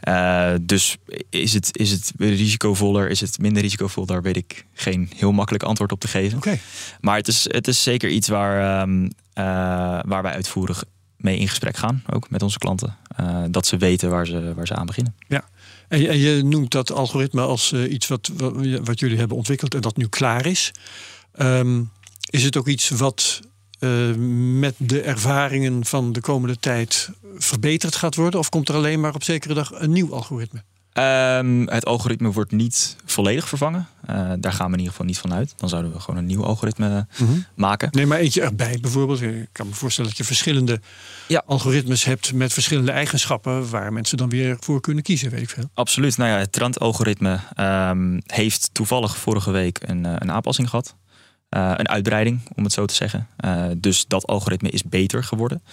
Uh, 0.08 0.60
dus 0.62 0.98
is 1.30 1.54
het, 1.54 1.78
is 1.78 1.92
het 1.92 2.12
risicovoller, 2.18 3.10
is 3.10 3.22
het 3.22 3.40
minder 3.40 3.62
risicovol? 3.62 4.06
Daar 4.06 4.22
weet 4.22 4.38
ik 4.38 4.66
geen 4.74 5.12
heel 5.16 5.32
makkelijk 5.32 5.64
antwoord 5.64 5.92
op 5.92 6.00
te 6.00 6.08
geven. 6.08 6.38
Okay. 6.38 6.60
Maar 7.02 7.18
het 7.18 7.28
is, 7.28 7.44
het 7.52 7.68
is 7.68 7.84
zeker 7.84 8.10
iets 8.10 8.28
waar, 8.28 8.82
um, 8.82 9.04
uh, 9.04 9.10
waar 10.06 10.22
wij 10.22 10.34
uitvoerig 10.34 10.84
mee 11.18 11.38
in 11.38 11.48
gesprek 11.48 11.78
gaan, 11.78 12.04
ook 12.10 12.30
met 12.30 12.42
onze 12.42 12.58
klanten. 12.58 12.98
Dat 13.50 13.66
ze 13.68 13.78
weten 13.78 14.10
waar 14.10 14.26
ze, 14.28 14.54
waar 14.54 14.68
ze 14.68 14.76
aan 14.76 14.86
beginnen. 14.86 15.16
Ja. 15.28 15.44
En 15.94 16.20
je, 16.20 16.44
noemt 16.44 16.72
dat 16.72 16.92
algoritme 16.92 17.42
als 17.42 17.74
iets 17.74 18.08
wat, 18.08 18.32
wat, 18.84 19.00
jullie 19.00 19.18
hebben 19.18 19.38
ontwikkeld 19.38 19.74
en 19.74 19.82
dat 19.82 19.98
nu 19.98 20.08
klaar 20.08 20.46
is. 20.46 20.72
Um, 21.38 21.92
is 22.30 22.44
het 22.44 22.58
ook 22.58 22.68
iets 22.68 22.90
wat 22.90 23.40
uh, 23.80 24.16
met 24.60 24.76
de 24.78 25.02
ervaringen 25.02 25.86
van 25.86 26.12
de 26.12 26.22
komende 26.22 26.58
tijd 26.60 27.10
verbeterd 27.38 27.96
gaat 27.96 28.16
worden? 28.16 28.40
Of 28.40 28.50
komt 28.50 28.70
er 28.70 28.76
alleen 28.76 29.00
maar 29.00 29.16
op 29.16 29.24
zekere 29.24 29.54
dag 29.54 29.72
een 29.74 29.92
nieuw 29.92 30.14
algoritme? 30.14 30.64
Um, 31.00 31.68
het 31.68 31.86
algoritme 31.86 32.32
wordt 32.32 32.52
niet 32.52 32.96
volledig 33.06 33.48
vervangen. 33.48 33.88
Uh, 34.10 34.32
daar 34.40 34.52
gaan 34.52 34.66
we 34.66 34.72
in 34.72 34.78
ieder 34.78 34.92
geval 34.92 35.06
niet 35.06 35.18
van 35.18 35.34
uit. 35.34 35.54
Dan 35.58 35.70
zouden 35.70 35.92
we 35.94 36.00
gewoon 36.00 36.20
een 36.20 36.26
nieuw 36.26 36.44
algoritme 36.44 37.06
mm 37.18 37.28
-hmm. 37.28 37.46
maken. 37.56 37.90
Neem 37.92 38.08
maar 38.08 38.18
eentje 38.18 38.42
erbij 38.42 38.78
bijvoorbeeld. 38.82 39.22
Ik 39.22 39.48
kan 39.52 39.68
me 39.68 39.74
voorstellen 39.74 40.10
dat 40.10 40.20
je 40.20 40.26
verschillende 40.26 40.82
ja. 41.28 41.44
algoritmes 41.46 42.04
hebt 42.04 42.34
met 42.34 42.54
verschillende 42.54 42.92
eigenschappen 42.92 43.70
waar 43.70 43.94
mensen 43.94 44.18
dan 44.18 44.30
weer 44.30 44.58
voor 44.60 44.82
kunnen 44.82 45.04
kiezen, 45.04 45.30
weet 45.30 45.42
ik 45.42 45.50
veel. 45.50 45.70
Absoluut. 45.74 46.18
Nou 46.18 46.30
ja, 46.30 46.38
het 46.38 46.52
trendalgoritme 46.52 47.40
um, 47.60 48.22
heeft 48.26 48.70
toevallig 48.74 49.18
vorige 49.18 49.52
week 49.52 49.80
een, 49.82 50.04
een 50.04 50.32
aanpassing 50.32 50.70
gehad. 50.70 50.96
Uh, 51.56 51.74
een 51.76 51.90
uitbreiding, 51.90 52.42
om 52.56 52.64
het 52.64 52.74
zo 52.74 52.86
te 52.86 52.94
zeggen. 52.94 53.28
Uh, 53.46 53.66
dus 53.78 54.06
dat 54.08 54.28
algoritme 54.28 54.70
is 54.70 54.84
beter 54.84 55.24
geworden. 55.24 55.64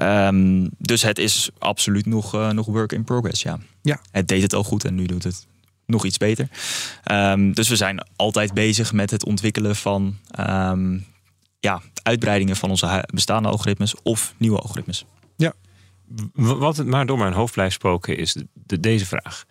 Um, 0.00 0.70
dus 0.78 1.02
het 1.02 1.18
is 1.18 1.50
absoluut 1.58 2.06
nog, 2.06 2.34
uh, 2.34 2.50
nog 2.50 2.66
work 2.66 2.92
in 2.92 3.04
progress, 3.04 3.42
ja. 3.42 3.58
ja. 3.82 4.00
Het 4.10 4.28
deed 4.28 4.42
het 4.42 4.54
al 4.54 4.64
goed 4.64 4.84
en 4.84 4.94
nu 4.94 5.06
doet 5.06 5.24
het 5.24 5.46
nog 5.86 6.04
iets 6.04 6.18
beter. 6.18 6.48
Um, 7.12 7.54
dus 7.54 7.68
we 7.68 7.76
zijn 7.76 8.06
altijd 8.16 8.54
bezig 8.54 8.92
met 8.92 9.10
het 9.10 9.24
ontwikkelen 9.24 9.76
van 9.76 10.16
um, 10.40 11.06
ja, 11.60 11.82
uitbreidingen 12.02 12.56
van 12.56 12.70
onze 12.70 13.04
bestaande 13.14 13.48
algoritmes 13.48 13.94
of 14.02 14.34
nieuwe 14.36 14.58
algoritmes. 14.58 15.04
Ja. 15.36 15.52
Wat 16.32 16.76
het 16.76 16.86
maar 16.86 17.06
door 17.06 17.18
mijn 17.18 17.32
hoofd 17.32 17.52
blijft 17.52 17.74
spoken 17.74 18.16
is 18.16 18.36
de, 18.52 18.80
deze 18.80 19.06
vraag. 19.06 19.44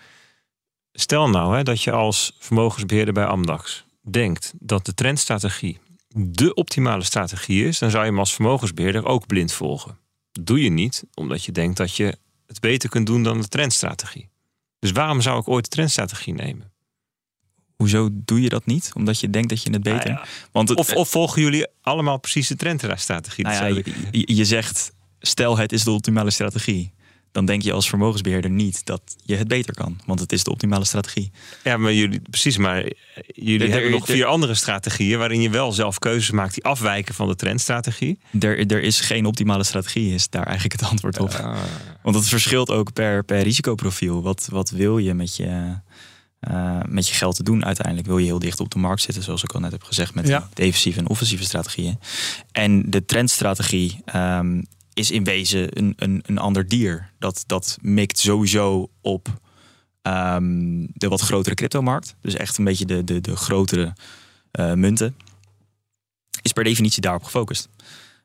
Stel 0.91 1.29
nou 1.29 1.57
hè, 1.57 1.63
dat 1.63 1.81
je 1.81 1.91
als 1.91 2.35
vermogensbeheerder 2.39 3.13
bij 3.13 3.25
Amdax 3.25 3.85
denkt 4.09 4.53
dat 4.59 4.85
de 4.85 4.93
trendstrategie 4.93 5.79
de 6.17 6.53
optimale 6.53 7.03
strategie 7.03 7.65
is, 7.65 7.79
dan 7.79 7.89
zou 7.89 8.03
je 8.03 8.09
hem 8.09 8.19
als 8.19 8.33
vermogensbeheerder 8.33 9.05
ook 9.05 9.27
blind 9.27 9.53
volgen. 9.53 9.97
Dat 10.31 10.45
doe 10.45 10.63
je 10.63 10.69
niet, 10.69 11.03
omdat 11.13 11.43
je 11.43 11.51
denkt 11.51 11.77
dat 11.77 11.95
je 11.95 12.17
het 12.47 12.59
beter 12.59 12.89
kunt 12.89 13.05
doen 13.05 13.23
dan 13.23 13.41
de 13.41 13.47
trendstrategie. 13.47 14.29
Dus 14.79 14.91
waarom 14.91 15.21
zou 15.21 15.39
ik 15.39 15.47
ooit 15.47 15.63
de 15.63 15.69
trendstrategie 15.69 16.33
nemen? 16.33 16.73
Hoezo 17.75 18.09
doe 18.11 18.41
je 18.41 18.49
dat 18.49 18.65
niet? 18.65 18.91
Omdat 18.93 19.19
je 19.19 19.29
denkt 19.29 19.49
dat 19.49 19.63
je 19.63 19.69
het 19.69 19.83
beter. 19.83 20.09
Nou 20.09 20.25
ja. 20.25 20.25
Want 20.51 20.75
of, 20.75 20.93
of, 20.93 21.09
volgen 21.09 21.41
jullie 21.41 21.67
allemaal 21.81 22.17
precies 22.17 22.47
de 22.47 22.55
trendstrategie? 22.55 23.43
Nou 23.43 23.75
ja, 23.75 23.81
je, 24.11 24.35
je 24.35 24.45
zegt, 24.45 24.93
stel 25.19 25.57
het 25.57 25.71
is 25.71 25.83
de 25.83 25.91
optimale 25.91 26.29
strategie 26.29 26.93
dan 27.36 27.45
denk 27.45 27.62
je 27.62 27.71
als 27.71 27.89
vermogensbeheerder 27.89 28.52
niet 28.52 28.86
dat 28.86 29.02
je 29.24 29.36
het 29.36 29.48
beter 29.48 29.74
kan. 29.74 30.00
Want 30.06 30.19
het 30.19 30.32
is 30.32 30.43
de 30.43 30.52
optimale 30.52 30.86
strategie. 30.86 31.32
Ja, 31.63 31.78
maar 31.78 31.93
jullie, 31.93 32.21
precies, 32.30 32.58
maar 32.58 32.91
jullie 33.26 33.71
hebben 33.71 33.91
nog 33.91 34.06
vier 34.06 34.26
andere 34.26 34.54
strategieën 34.54 35.17
waarin 35.17 35.41
je 35.41 35.50
wel 35.50 35.71
zelf 35.71 36.00
keuzes 36.00 36.32
maakt 36.32 36.54
die 36.54 36.63
afwijken 36.63 37.15
van 37.15 37.28
de 37.28 37.36
trendstrategie. 37.36 38.19
Er, 38.39 38.65
er 38.65 38.82
is 38.82 39.00
geen 39.00 39.26
optimale 39.26 39.63
strategie, 39.63 40.13
is 40.13 40.30
daar 40.30 40.45
eigenlijk 40.45 40.80
het 40.80 40.89
antwoord 40.89 41.19
op. 41.19 41.30
Uh. 41.30 41.58
Want 42.04 42.15
het 42.15 42.28
verschilt 42.28 42.71
ook 42.71 42.93
per, 42.93 43.24
per 43.24 43.41
risicoprofiel. 43.41 44.21
Wat, 44.21 44.48
wat 44.52 44.69
wil 44.69 44.98
je 44.98 45.13
met 45.13 45.36
je, 45.36 45.80
uh, 46.50 46.80
met 46.88 47.08
je 47.08 47.13
geld 47.13 47.36
te 47.36 47.43
doen 47.43 47.65
uiteindelijk? 47.65 48.08
Wil 48.08 48.17
je 48.17 48.26
heel 48.26 48.39
dicht 48.39 48.60
op 48.60 48.71
de 48.71 48.80
markt 48.80 49.02
zitten, 49.02 49.24
zoals 49.24 49.43
ik 49.43 49.52
al 49.52 49.60
net 49.60 49.71
heb 49.71 49.84
gezegd, 49.84 50.13
met 50.13 50.28
ja. 50.28 50.50
defensieve 50.54 51.00
en 51.00 51.10
offensieve 51.10 51.43
strategieën. 51.43 52.00
En 52.52 52.89
de 52.89 53.06
trendstrategie 53.06 54.02
um, 54.15 54.65
is 54.95 55.12
in 55.12 55.23
wezen 55.23 55.77
een, 55.77 55.93
een, 55.95 56.23
een 56.25 56.38
ander 56.38 56.67
dier. 56.67 57.12
Dat, 57.19 57.43
dat 57.48 57.77
mikt 57.81 58.17
sowieso 58.17 58.89
op 59.02 59.27
um, 60.02 60.87
de 60.93 61.08
wat 61.08 61.21
grotere 61.21 61.56
cryptomarkt. 61.56 62.15
Dus 62.21 62.33
echt 62.33 62.58
een 62.58 62.63
beetje 62.63 62.85
de, 62.85 63.04
de, 63.04 63.21
de 63.21 63.35
grotere 63.35 63.93
uh, 64.60 64.73
munten. 64.73 65.15
Is 66.41 66.52
per 66.52 66.63
definitie 66.63 67.02
daarop 67.02 67.23
gefocust. 67.23 67.69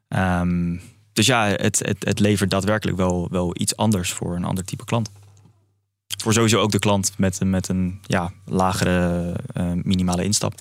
Um, 0.09 0.81
dus 1.13 1.27
ja, 1.27 1.47
het, 1.47 1.79
het, 1.79 2.05
het 2.05 2.19
levert 2.19 2.51
daadwerkelijk 2.51 2.97
wel, 2.97 3.29
wel 3.31 3.61
iets 3.61 3.77
anders 3.77 4.13
voor 4.13 4.37
een 4.37 4.45
ander 4.45 4.65
type 4.65 4.85
klant. 4.85 5.11
Voor 6.23 6.33
sowieso 6.33 6.61
ook 6.61 6.71
de 6.71 6.79
klant 6.79 7.19
met, 7.19 7.45
met 7.45 7.69
een 7.69 8.01
ja, 8.03 8.33
lagere 8.45 9.35
uh, 9.57 9.73
minimale 9.83 10.25
instap. 10.25 10.61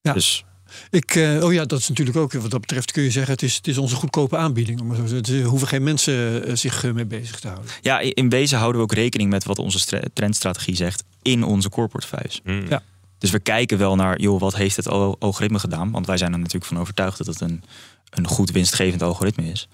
Ja. 0.00 0.12
Dus 0.12 0.44
Ik, 0.90 1.14
uh, 1.14 1.44
oh 1.44 1.52
ja, 1.52 1.64
dat 1.64 1.78
is 1.78 1.88
natuurlijk 1.88 2.16
ook, 2.16 2.32
wat 2.32 2.50
dat 2.50 2.60
betreft 2.60 2.92
kun 2.92 3.02
je 3.02 3.10
zeggen, 3.10 3.32
het 3.32 3.42
is, 3.42 3.56
het 3.56 3.66
is 3.66 3.78
onze 3.78 3.94
goedkope 3.94 4.36
aanbieding. 4.36 4.82
Maar 4.82 4.98
er 4.98 5.44
hoeven 5.44 5.68
geen 5.68 5.82
mensen 5.82 6.48
uh, 6.48 6.56
zich 6.56 6.92
mee 6.92 7.06
bezig 7.06 7.40
te 7.40 7.48
houden. 7.48 7.70
Ja, 7.80 8.00
in 8.00 8.28
wezen 8.28 8.58
houden 8.58 8.80
we 8.80 8.86
ook 8.86 8.94
rekening 8.94 9.30
met 9.30 9.44
wat 9.44 9.58
onze 9.58 10.10
trendstrategie 10.12 10.76
zegt 10.76 11.04
in 11.22 11.42
onze 11.42 11.68
core 11.68 11.88
portefeuilles. 11.88 12.40
Mm. 12.44 12.66
Ja. 12.68 12.82
Dus 13.18 13.30
we 13.30 13.40
kijken 13.40 13.78
wel 13.78 13.96
naar, 13.96 14.20
joh, 14.20 14.40
wat 14.40 14.56
heeft 14.56 14.76
het 14.76 14.88
algoritme 14.88 15.58
gedaan? 15.58 15.90
Want 15.90 16.06
wij 16.06 16.16
zijn 16.16 16.32
er 16.32 16.38
natuurlijk 16.38 16.66
van 16.66 16.78
overtuigd 16.78 17.18
dat 17.18 17.26
het 17.26 17.40
een, 17.40 17.62
een 18.10 18.26
goed 18.26 18.50
winstgevend 18.50 19.02
algoritme 19.02 19.50
is. 19.50 19.68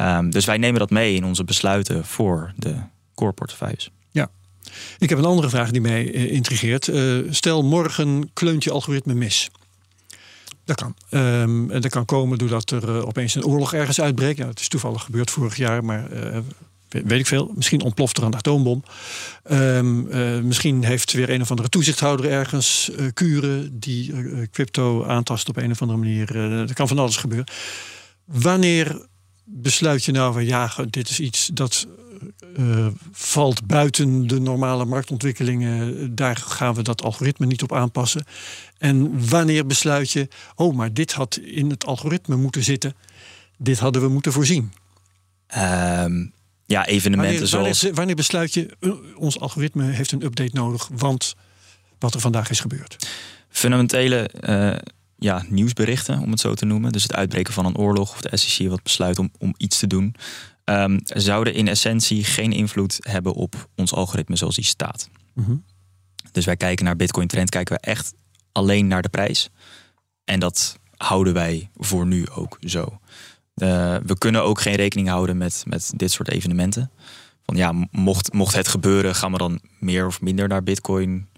Um, 0.00 0.30
dus 0.30 0.44
wij 0.44 0.58
nemen 0.58 0.78
dat 0.78 0.90
mee 0.90 1.14
in 1.14 1.24
onze 1.24 1.44
besluiten 1.44 2.04
voor 2.04 2.52
de 2.56 2.74
core 3.14 3.32
portefeuilles. 3.32 3.90
Ja. 4.10 4.30
Ik 4.98 5.08
heb 5.08 5.18
een 5.18 5.24
andere 5.24 5.48
vraag 5.48 5.70
die 5.70 5.80
mij 5.80 6.14
uh, 6.14 6.32
intrigeert. 6.32 6.88
Uh, 6.88 7.18
stel 7.30 7.62
morgen 7.62 8.30
kleunt 8.32 8.64
je 8.64 8.70
algoritme 8.70 9.14
mis. 9.14 9.50
Dat 10.66 10.76
kan. 10.76 10.94
Um, 11.10 11.68
dat 11.68 11.88
kan 11.88 12.04
komen 12.04 12.38
doordat 12.38 12.70
er 12.70 12.88
uh, 12.88 13.06
opeens 13.06 13.34
een 13.34 13.44
oorlog 13.44 13.72
ergens 13.74 14.00
uitbreekt. 14.00 14.38
Ja, 14.38 14.46
het 14.46 14.60
is 14.60 14.68
toevallig 14.68 15.02
gebeurd 15.02 15.30
vorig 15.30 15.56
jaar, 15.56 15.84
maar 15.84 16.08
weet 16.88 17.18
ik 17.18 17.26
veel. 17.26 17.52
Misschien 17.54 17.82
ontploft 17.82 18.16
er 18.16 18.22
een 18.22 18.36
atoombom. 18.36 18.82
Um, 19.50 20.06
uh, 20.06 20.40
misschien 20.40 20.84
heeft 20.84 21.12
weer 21.12 21.30
een 21.30 21.40
of 21.40 21.50
andere 21.50 21.68
toezichthouder 21.68 22.30
ergens 22.30 22.90
kuren 23.14 23.80
die 23.80 24.12
crypto 24.50 25.04
aantast 25.04 25.48
op 25.48 25.56
een 25.56 25.70
of 25.70 25.80
andere 25.80 25.98
manier. 25.98 26.36
er 26.36 26.74
kan 26.74 26.88
van 26.88 26.98
alles 26.98 27.16
gebeuren. 27.16 27.46
Wanneer 28.24 29.06
besluit 29.46 30.04
je 30.04 30.12
nou 30.12 30.32
van 30.32 30.44
ja, 30.44 30.72
dit 30.90 31.08
is 31.08 31.20
iets 31.20 31.50
dat 31.52 31.86
valt 33.12 33.66
buiten 33.66 34.26
de 34.26 34.40
normale 34.40 34.84
marktontwikkelingen. 34.84 36.14
Daar 36.14 36.36
gaan 36.36 36.74
we 36.74 36.82
dat 36.82 37.02
algoritme 37.02 37.46
niet 37.46 37.62
op 37.62 37.72
aanpassen. 37.72 38.24
En 38.78 39.28
wanneer 39.28 39.66
besluit 39.66 40.10
je, 40.10 40.28
oh, 40.54 40.76
maar 40.76 40.92
dit 40.92 41.12
had 41.12 41.36
in 41.36 41.70
het 41.70 41.86
algoritme 41.86 42.36
moeten 42.36 42.64
zitten. 42.64 42.94
Dit 43.58 43.78
hadden 43.78 44.02
we 44.02 44.08
moeten 44.08 44.32
voorzien. 44.32 44.72
Um 45.56 46.34
ja, 46.66 46.86
evenementen 46.86 47.50
wanneer, 47.50 47.74
zoals... 47.74 47.94
Wanneer, 47.94 48.14
besluit 48.14 48.54
je, 48.54 48.76
uh, 48.80 48.92
ons 49.16 49.40
algoritme 49.40 49.84
heeft 49.84 50.12
een 50.12 50.24
update 50.24 50.50
nodig, 50.52 50.88
want 50.92 51.34
wat 51.98 52.14
er 52.14 52.20
vandaag 52.20 52.50
is 52.50 52.60
gebeurd? 52.60 53.08
Fundamentele 53.48 54.30
uh, 54.40 54.74
ja, 55.18 55.44
nieuwsberichten, 55.48 56.20
om 56.20 56.30
het 56.30 56.40
zo 56.40 56.54
te 56.54 56.64
noemen. 56.64 56.92
Dus 56.92 57.02
het 57.02 57.14
uitbreken 57.14 57.52
van 57.52 57.66
een 57.66 57.76
oorlog 57.76 58.10
of 58.10 58.20
de 58.20 58.36
SEC 58.36 58.68
wat 58.68 58.82
besluit 58.82 59.18
om, 59.18 59.30
om 59.38 59.54
iets 59.56 59.78
te 59.78 59.86
doen. 59.86 60.14
Um, 60.64 61.00
zouden 61.04 61.54
in 61.54 61.68
essentie 61.68 62.24
geen 62.24 62.52
invloed 62.52 62.98
hebben 63.00 63.32
op 63.32 63.68
ons 63.74 63.92
algoritme 63.92 64.36
zoals 64.36 64.54
die 64.54 64.64
staat. 64.64 65.08
Mm 65.34 65.44
-hmm. 65.44 65.64
Dus 66.32 66.44
wij 66.44 66.56
kijken 66.56 66.84
naar 66.84 66.96
Bitcoin 66.96 67.26
Trend, 67.26 67.50
kijken 67.50 67.74
we 67.74 67.80
echt 67.80 68.14
alleen 68.52 68.86
naar 68.86 69.02
de 69.02 69.08
prijs. 69.08 69.50
En 70.24 70.40
dat 70.40 70.78
houden 70.96 71.32
wij 71.34 71.70
voor 71.76 72.06
nu 72.06 72.28
ook 72.30 72.58
zo. 72.60 72.80
Uh, 72.82 73.96
we 74.04 74.18
kunnen 74.18 74.42
ook 74.42 74.60
geen 74.60 74.74
rekening 74.74 75.08
houden 75.08 75.36
met, 75.36 75.64
met 75.66 75.92
dit 75.96 76.12
soort 76.12 76.30
evenementen. 76.30 76.90
Van 77.42 77.56
ja, 77.56 77.72
mocht, 77.90 78.32
mocht 78.32 78.54
het 78.54 78.68
gebeuren, 78.68 79.14
gaan 79.14 79.32
we 79.32 79.38
dan 79.38 79.60
meer 79.78 80.06
of 80.06 80.20
minder 80.20 80.48
naar 80.48 80.62
Bitcoin 80.62 81.28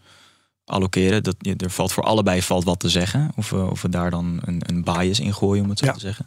allokeren. 0.69 1.23
Dat, 1.23 1.37
er 1.57 1.71
valt 1.71 1.93
voor 1.93 2.03
allebei 2.05 2.43
valt 2.43 2.65
wat 2.65 2.81
te 2.81 2.89
zeggen. 2.89 3.31
Of 3.37 3.51
we, 3.51 3.71
of 3.71 3.83
we 3.83 3.89
daar 3.89 4.11
dan 4.11 4.41
een, 4.45 4.63
een 4.67 4.85
bias 4.85 5.21
in 5.21 5.35
gooien, 5.35 5.63
om 5.63 5.71
het 5.71 5.79
zo 5.79 5.87
Ja. 5.87 5.93
te 5.93 6.01
zeggen. 6.01 6.27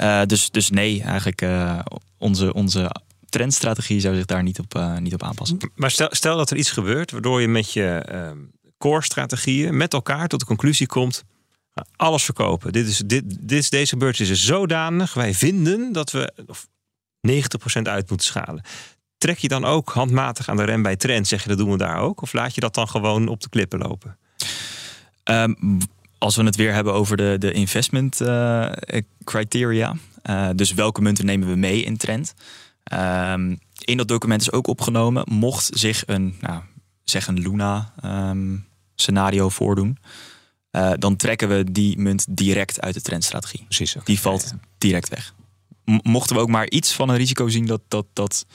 Uh, 0.00 0.22
dus, 0.26 0.50
dus 0.50 0.70
nee, 0.70 1.02
eigenlijk 1.02 1.42
uh, 1.42 1.78
onze, 2.18 2.52
onze 2.54 2.90
trendstrategie 3.28 4.00
zou 4.00 4.14
zich 4.14 4.24
daar 4.24 4.42
niet 4.42 4.58
op, 4.58 4.76
uh, 4.76 4.96
niet 4.96 5.14
op 5.14 5.22
aanpassen. 5.22 5.58
Maar 5.74 5.90
stel, 5.90 6.08
stel 6.10 6.36
dat 6.36 6.50
er 6.50 6.56
iets 6.56 6.70
gebeurt 6.70 7.10
waardoor 7.10 7.40
je 7.40 7.48
met 7.48 7.72
je 7.72 7.84
ehm, 7.84 8.38
core-strategieën 8.78 9.76
met 9.76 9.92
elkaar 9.92 10.28
tot 10.28 10.40
de 10.40 10.46
conclusie 10.46 10.86
komt: 10.86 11.24
alles 11.96 12.24
verkopen. 12.24 12.72
Dit 12.72 12.86
is, 12.86 13.02
dit, 13.06 13.22
dit 13.26 13.58
is, 13.58 13.70
deze 13.70 13.96
beurs 13.96 14.20
is 14.20 14.44
zodanig. 14.44 15.14
Wij 15.14 15.34
vinden 15.34 15.92
dat 15.92 16.10
we 16.10 16.32
of 16.46 16.66
90% 17.28 17.82
uit 17.82 18.08
moeten 18.08 18.26
schalen. 18.26 18.64
Trek 19.24 19.38
je 19.38 19.48
dan 19.48 19.64
ook 19.64 19.92
handmatig 19.92 20.48
aan 20.48 20.56
de 20.56 20.64
rem 20.64 20.82
bij 20.82 20.96
trend? 20.96 21.28
Zeg 21.28 21.42
je 21.42 21.48
dat 21.48 21.58
doen 21.58 21.70
we 21.70 21.76
daar 21.76 21.98
ook? 21.98 22.22
Of 22.22 22.32
laat 22.32 22.54
je 22.54 22.60
dat 22.60 22.74
dan 22.74 22.88
gewoon 22.88 23.28
op 23.28 23.40
de 23.40 23.48
klippen 23.48 23.78
lopen? 23.78 24.16
Um, 25.24 25.78
als 26.18 26.36
we 26.36 26.44
het 26.44 26.56
weer 26.56 26.72
hebben 26.72 26.92
over 26.92 27.16
de, 27.16 27.36
de 27.38 27.52
investment 27.52 28.20
uh, 28.20 28.70
criteria. 29.24 29.94
Uh, 30.24 30.48
dus 30.54 30.72
welke 30.72 31.02
munten 31.02 31.26
nemen 31.26 31.48
we 31.48 31.54
mee 31.54 31.82
in 31.82 31.96
trend? 31.96 32.34
Um, 32.92 33.58
in 33.78 33.96
dat 33.96 34.08
document 34.08 34.40
is 34.40 34.52
ook 34.52 34.66
opgenomen, 34.66 35.24
mocht 35.28 35.70
zich 35.72 36.02
een, 36.06 36.36
nou, 36.40 36.62
zeg 37.04 37.26
een 37.26 37.40
Luna 37.40 37.92
um, 38.04 38.66
scenario 38.94 39.48
voordoen. 39.48 39.98
Uh, 40.72 40.92
dan 40.98 41.16
trekken 41.16 41.48
we 41.48 41.72
die 41.72 41.98
munt 41.98 42.26
direct 42.28 42.80
uit 42.80 42.94
de 42.94 43.00
trendstrategie. 43.00 43.64
Precies. 43.64 43.90
Okay. 43.90 44.04
Die 44.04 44.20
valt 44.20 44.54
direct 44.78 45.08
weg. 45.08 45.34
Mochten 46.02 46.36
we 46.36 46.42
ook 46.42 46.48
maar 46.48 46.70
iets 46.70 46.92
van 46.92 47.08
een 47.08 47.16
risico 47.16 47.48
zien 47.48 47.66
dat, 47.66 47.80
dat, 47.88 48.06
dat 48.12 48.46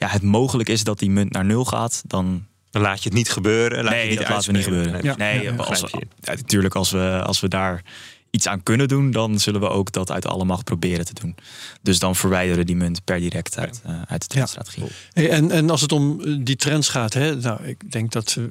ja, 0.00 0.08
het 0.08 0.22
mogelijk 0.22 0.68
is 0.68 0.84
dat 0.84 0.98
die 0.98 1.10
munt 1.10 1.32
naar 1.32 1.44
nul 1.44 1.64
gaat, 1.64 2.02
dan. 2.06 2.48
Dan 2.70 2.82
laat 2.82 3.02
je 3.02 3.08
het 3.08 3.18
niet 3.18 3.30
gebeuren. 3.30 3.84
Laat 3.84 3.92
nee, 3.92 4.02
je 4.02 4.08
niet 4.08 4.18
dat 4.18 4.28
laten 4.28 4.50
we 4.50 4.56
niet 4.56 4.64
gebeuren. 4.64 4.92
Nee, 4.92 5.02
ja, 5.02 5.16
nee 5.16 5.42
ja, 5.42 5.56
als 5.56 5.80
we, 5.80 6.06
natuurlijk, 6.20 6.74
als 6.74 6.90
we, 6.90 7.22
als 7.24 7.40
we 7.40 7.48
daar 7.48 7.82
iets 8.30 8.46
aan 8.46 8.62
kunnen 8.62 8.88
doen, 8.88 9.10
dan 9.10 9.38
zullen 9.38 9.60
we 9.60 9.68
ook 9.68 9.92
dat 9.92 10.10
uit 10.10 10.26
alle 10.26 10.44
macht 10.44 10.64
proberen 10.64 11.04
te 11.04 11.14
doen. 11.14 11.34
Dus 11.82 11.98
dan 11.98 12.16
verwijderen 12.16 12.66
die 12.66 12.76
munt 12.76 13.04
per 13.04 13.18
direct 13.18 13.58
uit, 13.58 13.82
uh, 13.86 14.02
uit 14.06 14.20
de 14.20 14.26
trendstrategie. 14.26 14.84
Hey, 15.12 15.30
en, 15.30 15.50
en 15.50 15.70
als 15.70 15.80
het 15.80 15.92
om 15.92 16.20
die 16.44 16.56
trends 16.56 16.88
gaat, 16.88 17.14
hè, 17.14 17.36
nou, 17.36 17.64
ik 17.64 17.92
denk 17.92 18.12
dat 18.12 18.36
uh, 18.38 18.44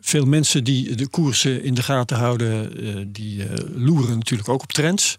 veel 0.00 0.24
mensen 0.24 0.64
die 0.64 0.94
de 0.94 1.08
koersen 1.08 1.62
in 1.62 1.74
de 1.74 1.82
gaten 1.82 2.16
houden, 2.16 2.84
uh, 2.84 3.04
die 3.06 3.46
loeren 3.74 4.18
natuurlijk 4.18 4.48
ook 4.48 4.62
op 4.62 4.72
trends. 4.72 5.14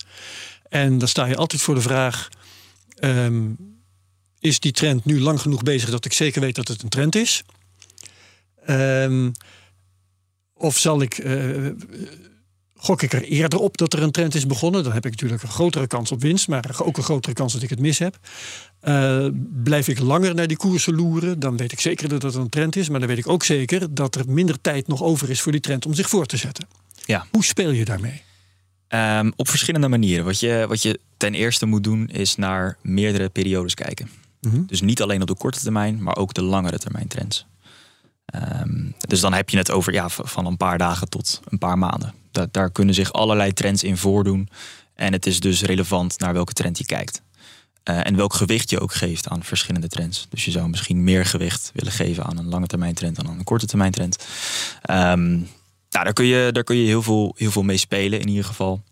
En 0.69 0.97
dan 0.97 1.07
sta 1.07 1.25
je 1.25 1.35
altijd 1.35 1.61
voor 1.61 1.75
de 1.75 1.81
vraag: 1.81 2.29
um, 3.03 3.57
is 4.39 4.59
die 4.59 4.71
trend 4.71 5.05
nu 5.05 5.19
lang 5.19 5.41
genoeg 5.41 5.63
bezig 5.63 5.89
dat 5.89 6.05
ik 6.05 6.13
zeker 6.13 6.41
weet 6.41 6.55
dat 6.55 6.67
het 6.67 6.83
een 6.83 6.89
trend 6.89 7.15
is? 7.15 7.43
Um, 8.67 9.31
of 10.53 10.77
zal 10.77 11.01
ik 11.01 11.21
gok 12.79 13.01
ik 13.01 13.13
er 13.13 13.23
eerder 13.23 13.59
op 13.59 13.77
dat 13.77 13.93
er 13.93 14.03
een 14.03 14.11
trend 14.11 14.35
is 14.35 14.45
begonnen. 14.45 14.83
Dan 14.83 14.93
heb 14.93 15.05
ik 15.05 15.11
natuurlijk 15.11 15.43
een 15.43 15.49
grotere 15.49 15.87
kans 15.87 16.11
op 16.11 16.21
winst, 16.21 16.47
maar 16.47 16.79
ook 16.83 16.97
een 16.97 17.03
grotere 17.03 17.33
kans 17.33 17.53
dat 17.53 17.61
ik 17.61 17.69
het 17.69 17.79
mis 17.79 17.99
heb. 17.99 18.19
Uh, 18.83 19.27
blijf 19.63 19.87
ik 19.87 19.99
langer 19.99 20.35
naar 20.35 20.47
die 20.47 20.57
koersen 20.57 20.95
loeren, 20.95 21.39
dan 21.39 21.57
weet 21.57 21.71
ik 21.71 21.79
zeker 21.79 22.09
dat 22.09 22.21
het 22.21 22.35
een 22.35 22.49
trend 22.49 22.75
is. 22.75 22.89
Maar 22.89 22.99
dan 22.99 23.09
weet 23.09 23.17
ik 23.17 23.27
ook 23.27 23.43
zeker 23.43 23.93
dat 23.93 24.15
er 24.15 24.23
minder 24.27 24.61
tijd 24.61 24.87
nog 24.87 25.03
over 25.03 25.29
is 25.29 25.41
voor 25.41 25.51
die 25.51 25.61
trend 25.61 25.85
om 25.85 25.93
zich 25.93 26.09
voor 26.09 26.25
te 26.25 26.37
zetten. 26.37 26.67
Ja. 27.05 27.25
Hoe 27.31 27.43
speel 27.43 27.71
je 27.71 27.85
daarmee? 27.85 28.21
Um, 28.89 29.33
op 29.35 29.49
verschillende 29.49 29.87
manieren. 29.87 30.25
Wat 30.25 30.39
je, 30.39 30.65
wat 30.67 30.81
je 30.81 30.99
ten 31.17 31.33
eerste 31.33 31.65
moet 31.65 31.83
doen, 31.83 32.07
is 32.07 32.35
naar 32.35 32.77
meerdere 32.81 33.29
periodes 33.29 33.73
kijken. 33.73 34.09
-hmm. 34.39 34.65
Dus 34.67 34.81
niet 34.81 35.01
alleen 35.01 35.21
op 35.21 35.27
de 35.27 35.35
korte 35.35 35.59
termijn, 35.59 36.03
maar 36.03 36.15
ook 36.15 36.33
de 36.33 36.41
langere 36.41 36.77
termijn 36.77 37.07
trends. 37.07 37.45
Um, 38.35 38.95
dus 39.07 39.19
dan 39.19 39.33
heb 39.33 39.49
je 39.49 39.57
het 39.57 39.71
over 39.71 39.93
ja, 39.93 40.09
van 40.09 40.45
een 40.45 40.57
paar 40.57 40.77
dagen 40.77 41.09
tot 41.09 41.39
een 41.45 41.57
paar 41.57 41.77
maanden. 41.77 42.13
Da 42.31 42.47
daar 42.51 42.71
kunnen 42.71 42.95
zich 42.95 43.13
allerlei 43.13 43.53
trends 43.53 43.83
in 43.83 43.97
voordoen. 43.97 44.49
En 44.93 45.13
het 45.13 45.25
is 45.25 45.39
dus 45.39 45.61
relevant 45.61 46.19
naar 46.19 46.33
welke 46.33 46.53
trend 46.53 46.77
je 46.77 46.85
kijkt. 46.85 47.21
Uh, 47.89 48.05
en 48.05 48.15
welk 48.15 48.33
gewicht 48.33 48.69
je 48.69 48.79
ook 48.79 48.93
geeft 48.93 49.27
aan 49.27 49.43
verschillende 49.43 49.87
trends. 49.87 50.27
Dus 50.29 50.45
je 50.45 50.51
zou 50.51 50.69
misschien 50.69 51.03
meer 51.03 51.25
gewicht 51.25 51.71
willen 51.73 51.91
geven 51.91 52.23
aan 52.23 52.37
een 52.37 52.49
lange 52.49 52.67
termijn 52.67 52.93
trend 52.93 53.15
dan 53.15 53.27
aan 53.27 53.37
een 53.37 53.43
korte 53.43 53.65
termijn 53.65 53.91
trend. 53.91 54.25
Um, 54.89 55.47
nou, 55.89 56.03
daar 56.03 56.13
kun 56.13 56.25
je, 56.25 56.51
daar 56.51 56.63
kun 56.63 56.75
je 56.75 56.85
heel, 56.85 57.01
veel, 57.01 57.35
heel 57.37 57.51
veel 57.51 57.63
mee 57.63 57.77
spelen 57.77 58.19
in 58.19 58.27
ieder 58.27 58.45
geval. 58.45 58.83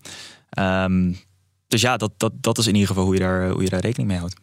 Um, 0.59 1.19
dus 1.67 1.81
ja, 1.81 1.97
dat, 1.97 2.11
dat, 2.17 2.31
dat 2.41 2.57
is 2.57 2.67
in 2.67 2.73
ieder 2.73 2.87
geval 2.87 3.03
hoe 3.03 3.13
je 3.13 3.19
daar, 3.19 3.49
hoe 3.49 3.63
je 3.63 3.69
daar 3.69 3.79
rekening 3.79 4.09
mee 4.09 4.17
houdt. 4.17 4.35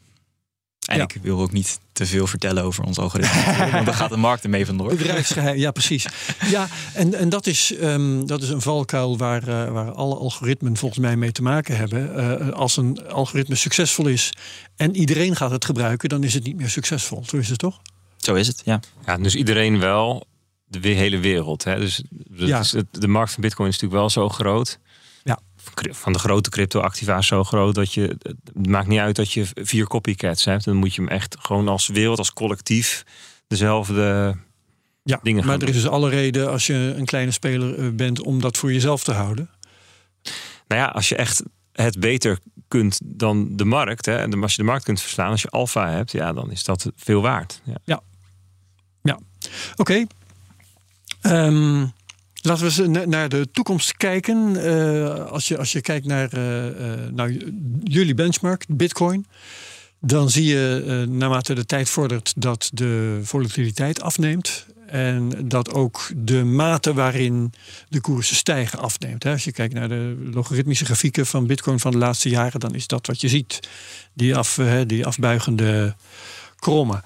En 0.84 0.96
Ja. 0.96 1.02
ik 1.02 1.16
wil 1.22 1.40
ook 1.40 1.52
niet 1.52 1.78
te 1.92 2.06
veel 2.06 2.26
vertellen 2.26 2.62
over 2.62 2.84
ons 2.84 2.98
algoritme. 2.98 3.54
want 3.72 3.84
dan 3.86 3.94
gaat 3.94 4.10
de 4.10 4.16
markt 4.16 4.44
ermee 4.44 4.66
vandoor. 4.66 4.88
Bedrijfsgeheim, 4.88 5.56
ja 5.58 5.70
precies. 5.70 6.06
Ja, 6.50 6.68
en, 6.94 7.14
en 7.14 7.28
dat, 7.28 7.46
is, 7.46 7.74
um, 7.82 8.26
dat 8.26 8.42
is 8.42 8.48
een 8.48 8.60
valkuil 8.60 9.16
waar, 9.18 9.48
uh, 9.48 9.70
waar 9.72 9.90
alle 9.92 10.14
algoritmen 10.16 10.76
volgens 10.76 11.00
mij 11.00 11.16
mee 11.16 11.32
te 11.32 11.42
maken 11.42 11.76
hebben. 11.76 12.10
Uh, 12.42 12.48
als 12.50 12.76
een 12.76 13.08
algoritme 13.08 13.54
succesvol 13.54 14.06
is 14.06 14.32
en 14.76 14.96
iedereen 14.96 15.36
gaat 15.36 15.50
het 15.50 15.64
gebruiken, 15.64 16.08
dan 16.08 16.22
is 16.24 16.34
het 16.34 16.44
niet 16.44 16.56
meer 16.56 16.70
succesvol. 16.70 17.22
Zo 17.26 17.36
is 17.36 17.48
het 17.48 17.58
toch? 17.58 17.80
Zo 18.16 18.34
is 18.34 18.46
het, 18.46 18.62
ja. 18.64 18.80
Ja, 19.06 19.16
dus 19.18 19.34
iedereen 19.34 19.78
wel, 19.78 20.26
de 20.66 20.88
hele 20.88 21.18
wereld. 21.18 21.64
Hè? 21.64 21.78
Dus 21.78 22.02
dat 22.10 22.48
Ja. 22.48 22.58
het, 22.70 22.86
de 22.90 23.08
markt 23.08 23.32
van 23.32 23.42
Bitcoin 23.42 23.68
is 23.68 23.74
natuurlijk 23.74 24.00
wel 24.00 24.10
zo 24.10 24.28
groot. 24.28 24.78
Ja. 25.80 25.92
Van 25.94 26.12
de 26.12 26.18
grote 26.18 26.50
crypto-activa 26.50 27.22
zo 27.22 27.44
groot 27.44 27.74
dat 27.74 27.94
je. 27.94 28.16
Het 28.22 28.66
maakt 28.66 28.88
niet 28.88 28.98
uit 28.98 29.16
dat 29.16 29.32
je 29.32 29.46
vier 29.54 29.86
copycats 29.86 30.44
hebt. 30.44 30.64
Dan 30.64 30.76
moet 30.76 30.94
je 30.94 31.00
hem 31.00 31.10
echt 31.10 31.36
gewoon 31.38 31.68
als 31.68 31.86
wereld, 31.86 32.18
als 32.18 32.32
collectief 32.32 33.04
dezelfde 33.46 34.36
Ja, 35.02 35.20
dingen 35.22 35.46
maar 35.46 35.58
er 35.58 35.68
is 35.68 35.74
dus 35.74 35.88
alle 35.88 36.08
reden 36.08 36.50
als 36.50 36.66
je 36.66 36.94
een 36.96 37.04
kleine 37.04 37.30
speler 37.30 37.78
uh, 37.78 37.90
bent 37.90 38.22
om 38.22 38.40
dat 38.40 38.56
voor 38.56 38.72
jezelf 38.72 39.04
te 39.04 39.12
houden. 39.12 39.50
Nou 40.68 40.80
ja, 40.80 40.86
als 40.86 41.08
je 41.08 41.16
echt 41.16 41.42
het 41.72 42.00
beter 42.00 42.38
kunt 42.68 43.00
dan 43.04 43.56
de 43.56 43.64
markt, 43.64 44.06
hè, 44.06 44.16
en 44.16 44.42
als 44.42 44.54
je 44.54 44.62
de 44.62 44.68
markt 44.68 44.84
kunt 44.84 45.00
verslaan, 45.00 45.30
als 45.30 45.42
je 45.42 45.48
alfa 45.48 45.90
hebt, 45.90 46.12
ja, 46.12 46.32
dan 46.32 46.50
is 46.50 46.64
dat 46.64 46.90
veel 46.96 47.22
waard. 47.22 47.60
Ja. 47.64 48.00
Oké. 49.76 50.06
Okay. 51.20 51.46
Um, 51.46 51.92
Laten 52.46 52.66
we 52.66 52.82
eens 52.82 53.06
naar 53.06 53.28
de 53.28 53.50
toekomst 53.52 53.96
kijken. 53.96 54.56
Uh, 54.56 55.24
als, 55.24 55.48
je, 55.48 55.58
als 55.58 55.72
je 55.72 55.80
kijkt 55.80 56.06
naar, 56.06 56.34
uh, 56.34 56.64
naar 57.12 57.30
jullie 57.82 58.14
benchmark, 58.14 58.64
Bitcoin. 58.68 59.26
Dan 60.00 60.30
zie 60.30 60.44
je 60.44 61.04
naarmate 61.08 61.54
de 61.54 61.64
tijd 61.64 61.88
vordert 61.88 62.32
dat 62.36 62.70
de 62.72 63.20
volatiliteit 63.22 64.00
afneemt. 64.00 64.66
En 64.86 65.48
dat 65.48 65.72
ook 65.72 66.10
de 66.16 66.44
mate 66.44 66.94
waarin 66.94 67.52
de 67.88 68.00
koersen 68.00 68.36
stijgen 68.36 68.78
afneemt. 68.78 69.26
Als 69.26 69.44
je 69.44 69.52
kijkt 69.52 69.74
naar 69.74 69.88
de 69.88 70.28
logaritmische 70.32 70.84
grafieken 70.84 71.26
van 71.26 71.46
Bitcoin 71.46 71.80
van 71.80 71.90
de 71.90 71.98
laatste 71.98 72.28
jaren, 72.28 72.60
dan 72.60 72.74
is 72.74 72.86
dat 72.86 73.06
wat 73.06 73.20
je 73.20 73.28
ziet. 73.28 73.60
Die, 74.12 74.36
af, 74.36 74.60
die 74.86 75.06
afbuigende 75.06 75.94
krommen. 76.56 77.02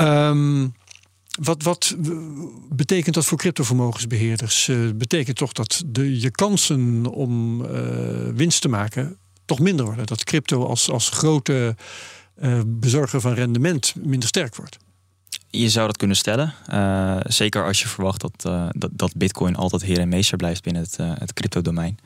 Um, 0.00 0.74
wat, 1.40 1.62
wat 1.62 1.96
betekent 2.68 3.14
dat 3.14 3.24
voor 3.24 3.38
cryptovermogensbeheerders? 3.38 4.68
Uh, 4.68 4.90
betekent 4.94 5.36
toch 5.36 5.52
dat 5.52 5.82
de, 5.86 6.20
je 6.20 6.30
kansen 6.30 7.06
om 7.06 7.64
uh, 7.64 7.68
winst 8.34 8.60
te 8.60 8.68
maken 8.68 9.16
toch 9.44 9.58
minder 9.58 9.84
worden? 9.84 10.06
Dat 10.06 10.24
crypto 10.24 10.64
als, 10.64 10.90
als 10.90 11.08
grote 11.08 11.76
uh, 12.42 12.60
bezorger 12.66 13.20
van 13.20 13.32
rendement 13.32 13.94
minder 14.02 14.28
sterk 14.28 14.56
wordt? 14.56 14.76
Je 15.50 15.68
zou 15.68 15.86
dat 15.86 15.96
kunnen 15.96 16.16
stellen. 16.16 16.54
zeker 17.24 17.64
als 17.64 17.82
je 17.82 17.88
verwacht 17.88 18.20
dat, 18.20 18.42
dat, 18.76 18.90
dat, 18.92 19.16
Bitcoin 19.16 19.56
altijd 19.56 19.82
heer 19.82 19.98
en 19.98 20.08
meester 20.08 20.36
blijft 20.36 20.62
binnen 20.62 20.82
het, 20.82 20.96
het 20.96 21.32
crypto-domein. 21.32 21.98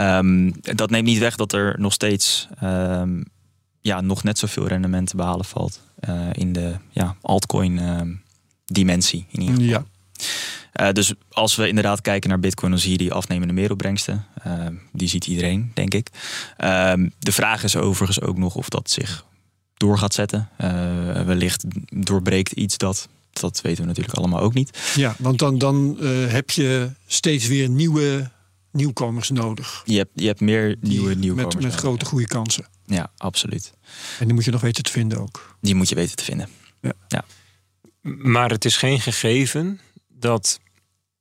Um, 0.00 0.52
dat 0.60 0.90
neemt 0.90 1.06
niet 1.06 1.18
weg 1.18 1.36
dat 1.36 1.52
er 1.52 1.80
nog 1.80 1.92
steeds 1.92 2.48
um, 2.62 3.24
ja, 3.80 4.00
nog 4.00 4.22
net 4.22 4.38
zoveel 4.38 4.66
rendement 4.66 5.08
te 5.08 5.16
behalen 5.16 5.44
valt 5.44 5.80
in 6.32 6.52
de 6.52 6.74
ja, 6.90 7.16
altcoin 7.20 7.78
ehm, 7.78 8.12
dimensie 8.72 9.26
in 9.30 9.40
ieder 9.40 9.56
geval. 9.56 9.70
Ja. 9.70 9.84
Uh, 10.80 10.92
dus 10.92 11.12
als 11.30 11.54
we 11.54 11.68
inderdaad 11.68 12.00
kijken 12.00 12.28
naar 12.28 12.38
Bitcoin, 12.38 12.70
dan 12.70 12.80
zie 12.80 12.90
je 12.90 12.96
die 12.96 13.12
afnemende 13.12 13.54
meeropbrengsten. 13.54 14.26
Uh, 14.46 14.66
die 14.92 15.08
ziet 15.08 15.26
iedereen, 15.26 15.70
denk 15.74 15.94
ik. 15.94 16.08
Uh, 16.58 16.92
de 17.18 17.32
vraag 17.32 17.64
is 17.64 17.76
overigens 17.76 18.20
ook 18.20 18.38
nog 18.38 18.54
of 18.54 18.68
dat 18.68 18.90
zich 18.90 19.24
door 19.76 19.98
gaat 19.98 20.14
zetten. 20.14 20.48
Eh, 20.56 20.70
wellicht 21.22 21.64
doorbreekt 21.88 22.52
iets 22.52 22.76
dat. 22.76 23.08
Dat 23.32 23.60
weten 23.60 23.80
we 23.80 23.88
natuurlijk 23.88 24.16
allemaal 24.16 24.40
ook 24.40 24.54
niet. 24.54 24.92
Ja, 24.94 25.14
want 25.18 25.38
dan, 25.38 25.58
dan 25.58 25.96
heb 26.28 26.50
je 26.50 26.90
steeds 27.06 27.46
weer 27.46 27.68
nieuwe 27.68 28.30
nieuwkomers 28.72 29.30
nodig. 29.30 29.82
Je 29.84 29.96
hebt, 29.96 30.10
je 30.14 30.26
hebt 30.26 30.40
meer 30.40 30.76
nieuwe 30.80 31.14
nieuwkomers. 31.14 31.54
Met, 31.54 31.64
met 31.64 31.74
grote 31.74 32.04
goede 32.04 32.26
kansen. 32.26 32.66
Ja, 32.86 33.10
absoluut. 33.16 33.72
En 34.18 34.24
die 34.26 34.34
moet 34.34 34.44
je 34.44 34.50
nog 34.50 34.60
weten 34.60 34.82
te 34.82 34.90
vinden 34.90 35.18
ook. 35.18 35.56
Die 35.60 35.74
moet 35.74 35.88
je 35.88 35.94
weten 35.94 36.16
te 36.16 36.24
vinden. 36.24 36.48
Ja. 36.80 36.92
ja. 37.08 37.24
Maar 38.02 38.50
het 38.50 38.64
is 38.64 38.76
geen 38.76 39.00
gegeven 39.00 39.80
dat 40.08 40.60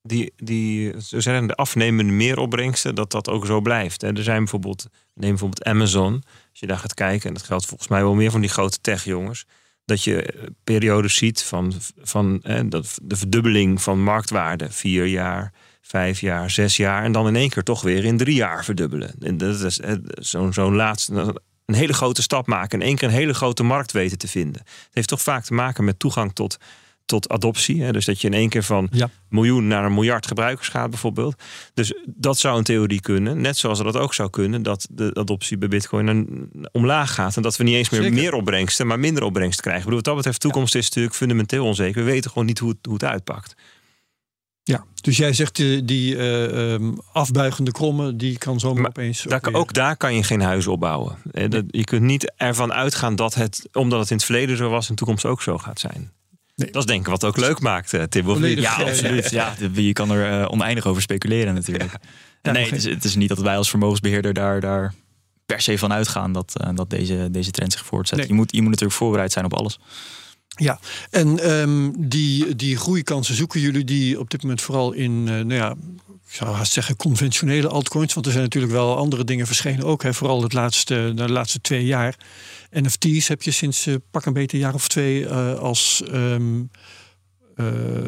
die, 0.03 0.33
die 0.35 0.93
zijn 0.97 1.47
de 1.47 1.55
afnemende 1.55 2.11
meeropbrengsten, 2.11 2.95
dat 2.95 3.11
dat 3.11 3.29
ook 3.29 3.45
zo 3.45 3.61
blijft. 3.61 4.03
Er 4.03 4.23
zijn 4.23 4.37
bijvoorbeeld, 4.37 4.87
neem 5.13 5.29
bijvoorbeeld 5.29 5.63
Amazon. 5.63 6.13
Als 6.49 6.59
je 6.59 6.67
daar 6.67 6.77
gaat 6.77 6.93
kijken, 6.93 7.27
en 7.27 7.33
dat 7.33 7.43
geldt 7.43 7.65
volgens 7.65 7.89
mij 7.89 8.01
wel 8.01 8.15
meer 8.15 8.31
van 8.31 8.41
die 8.41 8.49
grote 8.49 8.81
tech-jongens. 8.81 9.45
Dat 9.85 10.03
je 10.03 10.23
eh, 10.23 10.43
periodes 10.63 11.15
ziet 11.15 11.43
van, 11.43 11.73
van 11.97 12.39
de 12.63 12.83
verdubbeling 13.07 13.81
van 13.81 14.03
marktwaarde. 14.03 14.71
Vier 14.71 15.05
jaar, 15.05 15.53
vijf 15.81 16.19
jaar, 16.19 16.49
zes 16.49 16.77
jaar. 16.77 17.03
En 17.03 17.11
dan 17.11 17.27
in 17.27 17.35
één 17.35 17.49
keer 17.49 17.63
toch 17.63 17.81
weer 17.81 18.05
in 18.05 18.17
drie 18.17 18.35
jaar 18.35 18.65
verdubbelen. 18.65 19.13
En 19.19 19.37
dat 19.37 19.61
is 19.61 19.79
zo'n 20.13 20.53
zo'n 20.53 20.75
laatste 20.75 21.41
een 21.65 21.75
hele 21.75 21.93
grote 21.93 22.21
stap 22.21 22.47
maken. 22.47 22.79
In 22.79 22.85
één 22.85 22.95
keer 22.95 23.07
een 23.07 23.13
hele 23.13 23.33
grote 23.33 23.63
markt 23.63 23.91
weten 23.91 24.17
te 24.17 24.27
vinden. 24.27 24.61
Het 24.61 24.89
heeft 24.91 25.07
toch 25.07 25.21
vaak 25.21 25.43
te 25.43 25.53
maken 25.53 25.83
met 25.83 25.99
toegang 25.99 26.33
tot, 26.33 26.57
tot 27.05 27.29
adoptie. 27.29 27.83
Hè? 27.83 27.91
Dus 27.91 28.05
dat 28.05 28.21
je 28.21 28.27
in 28.27 28.33
één 28.33 28.49
keer 28.49 28.63
van 28.63 28.89
miljoen 29.29 29.67
naar 29.67 29.85
een 29.85 29.93
miljard 29.93 30.27
gebruikers 30.27 30.67
gaat 30.67 30.89
bijvoorbeeld. 30.89 31.41
Dus 31.73 31.93
dat 32.05 32.37
zou 32.37 32.57
in 32.57 32.63
theorie 32.63 33.01
kunnen. 33.01 33.41
Net 33.41 33.57
zoals 33.57 33.77
dat 33.79 33.97
ook 33.97 34.13
zou 34.13 34.29
kunnen 34.29 34.63
dat 34.63 34.87
de 34.91 35.11
adoptie 35.13 35.57
bij 35.57 35.67
bitcoin 35.67 36.49
omlaag 36.71 37.13
gaat. 37.13 37.35
En 37.35 37.41
dat 37.41 37.57
we 37.57 37.63
niet 37.63 37.75
eens 37.75 37.89
meer 37.89 38.13
meer 38.13 38.33
opbrengsten, 38.33 38.87
maar 38.87 38.99
minder 38.99 39.23
opbrengst 39.23 39.61
krijgen. 39.61 39.81
Ik 39.81 39.89
bedoel, 39.89 40.03
wat 40.03 40.13
dat 40.13 40.15
betreft, 40.15 40.39
toekomst 40.39 40.75
is 40.75 40.85
natuurlijk 40.87 41.15
fundamenteel 41.15 41.65
onzeker. 41.65 42.03
We 42.03 42.11
weten 42.11 42.31
gewoon 42.31 42.47
niet 42.47 42.59
hoe 42.59 42.75
hoe 42.81 42.93
het 42.93 43.03
uitpakt. 43.03 43.55
Ja, 44.71 44.85
dus 45.01 45.17
jij 45.17 45.33
zegt 45.33 45.55
die, 45.55 45.85
die 45.85 46.15
uh, 46.15 46.71
um, 46.71 46.97
afbuigende 47.11 47.71
krommen, 47.71 48.17
die 48.17 48.37
kan 48.37 48.59
zomaar 48.59 48.87
opeens. 48.87 49.21
Daar, 49.21 49.41
ook 49.51 49.73
daar 49.73 49.97
kan 49.97 50.15
je 50.15 50.23
geen 50.23 50.41
huis 50.41 50.67
opbouwen. 50.67 51.17
Dat, 51.49 51.63
je 51.67 51.83
kunt 51.83 52.01
niet 52.01 52.33
ervan 52.37 52.73
uitgaan 52.73 53.15
dat 53.15 53.33
het, 53.33 53.69
omdat 53.73 53.99
het 53.99 54.09
in 54.09 54.15
het 54.15 54.25
verleden 54.25 54.57
zo 54.57 54.69
was, 54.69 54.83
in 54.83 54.91
de 54.91 54.97
toekomst 54.97 55.25
ook 55.25 55.41
zo 55.41 55.57
gaat 55.57 55.79
zijn. 55.79 56.11
Nee. 56.55 56.71
Dat 56.71 56.81
is 56.81 56.85
denk 56.85 56.99
ik 56.99 57.07
wat 57.07 57.25
ook 57.25 57.37
leuk 57.37 57.59
maakt, 57.59 57.93
uh, 57.93 58.03
Tim. 58.03 58.45
Ja, 58.45 58.73
absoluut. 58.73 59.29
Ja, 59.29 59.53
je 59.73 59.93
kan 59.93 60.11
er 60.11 60.41
uh, 60.41 60.51
oneindig 60.51 60.85
over 60.85 61.01
speculeren 61.01 61.53
natuurlijk. 61.53 61.91
nee, 62.41 62.65
het 62.65 62.75
is, 62.75 62.85
het 62.85 63.03
is, 63.03 63.15
niet 63.15 63.29
dat 63.29 63.39
wij 63.39 63.57
als 63.57 63.69
vermogensbeheerder 63.69 64.33
daar, 64.33 64.59
daar 64.59 64.93
per 65.45 65.61
se 65.61 65.77
van 65.77 65.93
uitgaan 65.93 66.31
dat, 66.31 66.55
uh, 66.61 66.69
dat 66.75 66.89
deze, 66.89 67.27
deze 67.31 67.51
trend 67.51 67.71
zich 67.71 67.85
voortzet. 67.85 68.27
Je, 68.27 68.33
moet, 68.33 68.51
je 68.51 68.61
moet 68.61 68.69
natuurlijk 68.69 68.97
voorbereid 68.97 69.31
zijn 69.31 69.45
op 69.45 69.53
alles. 69.53 69.79
Ja, 70.55 70.79
en 71.09 71.51
um, 71.51 71.93
die, 71.97 72.55
die 72.55 72.77
groeikansen 72.77 73.35
zoeken 73.35 73.59
jullie 73.59 73.83
die 73.83 74.19
op 74.19 74.29
dit 74.29 74.41
moment 74.41 74.61
vooral 74.61 74.91
in, 74.91 75.11
uh, 75.11 75.27
nou 75.27 75.53
ja, 75.53 75.75
ik 76.27 76.37
zou 76.37 76.55
haast 76.55 76.71
zeggen 76.71 76.95
conventionele 76.95 77.67
altcoins. 77.67 78.13
Want 78.13 78.25
er 78.25 78.31
zijn 78.31 78.43
natuurlijk 78.43 78.73
wel 78.73 78.97
andere 78.97 79.23
dingen 79.23 79.47
verschenen 79.47 79.85
ook. 79.85 80.03
Hè, 80.03 80.13
vooral 80.13 80.43
het 80.43 80.53
laatste, 80.53 81.11
de 81.15 81.31
laatste 81.31 81.61
twee 81.61 81.85
jaar. 81.85 82.15
NFT's 82.71 83.27
heb 83.27 83.41
je 83.41 83.51
sinds 83.51 83.87
uh, 83.87 83.95
pak 84.11 84.25
een 84.25 84.33
beetje 84.33 84.57
een 84.57 84.63
jaar 84.63 84.73
of 84.73 84.87
twee 84.87 85.21
uh, 85.21 85.53
als, 85.53 86.03
um, 86.11 86.69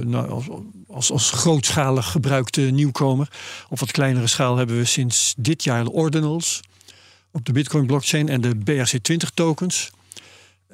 nou, 0.03 0.29
als, 0.29 0.45
als, 0.87 1.11
als 1.11 1.31
grootschalig 1.31 2.11
gebruikte 2.11 2.61
nieuwkomer. 2.61 3.27
Op 3.69 3.79
wat 3.79 3.91
kleinere 3.91 4.27
schaal 4.27 4.57
hebben 4.57 4.77
we 4.77 4.85
sinds 4.85 5.33
dit 5.37 5.63
jaar 5.63 5.83
de 5.83 5.91
ordinals 5.91 6.61
op 7.31 7.45
de 7.45 7.51
Bitcoin 7.51 7.85
blockchain 7.85 8.29
en 8.29 8.41
de 8.41 8.55
BRC20 8.55 9.33
tokens. 9.33 9.91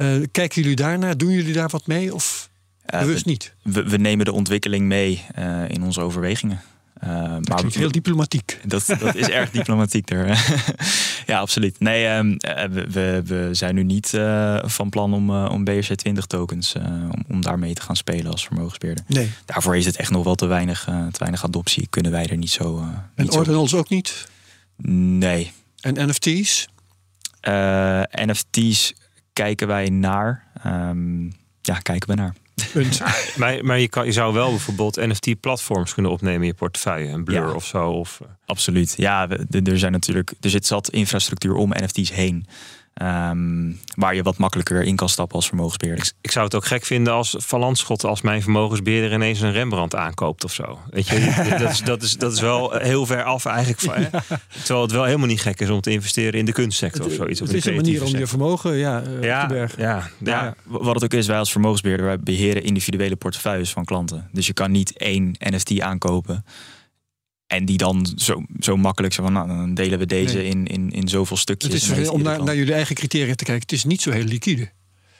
Uh, 0.01 0.23
kijken 0.31 0.61
jullie 0.61 0.75
daarnaar? 0.75 1.17
Doen 1.17 1.31
jullie 1.31 1.53
daar 1.53 1.69
wat 1.69 1.87
mee 1.87 2.13
of 2.13 2.49
uh, 2.93 2.99
bewust 2.99 3.25
niet? 3.25 3.53
We, 3.61 3.83
we, 3.83 3.97
nemen 3.97 4.25
de 4.25 4.31
ontwikkeling 4.31 4.85
mee 4.85 5.25
uh, 5.39 5.69
in 5.69 5.83
onze 5.83 6.01
overwegingen. 6.01 6.61
dat 6.99 7.47
maar 7.47 7.63
heel 7.71 7.91
diplomatiek. 7.91 8.59
Dat, 8.65 8.85
dat 8.99 9.15
is 9.15 9.29
erg 9.29 9.51
diplomatiek 9.59 10.09
ja, 11.25 11.39
absoluut. 11.39 11.79
Nee, 11.79 12.07
um, 12.07 12.37
we, 12.71 13.21
we, 13.25 13.49
zijn 13.51 13.75
nu 13.75 13.83
niet 13.83 14.09
van 14.61 14.89
plan 14.89 15.13
om, 15.13 15.29
om 15.29 15.67
BRC20 15.69 16.17
tokens, 16.27 16.75
om, 16.75 17.23
om 17.27 17.41
daarmee 17.41 17.73
te 17.73 17.81
gaan 17.81 17.95
spelen 17.95 18.31
als 18.31 18.45
vermogensbeheerder. 18.45 19.03
Nee. 19.07 19.31
Daarvoor 19.45 19.77
is 19.77 19.85
het 19.85 19.95
echt 19.95 20.11
nog 20.11 20.23
wel 20.23 20.35
te 20.35 20.45
weinig, 20.45 20.83
te 20.83 21.19
weinig 21.19 21.43
adoptie. 21.43 21.87
Kunnen 21.89 22.11
wij 22.11 22.25
er 22.25 22.37
niet 22.37 22.51
zo. 22.51 22.83
en 23.15 23.31
ordinals 23.31 23.73
ook 23.73 23.89
niet? 23.89 24.27
Nee. 25.17 25.51
En 25.79 26.09
NFT's? 26.09 26.67
NFT's 28.25 28.93
kijken 29.43 29.67
wij 29.67 29.89
naar. 29.89 30.43
Um, 30.65 31.31
ja, 31.61 31.79
kijken 31.79 32.09
we 32.09 32.15
naar. 32.15 32.33
Punt. 32.71 33.01
maar 33.37 33.65
maar 33.65 33.79
je, 33.79 33.87
kan, 33.87 34.05
je 34.05 34.11
zou 34.11 34.33
wel 34.33 34.49
bijvoorbeeld 34.49 34.95
NFT-platforms 34.95 35.93
kunnen 35.93 36.11
opnemen 36.11 36.41
in 36.41 36.47
je 36.47 36.53
portefeuille. 36.53 37.07
Een 37.07 37.23
Blur 37.23 37.55
of 37.55 37.65
zo. 37.65 37.89
Of... 37.89 38.21
Absoluut. 38.45 38.93
Ja, 38.97 39.27
er 39.51 39.79
zijn 39.79 39.91
natuurlijk. 39.91 40.33
Er 40.41 40.49
zit 40.49 40.65
zat 40.65 40.89
infrastructuur 40.89 41.53
om 41.53 41.69
NFT's 41.69 42.11
heen. 42.11 42.45
Um, 43.01 43.79
waar 43.95 44.15
je 44.15 44.23
wat 44.23 44.37
makkelijker 44.37 44.83
in 44.83 44.95
kan 44.95 45.09
stappen 45.09 45.35
als 45.35 45.47
vermogensbeheerder. 45.47 46.05
Ik, 46.05 46.13
ik 46.21 46.31
zou 46.31 46.45
het 46.45 46.55
ook 46.55 46.65
gek 46.65 46.85
vinden 46.85 47.13
als 47.13 47.35
Van 47.37 47.75
als 48.01 48.21
mijn 48.21 48.41
vermogensbeheerder 48.41 49.13
ineens 49.13 49.41
een 49.41 49.51
Rembrandt 49.51 49.95
aankoopt 49.95 50.43
of 50.43 50.53
zo. 50.53 50.79
Weet 50.89 51.07
je, 51.07 51.33
dat, 51.59 51.71
is, 51.71 51.81
dat, 51.81 52.01
is, 52.01 52.17
dat 52.17 52.33
is 52.33 52.39
wel 52.39 52.71
heel 52.71 53.05
ver 53.05 53.23
af 53.23 53.45
eigenlijk. 53.45 53.79
Van, 53.79 53.93
hè? 53.93 54.09
Terwijl 54.63 54.81
het 54.81 54.91
wel 54.91 55.03
helemaal 55.03 55.27
niet 55.27 55.41
gek 55.41 55.59
is 55.59 55.69
om 55.69 55.81
te 55.81 55.91
investeren 55.91 56.39
in 56.39 56.45
de 56.45 56.51
kunstsector 56.51 57.05
of 57.05 57.13
zoiets. 57.13 57.39
Het 57.39 57.53
is 57.53 57.65
een 57.65 57.75
manier 57.75 58.03
om 58.03 58.17
je 58.17 58.27
vermogen 58.27 58.75
ja, 58.75 59.03
uh, 59.03 59.23
ja, 59.23 59.47
te 59.47 59.53
bergen. 59.53 59.81
Ja, 59.81 60.09
ja. 60.17 60.43
ja, 60.43 60.55
Wat 60.63 60.95
het 60.95 61.03
ook 61.03 61.13
is, 61.13 61.27
wij 61.27 61.37
als 61.37 61.51
vermogensbeheerder, 61.51 62.05
wij 62.05 62.19
beheren 62.19 62.63
individuele 62.63 63.15
portefeuilles 63.15 63.71
van 63.71 63.85
klanten. 63.85 64.29
Dus 64.31 64.47
je 64.47 64.53
kan 64.53 64.71
niet 64.71 64.97
één 64.97 65.35
NFT 65.39 65.79
aankopen 65.79 66.43
en 67.49 67.65
die 67.65 67.77
dan 67.77 68.13
zo, 68.15 68.43
zo 68.59 68.77
makkelijk 68.77 69.13
zo 69.13 69.23
van, 69.23 69.33
nou, 69.33 69.47
dan 69.47 69.73
delen 69.73 69.99
we 69.99 70.05
deze 70.05 70.45
in, 70.45 70.67
in, 70.67 70.91
in 70.91 71.07
zoveel 71.07 71.37
stukjes. 71.37 71.87
Het 71.87 71.97
is 71.97 72.09
om 72.09 72.21
naar, 72.21 72.43
naar, 72.43 72.55
jullie 72.55 72.73
eigen 72.73 72.95
criteria 72.95 73.35
te 73.35 73.43
kijken. 73.43 73.61
Het 73.61 73.71
is 73.71 73.83
niet 73.83 74.01
zo 74.01 74.11
heel 74.11 74.23
liquide. 74.23 74.69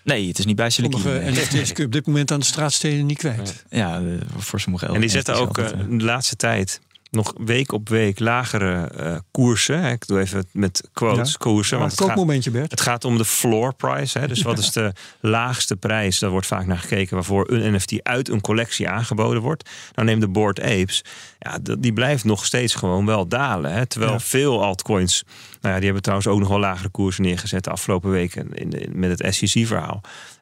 Nee, 0.03 0.27
het 0.27 0.39
is 0.39 0.45
niet 0.45 0.55
bij 0.55 0.71
liquide. 0.75 1.17
En 1.17 1.33
dat 1.33 1.47
kun 1.47 1.65
je 1.75 1.85
op 1.85 1.91
dit 1.91 2.05
moment 2.05 2.31
aan 2.31 2.39
de 2.39 2.45
straatsteden 2.45 3.05
niet 3.05 3.17
kwijt. 3.17 3.65
Ja, 3.69 4.01
voor 4.37 4.59
sommige 4.59 4.85
En 4.85 4.99
die 4.99 5.09
zetten 5.09 5.35
ook 5.35 5.57
uh, 5.57 5.67
de 5.89 6.03
laatste 6.03 6.35
tijd 6.35 6.81
nog 7.11 7.33
week 7.37 7.71
op 7.71 7.89
week 7.89 8.19
lagere 8.19 8.91
uh, 8.99 9.15
koersen. 9.31 9.83
Ik 9.83 10.07
doe 10.07 10.19
even 10.19 10.45
met 10.51 10.89
quotes 10.93 11.37
koersen. 11.37 11.79
want 11.79 11.91
het, 11.91 12.01
gaat, 12.01 12.15
momentje, 12.15 12.51
Bert. 12.51 12.71
het 12.71 12.81
gaat 12.81 13.05
om 13.05 13.17
de 13.17 13.25
floor 13.25 13.73
price. 13.73 14.19
Hè. 14.19 14.27
Dus 14.27 14.41
wat 14.41 14.57
is 14.57 14.71
de 14.71 14.93
laagste 15.19 15.75
prijs? 15.75 16.19
Daar 16.19 16.29
wordt 16.29 16.47
vaak 16.47 16.65
naar 16.65 16.77
gekeken 16.77 17.15
waarvoor 17.15 17.51
een 17.51 17.73
NFT 17.73 18.03
uit 18.03 18.29
een 18.29 18.41
collectie 18.41 18.89
aangeboden 18.89 19.41
wordt. 19.41 19.69
Nou 19.95 20.07
neem 20.07 20.19
de 20.19 20.27
Board 20.27 20.61
Apes. 20.61 21.03
Ja, 21.39 21.59
die 21.79 21.93
blijft 21.93 22.23
nog 22.23 22.45
steeds 22.45 22.75
gewoon 22.75 23.05
wel 23.05 23.27
dalen. 23.27 23.73
Hè. 23.73 23.85
Terwijl 23.85 24.19
veel 24.19 24.63
altcoins, 24.63 25.23
nou 25.61 25.73
ja, 25.73 25.75
die 25.75 25.85
hebben 25.85 26.01
trouwens 26.01 26.29
ook 26.29 26.39
nog 26.39 26.49
wel 26.49 26.59
lagere 26.59 26.89
koersen 26.89 27.23
neergezet 27.23 27.63
de 27.63 27.69
afgelopen 27.69 28.09
weken 28.09 28.53
in, 28.53 28.71
in, 28.71 28.99
met 28.99 29.19
het 29.19 29.35
SEC-verhaal. 29.35 30.01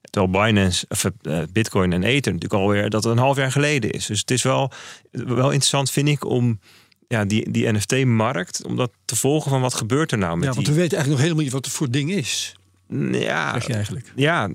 Terwijl 0.09 0.45
Binance, 0.45 0.85
of, 0.89 1.05
uh, 1.21 1.39
Bitcoin 1.51 1.93
en 1.93 2.03
Ether 2.03 2.33
natuurlijk 2.33 2.61
alweer 2.61 2.89
dat 2.89 3.05
een 3.05 3.17
half 3.17 3.37
jaar 3.37 3.51
geleden 3.51 3.91
is. 3.91 4.05
Dus 4.05 4.19
het 4.19 4.31
is 4.31 4.43
wel, 4.43 4.71
wel 5.11 5.45
interessant, 5.45 5.91
vind 5.91 6.07
ik, 6.07 6.25
om 6.25 6.59
ja, 7.07 7.25
die, 7.25 7.51
die 7.51 7.71
NFT-markt, 7.71 8.65
om 8.65 8.75
dat 8.75 8.91
te 9.05 9.15
volgen 9.15 9.51
van 9.51 9.61
wat 9.61 9.73
gebeurt 9.73 10.11
er 10.11 10.17
nou 10.17 10.37
met 10.37 10.47
Ja, 10.47 10.53
want 10.53 10.65
die... 10.65 10.75
we 10.75 10.81
weten 10.81 10.97
eigenlijk 10.97 11.09
nog 11.09 11.19
helemaal 11.19 11.43
niet 11.43 11.53
wat 11.53 11.65
het 11.65 11.73
voor 11.73 11.91
ding 11.91 12.11
is. 12.11 12.55
Ja, 13.11 13.53
Zeg 13.53 13.67
je 13.67 13.73
eigenlijk. 13.73 14.11
ja, 14.15 14.49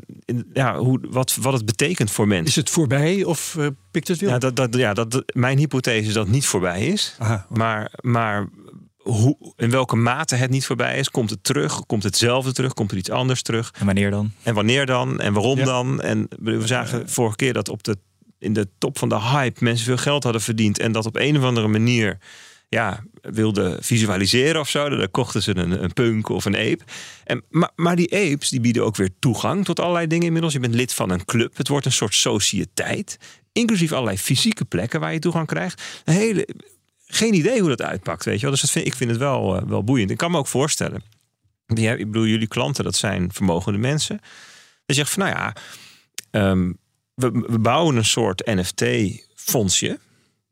ja 0.53 0.79
hoe, 0.79 1.01
wat, 1.11 1.37
wat 1.41 1.53
het 1.53 1.65
betekent 1.65 2.11
voor 2.11 2.29
mensen. 2.29 2.47
Is 2.47 2.57
het 2.57 2.71
voorbij 2.71 3.25
of 3.25 3.57
eh, 3.59 3.67
pikt 3.91 4.09
het 4.09 4.19
weer? 4.19 4.29
Ja, 4.29 4.39
dat, 4.39 4.57
dat, 4.57 4.75
ja 4.75 4.95
dat, 4.95 5.25
mijn 5.27 5.59
hypothese 5.59 6.09
is 6.09 6.15
dat 6.15 6.25
het 6.25 6.33
niet 6.33 6.47
voorbij 6.47 6.87
is. 6.87 7.15
Aha, 7.19 7.47
Maar, 7.49 7.93
maar 8.01 8.49
hoe, 9.03 9.37
in 9.57 9.71
welke 9.71 9.97
mate 9.97 10.35
het 10.35 10.51
niet 10.51 10.67
voorbij 10.67 10.99
is, 10.99 11.11
komt 11.11 11.31
het 11.31 11.45
terug? 11.45 11.87
Komt 11.87 12.03
hetzelfde 12.03 12.53
terug? 12.53 12.75
Komt 12.75 12.91
er 12.91 12.97
iets 12.97 13.11
anders 13.11 13.43
terug? 13.43 13.73
En 13.79 13.87
wanneer 13.87 14.11
dan? 14.11 14.33
En 14.43 14.55
wanneer 14.55 14.87
dan? 14.87 15.21
En 15.21 15.33
waarom 15.33 15.59
Ja. 15.59 15.65
dan? 15.65 16.01
En 16.01 16.29
we 16.41 16.67
zagen 16.67 17.09
vorige 17.09 17.37
keer 17.37 17.53
dat 17.53 17.69
op 17.69 17.83
de, 17.83 17.97
in 18.39 18.53
de 18.53 18.69
top 18.79 18.99
van 18.99 19.09
de 19.09 19.21
hype 19.21 19.65
mensen 19.65 19.87
veel 19.87 19.97
geld 19.97 20.23
hadden 20.23 20.43
verdiend. 20.43 20.79
En 20.79 20.93
dat 20.93 21.07
op 21.07 21.17
een 21.17 21.37
of 21.37 21.43
andere 21.45 21.69
manier 21.69 22.19
ja, 22.69 23.05
wilden 23.23 23.83
visualiseren 23.83 24.61
of 24.61 24.69
zo. 24.69 24.89
Dan 24.89 25.11
kochten 25.11 25.43
ze 25.43 25.57
een, 25.57 25.83
een 25.83 25.93
punk 25.93 26.29
of 26.29 26.45
een 26.45 26.57
ape. 26.57 26.85
En, 27.25 27.43
maar, 27.51 27.71
maar 27.77 27.97
die 27.97 28.13
apes 28.15 28.49
die 28.49 28.61
bieden 28.61 28.85
ook 28.85 28.97
weer 28.97 29.11
toegang 29.19 29.65
tot 29.65 29.81
allerlei 29.81 30.07
dingen 30.07 30.27
inmiddels. 30.27 30.53
Je 30.53 30.61
bent 30.61 30.75
lid 30.75 30.95
van 30.95 31.11
een 31.11 31.25
club. 31.25 31.57
Het 31.57 31.69
wordt 31.69 31.87
een 31.87 31.93
soort 31.93 32.15
sociëteit. 32.15 33.17
Inclusief 33.53 33.93
allerlei 33.93 34.19
fysieke 34.19 34.65
plekken 34.65 35.01
waar 35.01 35.13
je 35.13 35.19
toegang 35.19 35.47
krijgt. 35.47 35.83
Een 36.05 36.15
hele, 36.15 36.49
geen 37.15 37.35
idee 37.35 37.61
hoe 37.61 37.69
dat 37.69 37.83
uitpakt, 37.83 38.25
weet 38.25 38.35
je 38.35 38.41
wel. 38.41 38.51
Dus 38.51 38.61
dat 38.61 38.71
vind, 38.71 38.87
ik 38.87 38.95
vind 38.95 39.11
het 39.11 39.19
wel, 39.19 39.57
eh, 39.57 39.63
wel 39.67 39.85
boeiend. 39.85 40.11
Ik 40.11 40.17
kan 40.17 40.31
me 40.31 40.39
ook 40.39 40.47
voorstellen. 40.47 41.03
Die, 41.67 41.89
ik 41.89 42.07
bedoel, 42.07 42.27
jullie 42.27 42.49
klanten, 42.49 42.85
dat 42.85 42.97
zijn 42.97 43.33
vermogende 43.33 43.79
mensen. 43.79 44.21
Je 44.87 44.95
zegt 44.95 45.11
van, 45.11 45.23
nou 45.23 45.37
ja, 45.37 45.55
ehm, 46.31 46.73
we, 47.15 47.31
we 47.31 47.59
bouwen 47.59 47.97
een 47.97 48.05
soort 48.05 48.47
NFT-fondsje. 48.47 49.99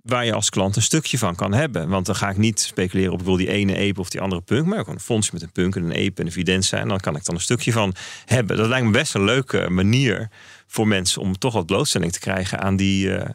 Waar 0.02 0.24
je 0.24 0.32
als 0.32 0.50
klant 0.50 0.76
een 0.76 0.82
stukje 0.82 1.18
van 1.18 1.34
kan 1.34 1.52
hebben. 1.52 1.88
Want 1.88 2.06
dan 2.06 2.14
ga 2.14 2.30
ik 2.30 2.36
niet 2.36 2.60
speculeren 2.60 3.12
op 3.12 3.22
wil 3.22 3.36
die 3.36 3.48
ene 3.48 3.88
ape 3.88 4.00
of 4.00 4.10
die 4.10 4.20
andere 4.20 4.40
punk. 4.40 4.66
Maar 4.66 4.78
gewoon 4.78 4.94
een 4.94 5.00
fondsje 5.00 5.30
met 5.32 5.42
een 5.42 5.52
punk 5.52 5.76
en 5.76 5.84
een 5.84 6.06
ape 6.06 6.20
en 6.20 6.26
een 6.26 6.32
videnza. 6.32 6.78
En 6.78 6.88
dan 6.88 7.00
kan 7.00 7.16
ik 7.16 7.24
dan 7.24 7.34
een 7.34 7.40
stukje 7.40 7.72
van 7.72 7.94
hebben. 8.24 8.56
Dat 8.56 8.68
lijkt 8.68 8.86
me 8.86 8.92
best 8.92 9.14
een 9.14 9.24
leuke 9.24 9.70
manier 9.70 10.30
voor 10.66 10.88
mensen 10.88 11.22
om 11.22 11.38
toch 11.38 11.52
wat 11.52 11.66
blootstelling 11.66 12.12
te 12.12 12.20
krijgen 12.20 12.60
aan 12.60 12.76
die, 12.76 13.16
eh, 13.16 13.30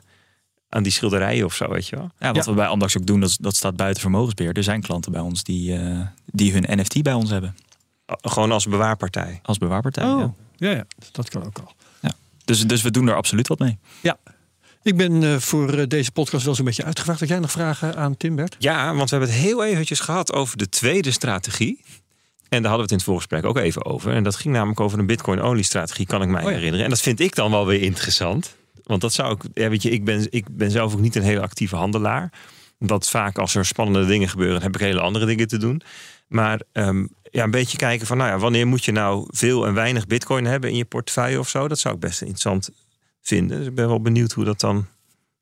aan 0.76 0.84
die 0.84 0.91
schilderijen 0.91 1.45
of 1.45 1.55
zo, 1.55 1.69
weet 1.69 1.88
je 1.88 1.95
wel. 1.95 2.11
Ja, 2.19 2.32
wat 2.32 2.45
we 2.45 2.53
bij 2.53 2.67
Amdax 2.67 2.97
ook 2.97 3.05
doen, 3.05 3.19
dat, 3.19 3.38
dat 3.39 3.55
staat 3.55 3.76
buiten 3.76 4.01
vermogensbeheer. 4.01 4.53
Er 4.53 4.63
zijn 4.63 4.82
klanten 4.82 5.11
bij 5.11 5.21
ons 5.21 5.43
die, 5.43 5.78
eh, 5.78 5.99
die 6.26 6.53
hun 6.53 6.80
NFT 6.80 7.01
bij 7.01 7.13
ons 7.13 7.30
hebben. 7.30 7.55
Gewoon 8.07 8.51
als 8.51 8.65
bewaarpartij. 8.65 9.39
Als 9.43 9.57
bewaarpartij. 9.57 10.05
Oh, 10.05 10.19
ja. 10.19 10.69
ja, 10.69 10.76
ja, 10.76 10.86
dat 11.11 11.30
kan 11.30 11.45
ook 11.45 11.57
al. 11.57 11.73
Dus, 12.45 12.67
dus 12.67 12.82
we 12.82 12.91
doen 12.91 13.07
er 13.07 13.15
absoluut 13.15 13.47
wat 13.47 13.59
mee. 13.59 13.78
Ja. 14.01 14.17
Ik 14.84 14.97
ben 14.97 15.23
eh, 15.23 15.36
voor 15.38 15.73
eh, 15.73 15.88
deze 15.88 16.11
podcast 16.11 16.45
wel 16.45 16.55
zo'n 16.55 16.65
beetje 16.65 16.84
uitgevraagd. 16.84 17.19
Had 17.19 17.30
jij 17.30 17.39
nog 17.39 17.51
vragen 17.51 17.95
aan 17.95 18.17
Tim 18.17 18.36
Bert? 18.36 18.55
Ja, 18.59 18.95
want 18.95 19.09
we 19.09 19.15
hebben 19.15 19.36
het 19.36 19.43
heel 19.43 19.65
eventjes 19.65 19.99
gehad 19.99 20.34
over 20.34 20.57
de 20.57 20.69
tweede 20.69 21.11
strategie. 21.11 21.82
En 22.49 22.61
daar 22.61 22.71
hadden 22.71 22.76
we 22.76 22.82
het 22.82 22.91
in 22.91 22.97
het 22.97 23.05
voorgesprek 23.05 23.45
ook 23.45 23.57
even 23.57 23.86
over. 23.86 24.13
En 24.13 24.23
dat 24.23 24.36
ging 24.36 24.53
namelijk 24.53 24.80
over 24.80 24.99
een 24.99 25.05
Bitcoin-only 25.05 25.61
strategie, 25.61 26.05
kan 26.05 26.21
ik 26.21 26.28
mij 26.28 26.43
Oh 26.43 26.49
ja. 26.49 26.55
herinneren. 26.55 26.84
En 26.84 26.89
dat 26.89 27.01
vind 27.01 27.19
ik 27.19 27.36
dan 27.36 27.51
wel 27.51 27.65
weer 27.65 27.82
interessant. 27.82 28.55
Want 28.86 29.01
dat 29.01 29.13
zou 29.13 29.33
ik, 29.33 29.41
ja, 29.53 29.69
weet 29.69 29.81
je, 29.81 29.89
ik 29.89 30.05
ben, 30.05 30.27
ik 30.29 30.57
ben 30.57 30.71
zelf 30.71 30.93
ook 30.93 30.99
niet 30.99 31.15
een 31.15 31.23
hele 31.23 31.41
actieve 31.41 31.75
handelaar. 31.75 32.31
Dat 32.79 33.09
vaak 33.09 33.38
als 33.38 33.55
er 33.55 33.65
spannende 33.65 34.07
dingen 34.07 34.29
gebeuren, 34.29 34.61
heb 34.61 34.75
ik 34.75 34.81
hele 34.81 34.99
andere 35.01 35.25
dingen 35.25 35.47
te 35.47 35.57
doen. 35.57 35.81
Maar 36.27 36.61
ehm, 36.71 37.05
ja, 37.31 37.43
een 37.43 37.51
beetje 37.51 37.77
kijken 37.77 38.07
van, 38.07 38.17
nou 38.17 38.29
ja, 38.29 38.38
wanneer 38.38 38.67
moet 38.67 38.86
je 38.86 38.91
nou 38.91 39.27
veel 39.29 39.67
en 39.67 39.73
weinig 39.73 40.07
Bitcoin 40.07 40.45
hebben 40.45 40.69
in 40.69 40.77
je 40.77 40.86
portefeuille 40.86 41.39
of 41.39 41.49
zo? 41.49 41.67
Dat 41.67 41.79
zou 41.79 41.93
ik 41.93 41.99
best 41.99 42.21
interessant 42.21 42.69
vinden. 43.21 43.57
Dus 43.57 43.67
ik 43.67 43.75
ben 43.75 43.88
wel 43.88 44.01
benieuwd 44.01 44.31
hoe 44.31 44.45
dat 44.45 44.59
dan 44.59 44.86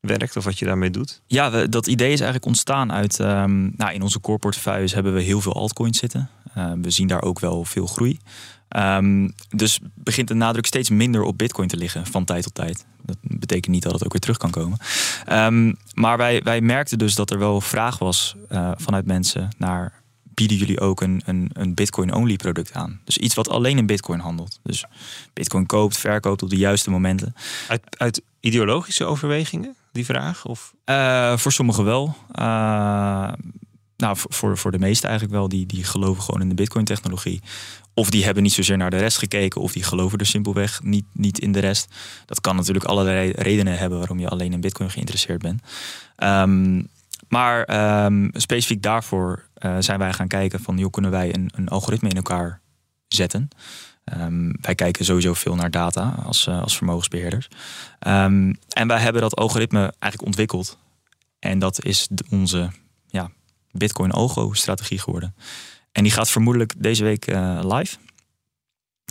werkt 0.00 0.36
of 0.36 0.44
wat 0.44 0.58
je 0.58 0.64
daarmee 0.64 0.90
doet. 0.90 1.22
Ja, 1.26 1.66
dat 1.66 1.86
idee 1.86 2.12
is 2.12 2.20
eigenlijk 2.20 2.46
ontstaan 2.46 2.92
uit... 2.92 3.20
ehm, 3.20 3.76
nou, 3.76 3.92
in 3.92 4.02
onze 4.02 4.20
core 4.20 4.38
portefeuilles 4.38 4.94
hebben 4.94 5.14
we 5.14 5.22
heel 5.22 5.40
veel 5.40 5.54
altcoins 5.54 5.98
zitten. 5.98 6.30
Eh, 6.54 6.72
we 6.80 6.90
zien 6.90 7.06
daar 7.06 7.22
ook 7.22 7.40
wel 7.40 7.64
veel 7.64 7.86
groei. 7.86 8.18
Ehm, 8.68 9.28
dus 9.48 9.80
begint 9.94 10.28
de 10.28 10.34
nadruk 10.34 10.66
steeds 10.66 10.90
minder 10.90 11.22
op 11.22 11.38
bitcoin 11.38 11.68
te 11.68 11.76
liggen 11.76 12.06
van 12.06 12.24
tijd 12.24 12.42
tot 12.42 12.54
tijd. 12.54 12.86
Dat 13.02 13.16
betekent 13.20 13.72
niet 13.72 13.82
dat 13.82 13.92
het 13.92 14.04
ook 14.04 14.12
weer 14.12 14.20
terug 14.20 14.36
kan 14.36 14.50
komen. 14.50 14.78
Ehm, 15.24 15.72
maar 15.94 16.16
wij, 16.16 16.42
wij 16.42 16.60
merkten 16.60 16.98
dus 16.98 17.14
dat 17.14 17.30
er 17.30 17.38
wel 17.38 17.60
vraag 17.60 17.98
was 17.98 18.36
eh, 18.48 18.70
vanuit 18.76 19.06
mensen 19.06 19.48
naar... 19.58 20.02
bieden 20.22 20.56
jullie 20.56 20.80
ook 20.80 21.00
een, 21.00 21.22
een, 21.24 21.50
een 21.52 21.74
bitcoin-only 21.74 22.36
product 22.36 22.72
aan? 22.72 23.00
Dus 23.04 23.18
iets 23.18 23.34
wat 23.34 23.48
alleen 23.48 23.78
in 23.78 23.86
bitcoin 23.86 24.20
handelt. 24.20 24.60
Dus 24.62 24.84
bitcoin 25.32 25.66
koopt, 25.66 25.98
verkoopt 25.98 26.42
op 26.42 26.50
de 26.50 26.56
juiste 26.56 26.90
momenten. 26.90 27.34
Uit, 27.68 27.82
uit 27.98 28.22
ideologische 28.40 29.04
overwegingen, 29.04 29.76
die 29.92 30.04
vraag? 30.04 30.44
Of 30.44 30.74
Eh, 30.84 31.36
voor 31.36 31.52
sommigen 31.52 31.84
wel. 31.84 32.16
Eh, 32.32 33.32
nou, 34.04 34.16
voor- 34.28 34.58
voor, 34.58 34.70
de 34.72 34.78
meesten 34.78 35.08
eigenlijk 35.08 35.38
wel. 35.38 35.48
Die, 35.48 35.66
die 35.66 35.84
geloven 35.84 36.22
gewoon 36.22 36.40
in 36.40 36.48
de 36.48 36.54
Bitcoin-technologie. 36.54 37.42
Of 37.94 38.10
die 38.10 38.24
hebben 38.24 38.42
niet 38.42 38.52
zozeer 38.52 38.76
naar 38.76 38.90
de 38.90 38.96
rest 38.96 39.18
gekeken. 39.18 39.60
Of 39.60 39.72
die 39.72 39.82
geloven 39.82 40.18
er 40.18 40.26
simpelweg 40.26 40.82
niet, 40.82 41.04
niet 41.12 41.38
in 41.38 41.52
de 41.52 41.58
rest. 41.58 41.94
Dat 42.26 42.40
kan 42.40 42.56
natuurlijk 42.56 42.84
allerlei 42.84 43.30
redenen 43.30 43.78
hebben 43.78 43.98
waarom 43.98 44.18
je 44.18 44.28
alleen 44.28 44.52
in 44.52 44.60
Bitcoin 44.60 44.90
geïnteresseerd 44.90 45.42
bent. 45.42 45.62
Ehm, 46.16 46.82
maar 47.28 47.62
ehm, 47.62 48.28
specifiek 48.32 48.82
daarvoor 48.82 49.42
eh, 49.54 49.76
zijn 49.78 49.98
wij 49.98 50.12
gaan 50.12 50.28
kijken 50.28 50.60
van... 50.60 50.78
Joh, 50.78 50.90
kunnen 50.90 51.10
wij 51.10 51.34
een, 51.34 51.50
een 51.54 51.68
algoritme 51.68 52.08
in 52.08 52.16
elkaar 52.16 52.60
zetten? 53.08 53.48
Ehm, 54.04 54.52
wij 54.60 54.74
kijken 54.74 55.04
sowieso 55.04 55.34
veel 55.34 55.54
naar 55.54 55.70
data 55.70 56.14
als, 56.24 56.46
eh, 56.46 56.62
als 56.62 56.76
vermogensbeheerders. 56.76 57.48
En 57.98 58.86
wij 58.86 58.98
hebben 58.98 59.22
dat 59.22 59.36
algoritme 59.36 59.80
eigenlijk 59.80 60.22
ontwikkeld. 60.24 60.78
En 61.38 61.58
dat 61.58 61.84
is 61.84 62.08
onze 62.30 62.70
ja, 63.06 63.30
Bitcoin 63.74 64.10
Algo-strategie 64.10 64.98
geworden. 64.98 65.34
En 65.92 66.02
die 66.02 66.12
gaat 66.12 66.30
vermoedelijk 66.30 66.72
deze 66.78 67.04
week 67.04 67.26
eh, 67.26 67.58
live. 67.62 67.96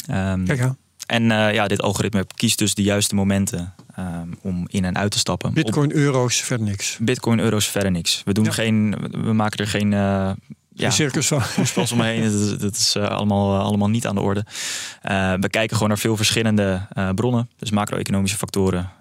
Ehm, 0.07 0.45
Kijk 0.45 0.59
aan. 0.61 0.77
en 1.07 1.31
eh, 1.31 1.53
ja, 1.53 1.67
dit 1.67 1.81
algoritme 1.81 2.25
kiest 2.35 2.57
dus 2.57 2.73
de 2.75 2.81
juiste 2.83 3.15
momenten 3.15 3.73
ehm, 3.95 4.27
om 4.41 4.63
in 4.67 4.85
en 4.85 4.97
uit 4.97 5.11
te 5.11 5.17
stappen. 5.19 5.49
Op 5.49 5.55
Bitcoin, 5.55 5.91
euro's, 5.93 6.41
verder 6.41 6.67
niks. 6.67 6.97
Bitcoin, 7.01 7.39
euro's, 7.39 7.67
verder 7.67 7.91
niks. 7.91 8.21
We, 8.25 8.33
doen 8.33 8.43
Ja. 8.45 8.51
geen, 8.51 8.95
we 9.11 9.33
maken 9.33 9.57
er 9.59 9.67
geen 9.67 9.93
eh, 9.93 10.31
Ja. 10.75 10.89
circus 10.89 11.27
van. 11.27 11.41
poespas 11.55 11.91
omheen. 11.91 12.23
Dat 12.23 12.33
is, 12.41 12.57
dat 12.57 12.75
is 12.75 12.95
allemaal, 12.97 13.59
allemaal 13.59 13.89
niet 13.89 14.07
aan 14.07 14.15
de 14.15 14.21
orde. 14.21 14.45
We 15.39 15.47
kijken 15.49 15.73
gewoon 15.73 15.87
naar 15.87 15.97
veel 15.97 16.15
verschillende 16.17 16.87
bronnen. 17.15 17.49
Dus 17.57 17.71
macro-economische 17.71 18.37
factoren, 18.37 18.91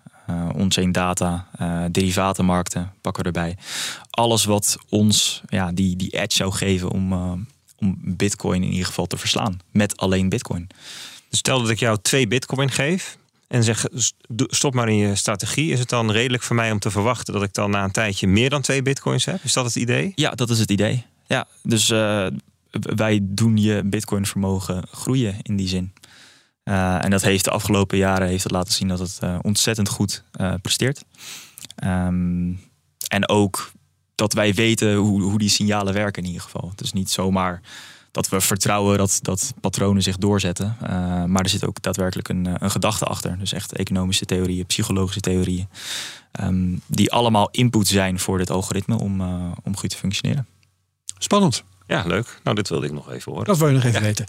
on-chain 0.55 0.93
data, 0.93 1.47
eh, 1.59 1.85
derivatenmarkten 1.91 2.93
pakken 3.01 3.23
we 3.23 3.29
erbij. 3.29 3.57
Alles 4.11 4.45
wat 4.45 4.77
ons 4.89 5.43
ja, 5.49 5.73
die, 5.73 5.97
die 5.97 6.11
edge 6.11 6.37
zou 6.37 6.53
geven 6.53 6.91
om, 6.91 7.13
eh, 7.13 7.33
om 7.79 7.97
bitcoin 7.99 8.63
in 8.63 8.71
ieder 8.71 8.87
geval 8.87 9.07
te 9.07 9.17
verslaan. 9.17 9.61
Met 9.71 9.97
alleen 9.97 10.29
bitcoin. 10.29 10.67
Dus 11.29 11.39
stel 11.39 11.61
dat 11.61 11.71
ik 11.71 11.79
jou 11.79 11.99
twee 12.03 12.27
bitcoin 12.27 12.71
geef 12.71 13.19
en 13.49 13.65
zeg 13.65 13.87
stop 14.29 14.75
maar 14.75 14.89
in 14.89 14.97
je 14.97 15.15
strategie. 15.15 15.73
Is 15.73 15.79
het 15.79 15.89
dan 15.89 16.11
redelijk 16.11 16.43
voor 16.43 16.57
mij 16.57 16.73
om 16.73 16.79
te 16.79 16.91
verwachten 16.91 17.35
dat 17.35 17.43
ik 17.43 17.55
dan 17.55 17.71
na 17.71 17.85
een 17.85 17.91
tijdje 17.91 18.27
meer 18.27 18.51
dan 18.51 18.63
twee 18.63 18.83
bitcoins 18.83 19.25
heb? 19.25 19.39
Is 19.43 19.53
dat 19.53 19.65
het 19.65 19.77
idee? 19.77 20.13
Ja, 20.15 20.31
dat 20.31 20.51
is 20.51 20.59
het 20.59 20.71
idee. 20.71 21.05
Ja, 21.27 21.47
dus 21.63 21.93
wij 22.81 23.21
doen 23.23 23.57
je 23.57 23.83
bitcoin 23.85 24.27
vermogen 24.27 24.83
groeien 24.91 25.37
in 25.43 25.57
die 25.57 25.69
zin. 25.69 25.93
Eh, 26.63 27.05
en 27.05 27.11
dat 27.11 27.23
heeft 27.23 27.45
de 27.45 27.51
afgelopen 27.51 27.99
jaren 27.99 28.29
heeft 28.29 28.43
het 28.43 28.53
laten 28.53 28.73
zien 28.73 28.89
dat 28.89 28.99
het 28.99 29.19
eh, 29.21 29.39
ontzettend 29.43 29.89
goed 29.89 30.25
eh, 30.33 30.55
presteert. 30.63 31.05
Ehm, 31.77 32.53
en 33.09 33.29
ook 33.29 33.73
dat 34.15 34.33
wij 34.33 34.55
weten 34.55 34.95
hoe, 34.95 35.23
hoe 35.23 35.39
die 35.39 35.49
signalen 35.49 35.95
werken 35.95 36.23
in 36.23 36.29
ieder 36.29 36.43
geval. 36.43 36.69
Het 36.71 36.81
is 36.81 36.93
niet 36.93 37.11
zomaar 37.11 37.61
dat 38.11 38.29
we 38.29 38.41
vertrouwen 38.41 38.99
dat, 38.99 39.19
dat 39.23 39.55
patronen 39.61 40.03
zich 40.03 40.17
doorzetten. 40.17 40.77
Eh, 40.81 41.25
maar 41.25 41.43
er 41.43 41.49
zit 41.49 41.67
ook 41.67 41.83
daadwerkelijk 41.83 42.29
een, 42.29 42.49
een 42.59 42.71
gedachte 42.71 43.05
achter. 43.05 43.39
Dus 43.39 43.53
echt 43.53 43.73
economische 43.73 44.25
theorieën, 44.25 44.67
psychologische 44.67 45.21
theorieën. 45.21 45.69
ehm, 46.33 46.77
die 46.87 47.13
allemaal 47.13 47.49
input 47.51 47.89
zijn 47.89 48.19
voor 48.19 48.39
dit 48.39 48.51
algoritme 48.51 48.99
om, 48.99 49.21
om 49.65 49.77
goed 49.77 49.91
te 49.91 49.97
functioneren. 49.97 50.47
Spannend. 51.19 51.65
Ja, 51.87 52.05
leuk. 52.07 52.41
Nou, 52.45 52.57
dit 52.57 52.69
wilde 52.69 52.87
ik 52.87 52.93
nog 52.93 53.11
even 53.11 53.33
horen. 53.33 53.47
Dat 53.47 53.59
wil 53.59 53.69
je 53.69 53.75
nog 53.75 53.85
even 53.85 54.03
weten. 54.03 54.27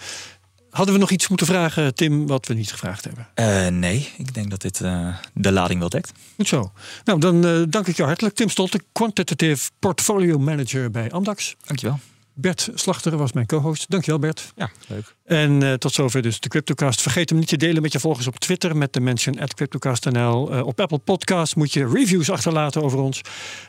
Hadden 0.74 0.94
we 0.94 1.00
nog 1.00 1.12
iets 1.12 1.28
moeten 1.28 1.48
vragen, 1.48 1.96
Tim, 1.96 2.28
wat 2.28 2.48
we 2.48 2.54
niet 2.54 2.72
gevraagd 2.72 3.04
hebben? 3.04 3.28
Eh, 3.34 3.68
nee, 3.68 4.10
ik 4.18 4.34
denk 4.34 4.50
dat 4.50 4.62
dit 4.62 4.82
eh, 4.82 5.08
de 5.34 5.52
lading 5.52 5.80
wel 5.80 5.90
dekt. 5.90 6.12
Goed 6.36 6.48
zo. 6.48 6.72
Nou, 7.04 7.20
dan 7.20 7.46
eh, 7.46 7.62
dank 7.70 7.88
ik 7.88 7.96
jou 7.96 8.08
hartelijk. 8.08 8.36
Tim 8.36 8.50
Stolte, 8.50 8.80
Quantitative 8.92 9.70
Portfolio 9.80 10.40
Manager 10.40 10.92
bij 10.92 11.12
Amdax. 11.12 11.56
Dankjewel. 11.66 12.00
Bert 12.34 12.70
Slachter 12.74 13.18
was 13.18 13.32
mijn 13.32 13.46
co-host. 13.46 13.90
Dankjewel 13.90 14.20
Bert. 14.20 14.54
Ja, 14.56 14.70
leuk. 14.88 15.16
En 15.26 15.64
eh, 15.64 15.74
tot 15.74 15.94
zover 15.94 16.22
dus 16.22 16.40
de 16.40 16.50
CryptoCast. 16.50 17.02
Vergeet 17.02 17.30
hem 17.30 17.40
niet 17.40 17.48
te 17.48 17.58
delen 17.58 17.82
met 17.82 17.92
je 17.92 18.00
volgers 18.00 18.28
op 18.28 18.40
Twitter 18.40 18.78
met 18.78 18.94
de 18.94 19.00
mention 19.00 19.40
at 19.40 19.54
CryptoCast.nl. 19.54 20.52
Eh, 20.52 20.66
op 20.66 20.80
Apple 20.80 20.98
Podcasts 20.98 21.56
moet 21.56 21.74
je 21.74 21.88
reviews 21.88 22.30
achterlaten 22.30 22.84
over 22.84 23.00
ons. 23.00 23.22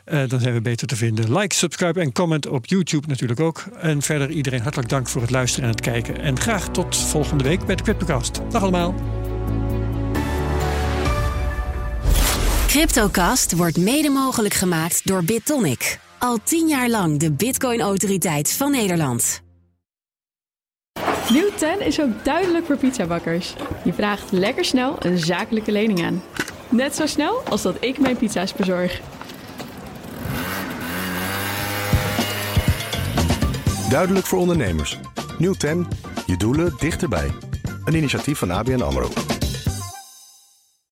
Eh, 0.04 0.28
dan 0.28 0.40
zijn 0.40 0.54
we 0.54 0.60
beter 0.60 0.86
te 0.86 0.96
vinden. 0.96 1.38
Like, 1.38 1.54
subscribe 1.54 2.00
en 2.00 2.12
comment 2.12 2.46
op 2.46 2.66
YouTube 2.66 3.08
natuurlijk 3.08 3.40
ook. 3.40 3.64
En 3.80 4.02
verder 4.02 4.30
iedereen 4.30 4.62
hartelijk 4.62 4.88
dank 4.88 5.08
voor 5.08 5.20
het 5.20 5.30
luisteren 5.30 5.64
en 5.68 5.74
het 5.74 5.84
kijken. 5.84 6.20
En 6.20 6.40
graag 6.40 6.68
tot 6.68 6.96
volgende 6.96 7.44
week 7.44 7.66
bij 7.66 7.76
de 7.76 7.82
CryptoCast. 7.82 8.40
Dag 8.50 8.62
allemaal. 8.62 8.94
Cryptocast 12.66 13.56
wordt 13.56 13.76
mede 13.76 14.08
mogelijk 14.08 14.54
gemaakt 14.54 15.06
door 15.06 15.24
BitTonic. 15.24 15.98
Al 16.24 16.38
tien 16.42 16.68
jaar 16.68 16.88
lang 16.88 17.18
de 17.18 17.32
Bitcoin-autoriteit 17.32 18.52
van 18.52 18.70
Nederland. 18.70 19.42
Nieuw 21.30 21.50
10 21.56 21.80
is 21.80 22.00
ook 22.00 22.24
duidelijk 22.24 22.66
voor 22.66 22.76
pizzabakkers. 22.76 23.54
Je 23.84 23.92
vraagt 23.92 24.32
lekker 24.32 24.64
snel 24.64 24.96
een 24.98 25.18
zakelijke 25.18 25.72
lening 25.72 26.04
aan. 26.04 26.22
Net 26.68 26.94
zo 26.94 27.06
snel 27.06 27.40
als 27.48 27.62
dat 27.62 27.76
ik 27.80 27.98
mijn 27.98 28.16
pizza's 28.16 28.52
bezorg. 28.52 29.00
Duidelijk 33.90 34.26
voor 34.26 34.38
ondernemers. 34.38 34.98
Nieuw 35.38 35.54
10, 35.54 35.86
je 36.26 36.36
doelen 36.36 36.74
dichterbij. 36.78 37.30
Een 37.84 37.94
initiatief 37.94 38.38
van 38.38 38.50
ABN 38.50 38.80
AMRO. 38.80 39.33